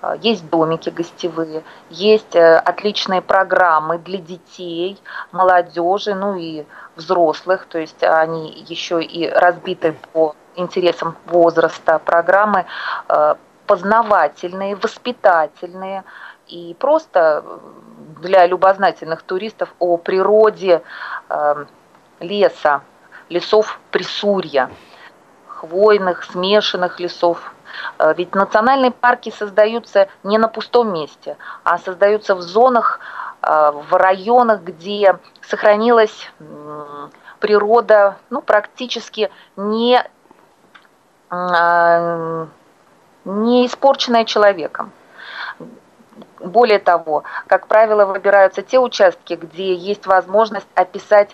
А, 0.00 0.16
есть 0.16 0.48
домики 0.50 0.90
гостевые, 0.90 1.62
есть 1.90 2.34
э, 2.34 2.56
отличные 2.56 3.22
программы 3.22 3.98
для 3.98 4.18
детей, 4.18 4.98
молодежи, 5.32 6.14
ну 6.14 6.36
и 6.36 6.64
взрослых, 6.96 7.66
то 7.66 7.78
есть 7.78 8.02
они 8.02 8.64
еще 8.68 9.02
и 9.02 9.28
разбиты 9.28 9.94
по 10.12 10.34
интересам 10.56 11.16
возраста, 11.26 11.98
программы 11.98 12.64
э, 13.08 13.34
познавательные, 13.66 14.76
воспитательные 14.76 16.04
и 16.48 16.74
просто 16.78 17.44
для 18.20 18.46
любознательных 18.46 19.22
туристов 19.22 19.74
о 19.78 19.96
природе 19.96 20.82
э, 21.28 21.64
леса, 22.22 22.82
лесов 23.28 23.78
Присурья, 23.90 24.70
хвойных, 25.46 26.24
смешанных 26.24 27.00
лесов. 27.00 27.52
Э, 27.98 28.14
ведь 28.16 28.34
национальные 28.34 28.90
парки 28.90 29.30
создаются 29.30 30.08
не 30.22 30.38
на 30.38 30.48
пустом 30.48 30.92
месте, 30.92 31.36
а 31.64 31.78
создаются 31.78 32.34
в 32.34 32.40
зонах, 32.40 33.00
в 33.44 33.96
районах, 33.96 34.60
где 34.62 35.18
сохранилась 35.40 36.30
природа 37.40 38.18
ну, 38.30 38.40
практически 38.40 39.32
не 39.56 40.00
не 43.24 43.66
испорченная 43.66 44.24
человеком. 44.24 44.92
более 46.38 46.78
того, 46.78 47.24
как 47.46 47.66
правило, 47.66 48.04
выбираются 48.04 48.62
те 48.62 48.78
участки, 48.78 49.34
где 49.34 49.74
есть 49.74 50.06
возможность 50.06 50.66
описать 50.74 51.30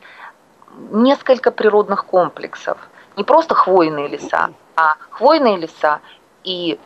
несколько 0.91 1.51
природных 1.51 2.05
комплексов. 2.05 2.79
Не 3.17 3.25
просто 3.25 3.55
хвойные 3.55 4.09
леса, 4.09 4.51
а 4.77 4.95
хвойные 5.11 5.57
леса 5.57 6.01
и 6.45 6.79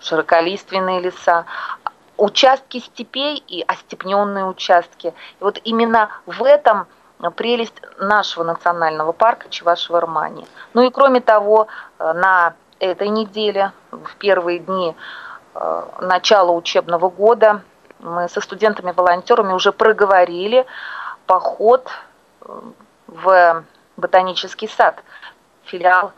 широколиственные 0.00 1.00
леса, 1.00 1.46
участки 2.16 2.78
степей 2.78 3.42
и 3.46 3.62
остепненные 3.62 4.44
участки. 4.44 5.08
И 5.08 5.44
вот 5.44 5.60
именно 5.64 6.10
в 6.26 6.42
этом 6.42 6.86
прелесть 7.36 7.80
нашего 7.98 8.44
национального 8.44 9.12
парка 9.12 9.48
Чувашева-Армания. 9.48 10.46
Ну 10.74 10.82
и 10.82 10.90
кроме 10.90 11.20
того, 11.20 11.68
э, 11.98 12.12
на 12.12 12.54
этой 12.80 13.08
неделе, 13.08 13.72
в 13.92 14.16
первые 14.16 14.58
дни 14.58 14.96
э, 15.54 15.82
начала 16.00 16.50
учебного 16.50 17.08
года, 17.08 17.62
мы 18.00 18.28
со 18.28 18.40
студентами-волонтерами 18.40 19.52
уже 19.52 19.70
проговорили 19.70 20.66
поход 21.26 21.88
э, 22.40 22.60
в 23.12 23.64
ботанический 23.96 24.68
сад, 24.68 25.02
филиал 25.64 26.12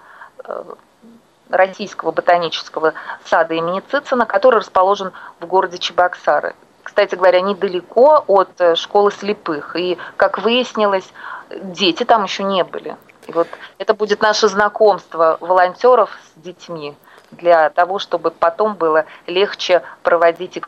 Российского 1.50 2.10
ботанического 2.10 2.94
сада 3.24 3.54
имени 3.54 3.80
Цицина, 3.80 4.26
который 4.26 4.56
расположен 4.56 5.12
в 5.40 5.46
городе 5.46 5.78
Чебоксары. 5.78 6.54
Кстати 6.82 7.14
говоря, 7.14 7.40
недалеко 7.40 8.24
от 8.26 8.60
э, 8.60 8.74
школы 8.76 9.10
слепых. 9.10 9.74
И, 9.76 9.98
как 10.16 10.38
выяснилось, 10.38 11.10
дети 11.50 12.04
там 12.04 12.24
еще 12.24 12.44
не 12.44 12.62
были. 12.62 12.96
И 13.26 13.32
вот 13.32 13.48
это 13.78 13.94
будет 13.94 14.20
наше 14.20 14.48
знакомство 14.48 15.38
волонтеров 15.40 16.10
с 16.26 16.40
детьми 16.40 16.94
для 17.30 17.70
того, 17.70 17.98
чтобы 17.98 18.30
потом 18.30 18.74
было 18.74 19.06
легче 19.26 19.82
проводить 20.02 20.62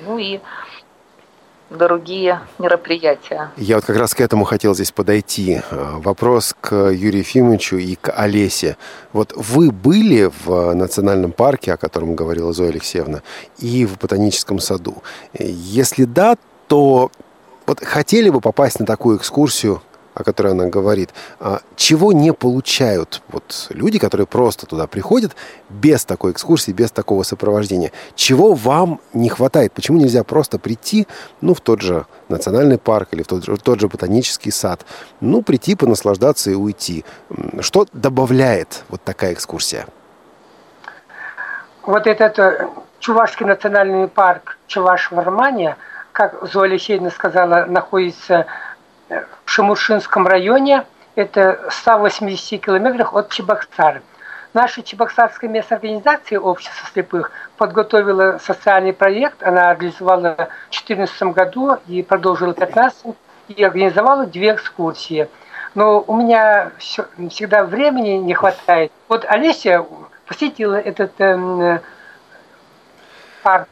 ну 0.00 0.18
и 0.18 0.40
другие 1.70 2.40
мероприятия. 2.58 3.50
Я 3.56 3.76
вот 3.76 3.84
как 3.84 3.96
раз 3.96 4.14
к 4.14 4.20
этому 4.20 4.44
хотел 4.44 4.74
здесь 4.74 4.92
подойти. 4.92 5.60
А, 5.70 5.98
вопрос 5.98 6.54
к 6.60 6.74
Юрию 6.90 7.20
Ефимовичу 7.20 7.76
и 7.76 7.96
к 7.96 8.10
Олесе. 8.10 8.76
Вот 9.12 9.32
вы 9.34 9.70
были 9.70 10.30
в 10.44 10.74
национальном 10.74 11.32
парке, 11.32 11.72
о 11.72 11.76
котором 11.76 12.14
говорила 12.14 12.52
Зоя 12.52 12.70
Алексеевна, 12.70 13.22
и 13.58 13.84
в 13.84 13.98
ботаническом 13.98 14.58
саду? 14.58 15.02
Если 15.38 16.04
да, 16.04 16.36
то 16.68 17.10
вот 17.66 17.82
хотели 17.84 18.30
бы 18.30 18.40
попасть 18.40 18.78
на 18.78 18.86
такую 18.86 19.18
экскурсию 19.18 19.82
о 20.16 20.24
которой 20.24 20.52
она 20.52 20.64
говорит, 20.64 21.10
а, 21.40 21.60
чего 21.76 22.12
не 22.12 22.32
получают 22.32 23.22
вот 23.28 23.66
люди, 23.68 23.98
которые 23.98 24.26
просто 24.26 24.66
туда 24.66 24.86
приходят 24.86 25.36
без 25.68 26.06
такой 26.06 26.32
экскурсии, 26.32 26.72
без 26.72 26.90
такого 26.90 27.22
сопровождения. 27.22 27.92
Чего 28.14 28.54
вам 28.54 29.00
не 29.12 29.28
хватает? 29.28 29.74
Почему 29.74 29.98
нельзя 29.98 30.24
просто 30.24 30.58
прийти, 30.58 31.06
ну, 31.42 31.52
в 31.52 31.60
тот 31.60 31.82
же 31.82 32.06
национальный 32.30 32.78
парк 32.78 33.10
или 33.12 33.22
в 33.22 33.26
тот 33.26 33.46
в 33.46 33.58
тот 33.58 33.78
же 33.78 33.88
ботанический 33.88 34.50
сад, 34.50 34.86
ну, 35.20 35.42
прийти, 35.42 35.74
понаслаждаться 35.74 36.50
и 36.50 36.54
уйти? 36.54 37.04
Что 37.60 37.86
добавляет 37.92 38.84
вот 38.88 39.02
такая 39.02 39.34
экскурсия? 39.34 39.86
Вот 41.82 42.06
этот 42.06 42.38
э, 42.38 42.68
Чувашский 43.00 43.44
национальный 43.44 44.08
парк 44.08 44.56
Чуваш-Вармания, 44.66 45.76
как 46.12 46.48
Зоя 46.50 46.70
Алексеевна 46.70 47.10
сказала, 47.10 47.66
находится 47.66 48.46
в 49.08 49.50
Шамушинском 49.50 50.26
районе, 50.26 50.84
это 51.14 51.68
180 51.70 52.64
километрах 52.64 53.14
от 53.14 53.30
Чебоксары. 53.30 54.02
Наша 54.52 54.82
Чебоксарская 54.82 55.50
местная 55.50 55.76
организация 55.76 56.40
Общества 56.40 56.88
слепых 56.92 57.30
подготовила 57.58 58.38
социальный 58.38 58.92
проект. 58.92 59.42
Она 59.42 59.70
организовала 59.70 60.48
в 60.68 60.70
2014 60.70 61.22
году 61.34 61.76
и 61.86 62.02
продолжила 62.02 62.52
в 62.52 62.56
2015 62.56 63.16
и 63.48 63.62
организовала 63.62 64.26
две 64.26 64.54
экскурсии. 64.54 65.28
Но 65.74 66.02
у 66.06 66.16
меня 66.16 66.72
все, 66.78 67.06
всегда 67.30 67.64
времени 67.64 68.12
не 68.12 68.32
хватает. 68.32 68.90
Вот 69.08 69.26
Олеся 69.26 69.84
посетила 70.26 70.74
этот 70.74 71.12
э, 71.20 71.80
парк. 73.42 73.68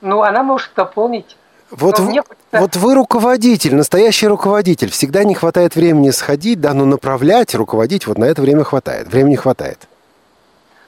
Ну, 0.00 0.22
она 0.22 0.44
может 0.44 0.70
дополнить 0.76 1.36
вот, 1.70 1.98
в, 1.98 2.22
вот 2.52 2.76
вы 2.76 2.94
руководитель, 2.94 3.74
настоящий 3.74 4.26
руководитель. 4.26 4.90
Всегда 4.90 5.24
не 5.24 5.34
хватает 5.34 5.76
времени 5.76 6.10
сходить, 6.10 6.60
да, 6.60 6.74
но 6.74 6.84
направлять, 6.84 7.54
руководить, 7.54 8.06
вот 8.06 8.18
на 8.18 8.24
это 8.24 8.42
время 8.42 8.64
хватает. 8.64 9.08
Времени 9.08 9.36
хватает. 9.36 9.86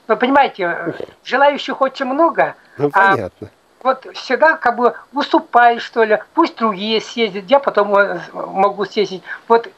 Вы 0.08 0.16
понимаете, 0.16 0.94
желающих 1.24 1.80
очень 1.80 2.06
много. 2.06 2.54
Ну, 2.78 2.90
а 2.92 3.12
понятно. 3.12 3.50
Вот 3.82 4.06
всегда 4.14 4.56
как 4.56 4.76
бы 4.76 4.94
выступай, 5.12 5.78
что 5.78 6.02
ли, 6.02 6.18
пусть 6.34 6.56
другие 6.56 7.00
съездят, 7.00 7.44
я 7.48 7.60
потом 7.60 7.96
могу 8.32 8.84
съездить. 8.84 9.22
Вот 9.48 9.70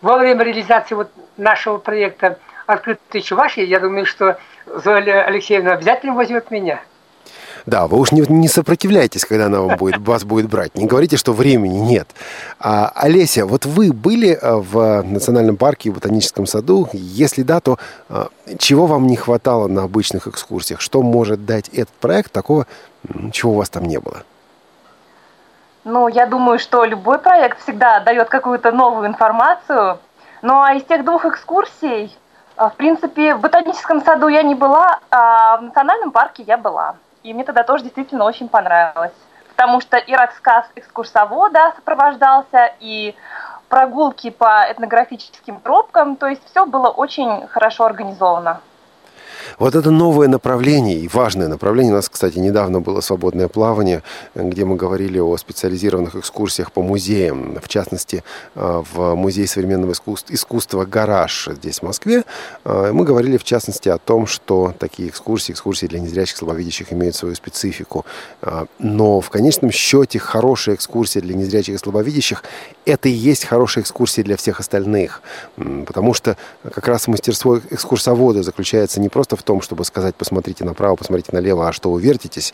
во 0.00 0.16
время 0.16 0.44
реализации 0.44 0.94
вот 0.94 1.10
нашего 1.36 1.78
проекта 1.78 2.38
«Открытый 2.66 3.20
Чувашия», 3.22 3.64
я 3.64 3.80
думаю, 3.80 4.06
что 4.06 4.38
Зоя 4.66 5.24
Алексеевна 5.24 5.72
обязательно 5.72 6.14
возьмет 6.14 6.50
меня. 6.50 6.80
Да, 7.66 7.86
вы 7.86 7.98
уж 7.98 8.12
не, 8.12 8.22
не 8.28 8.48
сопротивляйтесь, 8.48 9.24
когда 9.24 9.46
она 9.46 9.60
вам 9.60 9.76
будет, 9.76 9.98
вас 9.98 10.24
будет 10.24 10.48
брать. 10.48 10.74
Не 10.74 10.86
говорите, 10.86 11.16
что 11.16 11.32
времени 11.32 11.78
нет. 11.78 12.08
А, 12.60 12.90
Олеся, 12.94 13.46
вот 13.46 13.66
вы 13.66 13.92
были 13.92 14.30
э, 14.30 14.54
в 14.56 15.02
Национальном 15.02 15.56
парке 15.56 15.88
и 15.88 15.92
Ботаническом 15.92 16.46
саду? 16.46 16.88
Если 16.92 17.42
да, 17.42 17.60
то 17.60 17.78
а, 18.08 18.28
чего 18.58 18.86
вам 18.86 19.06
не 19.06 19.16
хватало 19.16 19.68
на 19.68 19.84
обычных 19.84 20.26
экскурсиях? 20.26 20.80
Что 20.80 21.02
может 21.02 21.44
дать 21.44 21.68
этот 21.68 21.94
проект 21.94 22.32
такого, 22.32 22.66
чего 23.32 23.52
у 23.52 23.56
вас 23.56 23.70
там 23.70 23.84
не 23.84 23.98
было? 23.98 24.22
Ну, 25.84 26.08
я 26.08 26.26
думаю, 26.26 26.58
что 26.58 26.84
любой 26.84 27.18
проект 27.18 27.62
всегда 27.62 28.00
дает 28.00 28.28
какую-то 28.28 28.72
новую 28.72 29.06
информацию. 29.06 29.98
Ну, 30.42 30.60
а 30.60 30.74
из 30.74 30.84
тех 30.84 31.04
двух 31.04 31.24
экскурсий, 31.24 32.16
э, 32.56 32.68
в 32.68 32.74
принципе, 32.74 33.34
в 33.34 33.40
ботаническом 33.40 34.02
саду 34.04 34.28
я 34.28 34.42
не 34.42 34.54
была, 34.54 35.00
а 35.10 35.56
в 35.56 35.62
национальном 35.62 36.10
парке 36.10 36.42
я 36.42 36.58
была. 36.58 36.96
И 37.22 37.34
мне 37.34 37.44
тогда 37.44 37.62
тоже 37.62 37.84
действительно 37.84 38.24
очень 38.24 38.48
понравилось. 38.48 39.12
Потому 39.50 39.80
что 39.80 39.96
и 39.96 40.14
рассказ 40.14 40.66
экскурсовода 40.76 41.72
сопровождался, 41.76 42.72
и 42.80 43.14
прогулки 43.68 44.30
по 44.30 44.64
этнографическим 44.70 45.60
тропкам, 45.60 46.16
то 46.16 46.26
есть 46.26 46.42
все 46.48 46.64
было 46.64 46.88
очень 46.88 47.46
хорошо 47.48 47.84
организовано. 47.84 48.60
Вот 49.58 49.74
это 49.74 49.90
новое 49.90 50.28
направление 50.28 50.98
и 51.00 51.08
важное 51.08 51.48
направление. 51.48 51.92
У 51.92 51.96
нас, 51.96 52.08
кстати, 52.08 52.38
недавно 52.38 52.80
было 52.80 53.00
свободное 53.00 53.48
плавание, 53.48 54.04
где 54.36 54.64
мы 54.64 54.76
говорили 54.76 55.18
о 55.18 55.36
специализированных 55.36 56.14
экскурсиях 56.14 56.70
по 56.70 56.80
музеям. 56.80 57.58
В 57.60 57.66
частности, 57.66 58.22
э, 58.54 58.82
в 58.94 59.16
Музей 59.16 59.48
современного 59.48 59.94
искусства 60.28 60.84
«Гараж» 60.84 61.48
здесь, 61.54 61.80
в 61.80 61.82
Москве. 61.82 62.22
Э, 62.64 62.92
мы 62.92 63.04
говорили, 63.04 63.36
в 63.36 63.42
частности, 63.42 63.88
о 63.88 63.98
том, 63.98 64.28
что 64.28 64.74
такие 64.78 65.08
экскурсии, 65.08 65.52
экскурсии 65.52 65.86
для 65.86 65.98
незрячих, 65.98 66.36
слабовидящих 66.36 66.92
имеют 66.92 67.16
свою 67.16 67.34
специфику. 67.34 68.06
Э, 68.42 68.66
но 68.78 69.20
в 69.20 69.28
конечном 69.28 69.72
счете 69.72 70.20
хорошая 70.20 70.76
экскурсия 70.76 71.20
для 71.20 71.34
незрячих 71.34 71.74
и 71.74 71.78
слабовидящих– 71.78 72.44
это 72.84 73.08
и 73.08 73.12
есть 73.12 73.44
хорошая 73.44 73.82
экскурсия 73.82 74.22
для 74.22 74.36
всех 74.36 74.60
остальных. 74.60 75.20
Потому 75.56 76.14
что 76.14 76.36
как 76.62 76.86
раз 76.86 77.08
мастерство 77.08 77.58
экскурсовода 77.58 78.44
заключается 78.44 79.00
не 79.00 79.08
просто 79.08 79.34
в 79.34 79.47
том, 79.48 79.62
чтобы 79.62 79.86
сказать, 79.86 80.14
посмотрите 80.14 80.62
направо, 80.62 80.94
посмотрите 80.96 81.30
налево, 81.32 81.66
а 81.66 81.72
что 81.72 81.90
вы 81.90 82.02
вертитесь, 82.02 82.52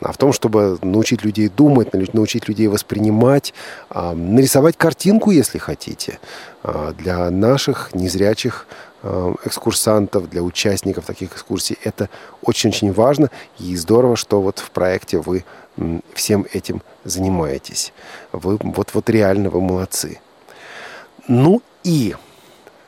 а 0.00 0.12
в 0.12 0.16
том, 0.16 0.32
чтобы 0.32 0.78
научить 0.80 1.24
людей 1.24 1.48
думать, 1.48 1.92
научить 2.14 2.46
людей 2.46 2.68
воспринимать, 2.68 3.52
а, 3.88 4.14
нарисовать 4.14 4.76
картинку, 4.76 5.32
если 5.32 5.58
хотите, 5.58 6.20
а, 6.62 6.92
для 6.92 7.30
наших 7.30 7.92
незрячих 7.96 8.68
а, 9.02 9.34
экскурсантов, 9.44 10.30
для 10.30 10.42
участников 10.44 11.04
таких 11.04 11.32
экскурсий. 11.32 11.76
Это 11.82 12.08
очень-очень 12.42 12.92
важно 12.92 13.28
и 13.58 13.74
здорово, 13.74 14.14
что 14.14 14.40
вот 14.40 14.60
в 14.60 14.70
проекте 14.70 15.18
вы 15.18 15.44
всем 16.14 16.46
этим 16.52 16.80
занимаетесь. 17.02 17.92
Вы 18.30 18.56
вот, 18.62 18.94
вот 18.94 19.10
реально 19.10 19.50
вы 19.50 19.60
молодцы. 19.60 20.20
Ну 21.26 21.60
и, 21.82 22.14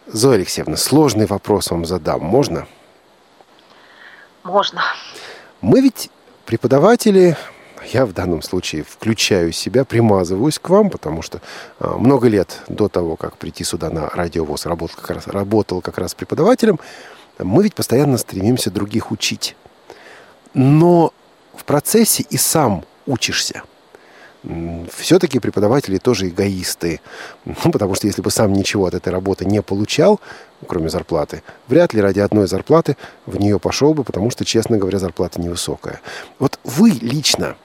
Зоя 0.06 0.36
Алексеевна, 0.36 0.76
сложный 0.76 1.26
вопрос 1.26 1.72
вам 1.72 1.84
задам. 1.86 2.20
Можно? 2.20 2.60
Можно. 2.60 2.81
Мы 5.60 5.80
ведь 5.80 6.10
преподаватели, 6.46 7.36
я 7.92 8.06
в 8.06 8.12
данном 8.12 8.42
случае 8.42 8.82
включаю 8.82 9.52
себя, 9.52 9.84
примазываюсь 9.84 10.58
к 10.58 10.68
вам, 10.68 10.90
потому 10.90 11.22
что 11.22 11.40
э, 11.78 11.88
много 11.98 12.28
лет 12.28 12.60
до 12.68 12.88
того, 12.88 13.16
как 13.16 13.36
прийти 13.36 13.64
сюда 13.64 13.90
на 13.90 14.08
радиовоз, 14.08 14.66
работал 14.66 14.96
как 15.00 15.10
раз, 15.10 15.26
работал 15.26 15.80
как 15.80 15.98
раз 15.98 16.14
преподавателем, 16.14 16.80
мы 17.38 17.62
ведь 17.62 17.74
постоянно 17.74 18.18
стремимся 18.18 18.70
других 18.70 19.10
учить. 19.10 19.56
Но 20.54 21.12
в 21.54 21.64
процессе 21.64 22.24
и 22.28 22.36
сам 22.36 22.84
учишься. 23.06 23.62
Все-таки 24.92 25.38
преподаватели 25.38 25.98
тоже 25.98 26.28
эгоисты. 26.28 27.00
Ну, 27.44 27.70
потому 27.70 27.94
что 27.94 28.06
если 28.06 28.22
бы 28.22 28.30
сам 28.30 28.52
ничего 28.52 28.86
от 28.86 28.94
этой 28.94 29.12
работы 29.12 29.44
не 29.44 29.62
получал, 29.62 30.20
кроме 30.66 30.88
зарплаты, 30.88 31.42
вряд 31.68 31.94
ли 31.94 32.00
ради 32.00 32.20
одной 32.20 32.48
зарплаты 32.48 32.96
в 33.26 33.38
нее 33.38 33.58
пошел 33.58 33.94
бы, 33.94 34.02
потому 34.04 34.30
что, 34.30 34.44
честно 34.44 34.78
говоря, 34.78 34.98
зарплата 34.98 35.40
невысокая. 35.40 36.00
Вот 36.38 36.58
вы 36.64 36.90
лично, 36.90 37.56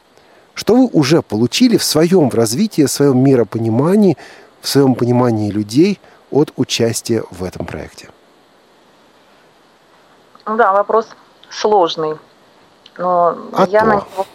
что 0.53 0.75
вы 0.75 0.87
уже 0.87 1.21
получили 1.21 1.77
в 1.77 1.83
своем 1.83 2.29
в 2.29 2.35
развитии, 2.35 2.83
в 2.83 2.91
своем 2.91 3.23
миропонимании, 3.23 4.17
в 4.61 4.67
своем 4.67 4.95
понимании 4.95 5.49
людей 5.49 5.99
от 6.29 6.51
участия 6.57 7.23
в 7.31 7.43
этом 7.43 7.65
проекте? 7.65 8.09
Да, 10.45 10.73
вопрос 10.73 11.09
сложный. 11.49 12.17
Но 12.97 13.37
а 13.53 13.67
я 13.67 13.83
на 13.83 13.95
него 13.95 14.25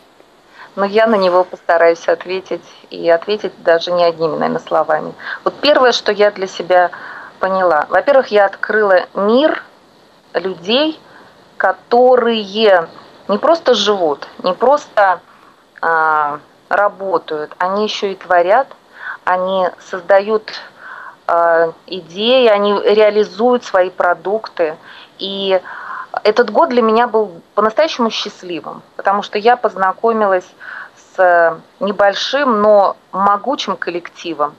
но 0.76 0.84
я 0.84 1.06
на 1.06 1.16
него 1.16 1.44
постараюсь 1.44 2.08
ответить 2.08 2.64
и 2.90 3.08
ответить 3.10 3.52
даже 3.62 3.92
не 3.92 4.04
одними, 4.04 4.36
наверное, 4.36 4.60
словами. 4.60 5.14
Вот 5.44 5.54
первое, 5.60 5.92
что 5.92 6.12
я 6.12 6.30
для 6.30 6.46
себя 6.46 6.90
поняла. 7.38 7.86
Во-первых, 7.88 8.28
я 8.28 8.46
открыла 8.46 9.06
мир 9.14 9.62
людей, 10.34 10.98
которые 11.56 12.88
не 13.28 13.38
просто 13.38 13.74
живут, 13.74 14.26
не 14.42 14.52
просто 14.52 15.20
а, 15.80 16.40
работают, 16.68 17.52
они 17.58 17.84
еще 17.84 18.12
и 18.12 18.16
творят, 18.16 18.68
они 19.24 19.68
создают 19.90 20.52
а, 21.26 21.72
идеи, 21.86 22.46
они 22.46 22.72
реализуют 22.72 23.64
свои 23.64 23.90
продукты. 23.90 24.76
И 25.18 25.60
этот 26.24 26.50
год 26.50 26.68
для 26.68 26.82
меня 26.82 27.06
был 27.06 27.42
по-настоящему 27.54 28.10
счастливым, 28.10 28.82
потому 28.96 29.22
что 29.22 29.38
я 29.38 29.56
познакомилась 29.56 30.48
с 31.14 31.58
небольшим, 31.80 32.60
но 32.60 32.96
могучим 33.12 33.76
коллективом, 33.76 34.54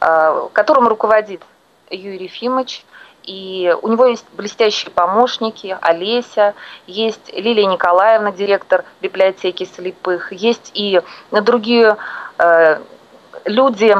э, 0.00 0.48
которым 0.52 0.88
руководит 0.88 1.42
Юрий 1.90 2.24
Ефимович. 2.24 2.84
И 3.24 3.72
у 3.82 3.88
него 3.88 4.06
есть 4.06 4.26
блестящие 4.32 4.90
помощники, 4.90 5.76
Олеся, 5.80 6.54
есть 6.88 7.32
Лилия 7.32 7.66
Николаевна, 7.66 8.32
директор 8.32 8.84
библиотеки 9.00 9.68
слепых, 9.76 10.32
есть 10.32 10.72
и 10.74 11.00
другие 11.30 11.96
э, 12.38 12.80
люди, 13.44 13.96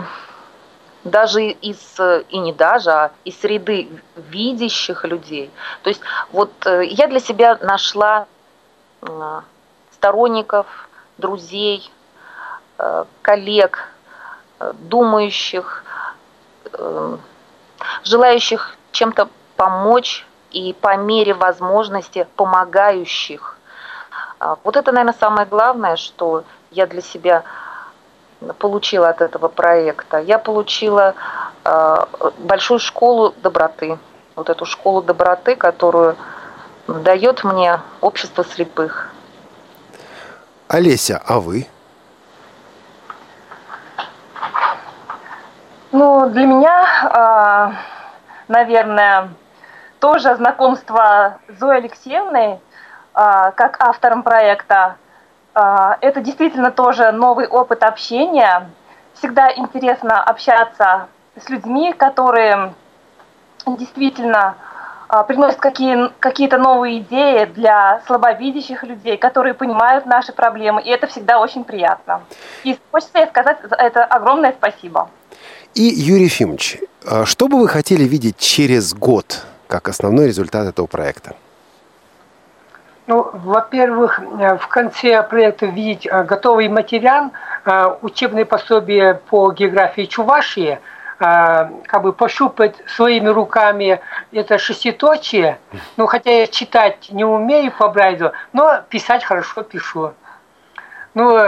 даже 1.04 1.42
из, 1.48 1.98
и 2.28 2.38
не 2.38 2.52
даже, 2.52 2.90
а 2.90 3.10
из 3.24 3.40
среды 3.40 3.88
видящих 4.16 5.04
людей. 5.04 5.50
То 5.82 5.90
есть 5.90 6.00
вот 6.30 6.52
э, 6.66 6.84
я 6.84 7.08
для 7.08 7.20
себя 7.20 7.58
нашла 7.60 8.26
э, 9.02 9.40
сторонников, 9.92 10.66
друзей, 11.18 11.90
э, 12.78 13.04
коллег, 13.22 13.88
думающих, 14.74 15.84
желающих 18.04 18.76
чем-то 18.92 19.28
помочь 19.56 20.24
и 20.52 20.72
по 20.72 20.96
мере 20.96 21.34
возможности 21.34 22.28
помогающих. 22.36 23.58
А 24.38 24.56
вот 24.62 24.76
это, 24.76 24.92
наверное, 24.92 25.18
самое 25.18 25.48
главное, 25.48 25.96
что 25.96 26.44
я 26.70 26.86
для 26.86 27.00
себя 27.00 27.42
получила 28.58 29.08
от 29.08 29.20
этого 29.20 29.48
проекта? 29.48 30.18
Я 30.18 30.38
получила 30.38 31.14
э, 31.64 31.96
большую 32.38 32.78
школу 32.78 33.34
доброты. 33.42 33.98
Вот 34.36 34.50
эту 34.50 34.64
школу 34.64 35.02
доброты, 35.02 35.56
которую 35.56 36.16
дает 36.86 37.44
мне 37.44 37.80
общество 38.00 38.44
слепых. 38.44 39.10
Олеся, 40.68 41.22
а 41.26 41.40
вы? 41.40 41.66
Ну, 45.92 46.30
для 46.30 46.46
меня, 46.46 47.74
э, 48.48 48.48
наверное, 48.48 49.28
тоже 50.00 50.34
знакомство 50.36 51.38
с 51.48 51.58
Зоей 51.58 51.78
Алексеевной, 51.78 52.52
э, 52.54 52.58
как 53.14 53.76
автором 53.78 54.22
проекта, 54.22 54.76
а, 54.84 55.01
это 55.54 56.20
действительно 56.20 56.70
тоже 56.70 57.12
новый 57.12 57.46
опыт 57.46 57.82
общения. 57.82 58.70
Всегда 59.14 59.52
интересно 59.52 60.22
общаться 60.22 61.08
с 61.36 61.48
людьми, 61.48 61.92
которые 61.92 62.72
действительно 63.66 64.56
а, 65.08 65.24
приносят 65.24 65.60
какие, 65.60 66.10
какие-то 66.20 66.56
новые 66.56 67.00
идеи 67.00 67.44
для 67.44 68.00
слабовидящих 68.06 68.82
людей, 68.82 69.18
которые 69.18 69.52
понимают 69.52 70.06
наши 70.06 70.32
проблемы, 70.32 70.80
и 70.80 70.88
это 70.88 71.06
всегда 71.06 71.38
очень 71.38 71.64
приятно. 71.64 72.22
И 72.64 72.78
хочется 72.90 73.26
сказать 73.26 73.58
за 73.62 73.76
это 73.76 74.04
огромное 74.04 74.52
спасибо. 74.52 75.10
И, 75.74 75.82
Юрий 75.82 76.24
Ефимович, 76.24 76.78
а 77.06 77.26
что 77.26 77.48
бы 77.48 77.60
вы 77.60 77.68
хотели 77.68 78.04
видеть 78.04 78.38
через 78.38 78.94
год 78.94 79.44
как 79.68 79.88
основной 79.88 80.28
результат 80.28 80.66
этого 80.66 80.86
проекта? 80.86 81.34
Ну, 83.08 83.28
во-первых, 83.32 84.20
э, 84.20 84.56
в 84.58 84.68
конце 84.68 85.22
проекта 85.24 85.66
видеть 85.66 86.06
э, 86.06 86.22
готовый 86.22 86.68
материал, 86.68 87.32
э, 87.64 87.96
учебные 88.00 88.44
пособия 88.44 89.14
по 89.14 89.50
географии 89.50 90.02
Чувашии, 90.02 90.78
как 91.18 92.02
бы 92.02 92.12
пощупать 92.12 92.74
своими 92.88 93.28
руками 93.28 94.00
это 94.32 94.58
шеститочие. 94.58 95.60
Ну, 95.96 96.06
хотя 96.06 96.32
я 96.32 96.46
читать 96.48 97.10
не 97.12 97.24
умею 97.24 97.70
по 97.70 97.86
Брайду, 97.86 98.32
но 98.52 98.80
писать 98.88 99.22
хорошо 99.22 99.62
пишу. 99.62 100.14
Ну, 101.14 101.38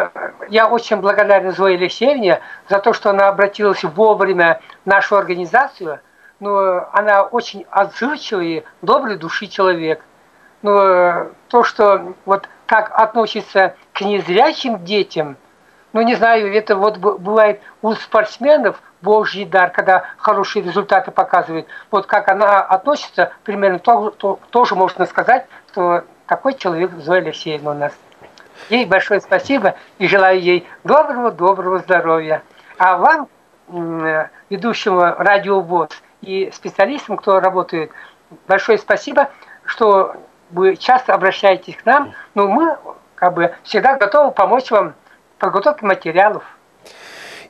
я 0.49 0.69
очень 0.69 0.99
благодарен 0.99 1.51
Зое 1.51 1.75
Алексеевне 1.77 2.39
за 2.69 2.79
то, 2.79 2.93
что 2.93 3.11
она 3.11 3.27
обратилась 3.27 3.83
вовремя 3.83 4.61
в 4.85 4.89
нашу 4.89 5.17
организацию. 5.17 5.99
Ну, 6.39 6.81
она 6.93 7.25
очень 7.25 7.67
отзывчивый, 7.69 8.65
добрый 8.81 9.17
души 9.17 9.49
человек– 9.49 10.05
но 10.65 10.83
э, 10.83 11.29
то, 11.49 11.63
что 11.63 12.15
вот 12.25 12.49
как 12.65 12.91
относится 12.99 13.77
к 13.93 14.01
незрячим 14.01 14.83
детям, 14.83 15.37
ну, 15.93 16.01
не 16.01 16.15
знаю, 16.15 16.53
это 16.53 16.75
вот 16.75 16.97
бывает 16.97 17.61
у 17.83 17.93
спортсменов 17.93 18.81
божий 19.03 19.45
дар, 19.45 19.71
когда 19.71 20.05
хорошие 20.17 20.65
результаты 20.65 21.11
показывает. 21.11 21.67
Вот 21.91 22.07
как 22.07 22.29
она 22.31 22.63
относится, 22.63 23.31
примерно 23.45 23.79
то, 23.79 24.11
то, 24.11 24.41
тоже 24.51 24.75
можно 24.75 25.05
сказать, 25.05 25.47
что 25.71 26.05
такой 26.27 26.55
человек 26.55 26.93
Зоя 26.93 27.21
Алексеевна 27.21 27.73
у 27.73 27.75
нас. 27.75 27.93
Ей 28.71 28.87
большое 28.87 29.21
спасибо 29.21 29.75
и 29.99 30.09
желаю 30.09 30.41
ей 30.41 30.67
доброго-доброго 30.83 31.81
здоровья. 31.81 32.43
А 32.79 32.97
вам, 32.97 33.29
ведущему 34.49 35.15
радио 35.19 35.61
ВОЗ 35.61 35.91
и 36.23 36.51
специалистам, 36.55 37.19
кто 37.19 37.39
работает, 37.39 37.91
большое 38.49 38.79
спасибо, 38.79 39.29
что 39.67 40.17
вы 40.51 40.77
часто 40.77 41.15
обращаетесь 41.15 41.77
к 41.77 41.85
нам, 41.87 42.13
но 42.35 42.49
мы 42.49 42.77
как 43.15 43.35
бы 43.35 43.55
всегда 43.63 43.97
готовы 43.97 44.33
помочь 44.33 44.71
вам 44.71 44.95
в 45.37 45.41
подготовке 45.41 45.87
материалов. 45.87 46.45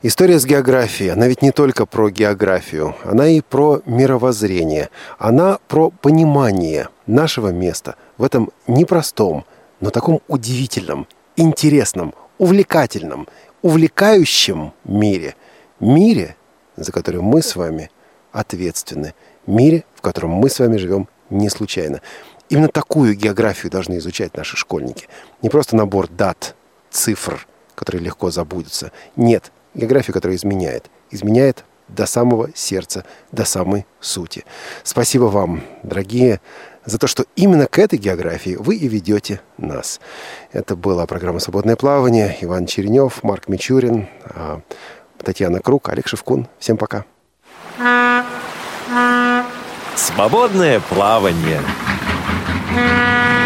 История 0.01 0.37
с 0.37 0.45
географией, 0.45 1.09
она 1.09 1.27
ведь 1.27 1.41
не 1.41 1.51
только 1.51 1.85
про 1.85 2.09
географию, 2.09 2.95
она 3.03 3.27
и 3.27 3.41
про 3.41 3.81
мировоззрение, 3.85 4.89
она 5.17 5.57
про 5.67 5.89
понимание 5.89 6.89
нашего 7.07 7.49
места 7.49 7.95
в 8.17 8.23
этом 8.23 8.51
непростом, 8.67 9.45
но 9.79 9.89
таком 9.89 10.21
удивительном, 10.27 11.07
интересном, 11.35 12.13
увлекательном, 12.37 13.27
увлекающем 13.61 14.73
мире. 14.83 15.35
Мире, 15.79 16.35
за 16.75 16.91
который 16.91 17.21
мы 17.21 17.41
с 17.41 17.55
вами 17.55 17.89
ответственны. 18.31 19.13
Мире, 19.47 19.85
в 19.95 20.01
котором 20.01 20.31
мы 20.31 20.49
с 20.49 20.59
вами 20.59 20.77
живем 20.77 21.07
не 21.29 21.49
случайно. 21.49 22.01
Именно 22.49 22.67
такую 22.67 23.15
географию 23.15 23.71
должны 23.71 23.97
изучать 23.97 24.35
наши 24.37 24.55
школьники. 24.55 25.07
Не 25.41 25.49
просто 25.49 25.75
набор 25.75 26.07
дат, 26.07 26.55
цифр, 26.91 27.47
которые 27.73 28.03
легко 28.03 28.29
забудутся. 28.31 28.91
Нет, 29.15 29.51
географию, 29.73 30.13
которая 30.13 30.37
изменяет. 30.37 30.89
Изменяет 31.11 31.65
до 31.87 32.05
самого 32.05 32.49
сердца, 32.55 33.05
до 33.31 33.45
самой 33.45 33.85
сути. 33.99 34.45
Спасибо 34.83 35.25
вам, 35.25 35.63
дорогие, 35.83 36.41
за 36.85 36.97
то, 36.97 37.07
что 37.07 37.25
именно 37.35 37.67
к 37.67 37.79
этой 37.79 37.97
географии 37.97 38.55
вы 38.59 38.75
и 38.75 38.87
ведете 38.87 39.41
нас. 39.57 39.99
Это 40.51 40.75
была 40.75 41.05
программа 41.05 41.39
«Свободное 41.39 41.75
плавание». 41.75 42.37
Иван 42.41 42.65
Черенев, 42.67 43.23
Марк 43.23 43.47
Мичурин, 43.47 44.07
а, 44.23 44.61
Татьяна 45.17 45.59
Круг, 45.59 45.89
Олег 45.89 46.07
Шевкун. 46.07 46.47
Всем 46.59 46.77
пока. 46.77 47.05
«Свободное 49.95 50.79
плавание». 50.79 51.61
Música 52.75 53.44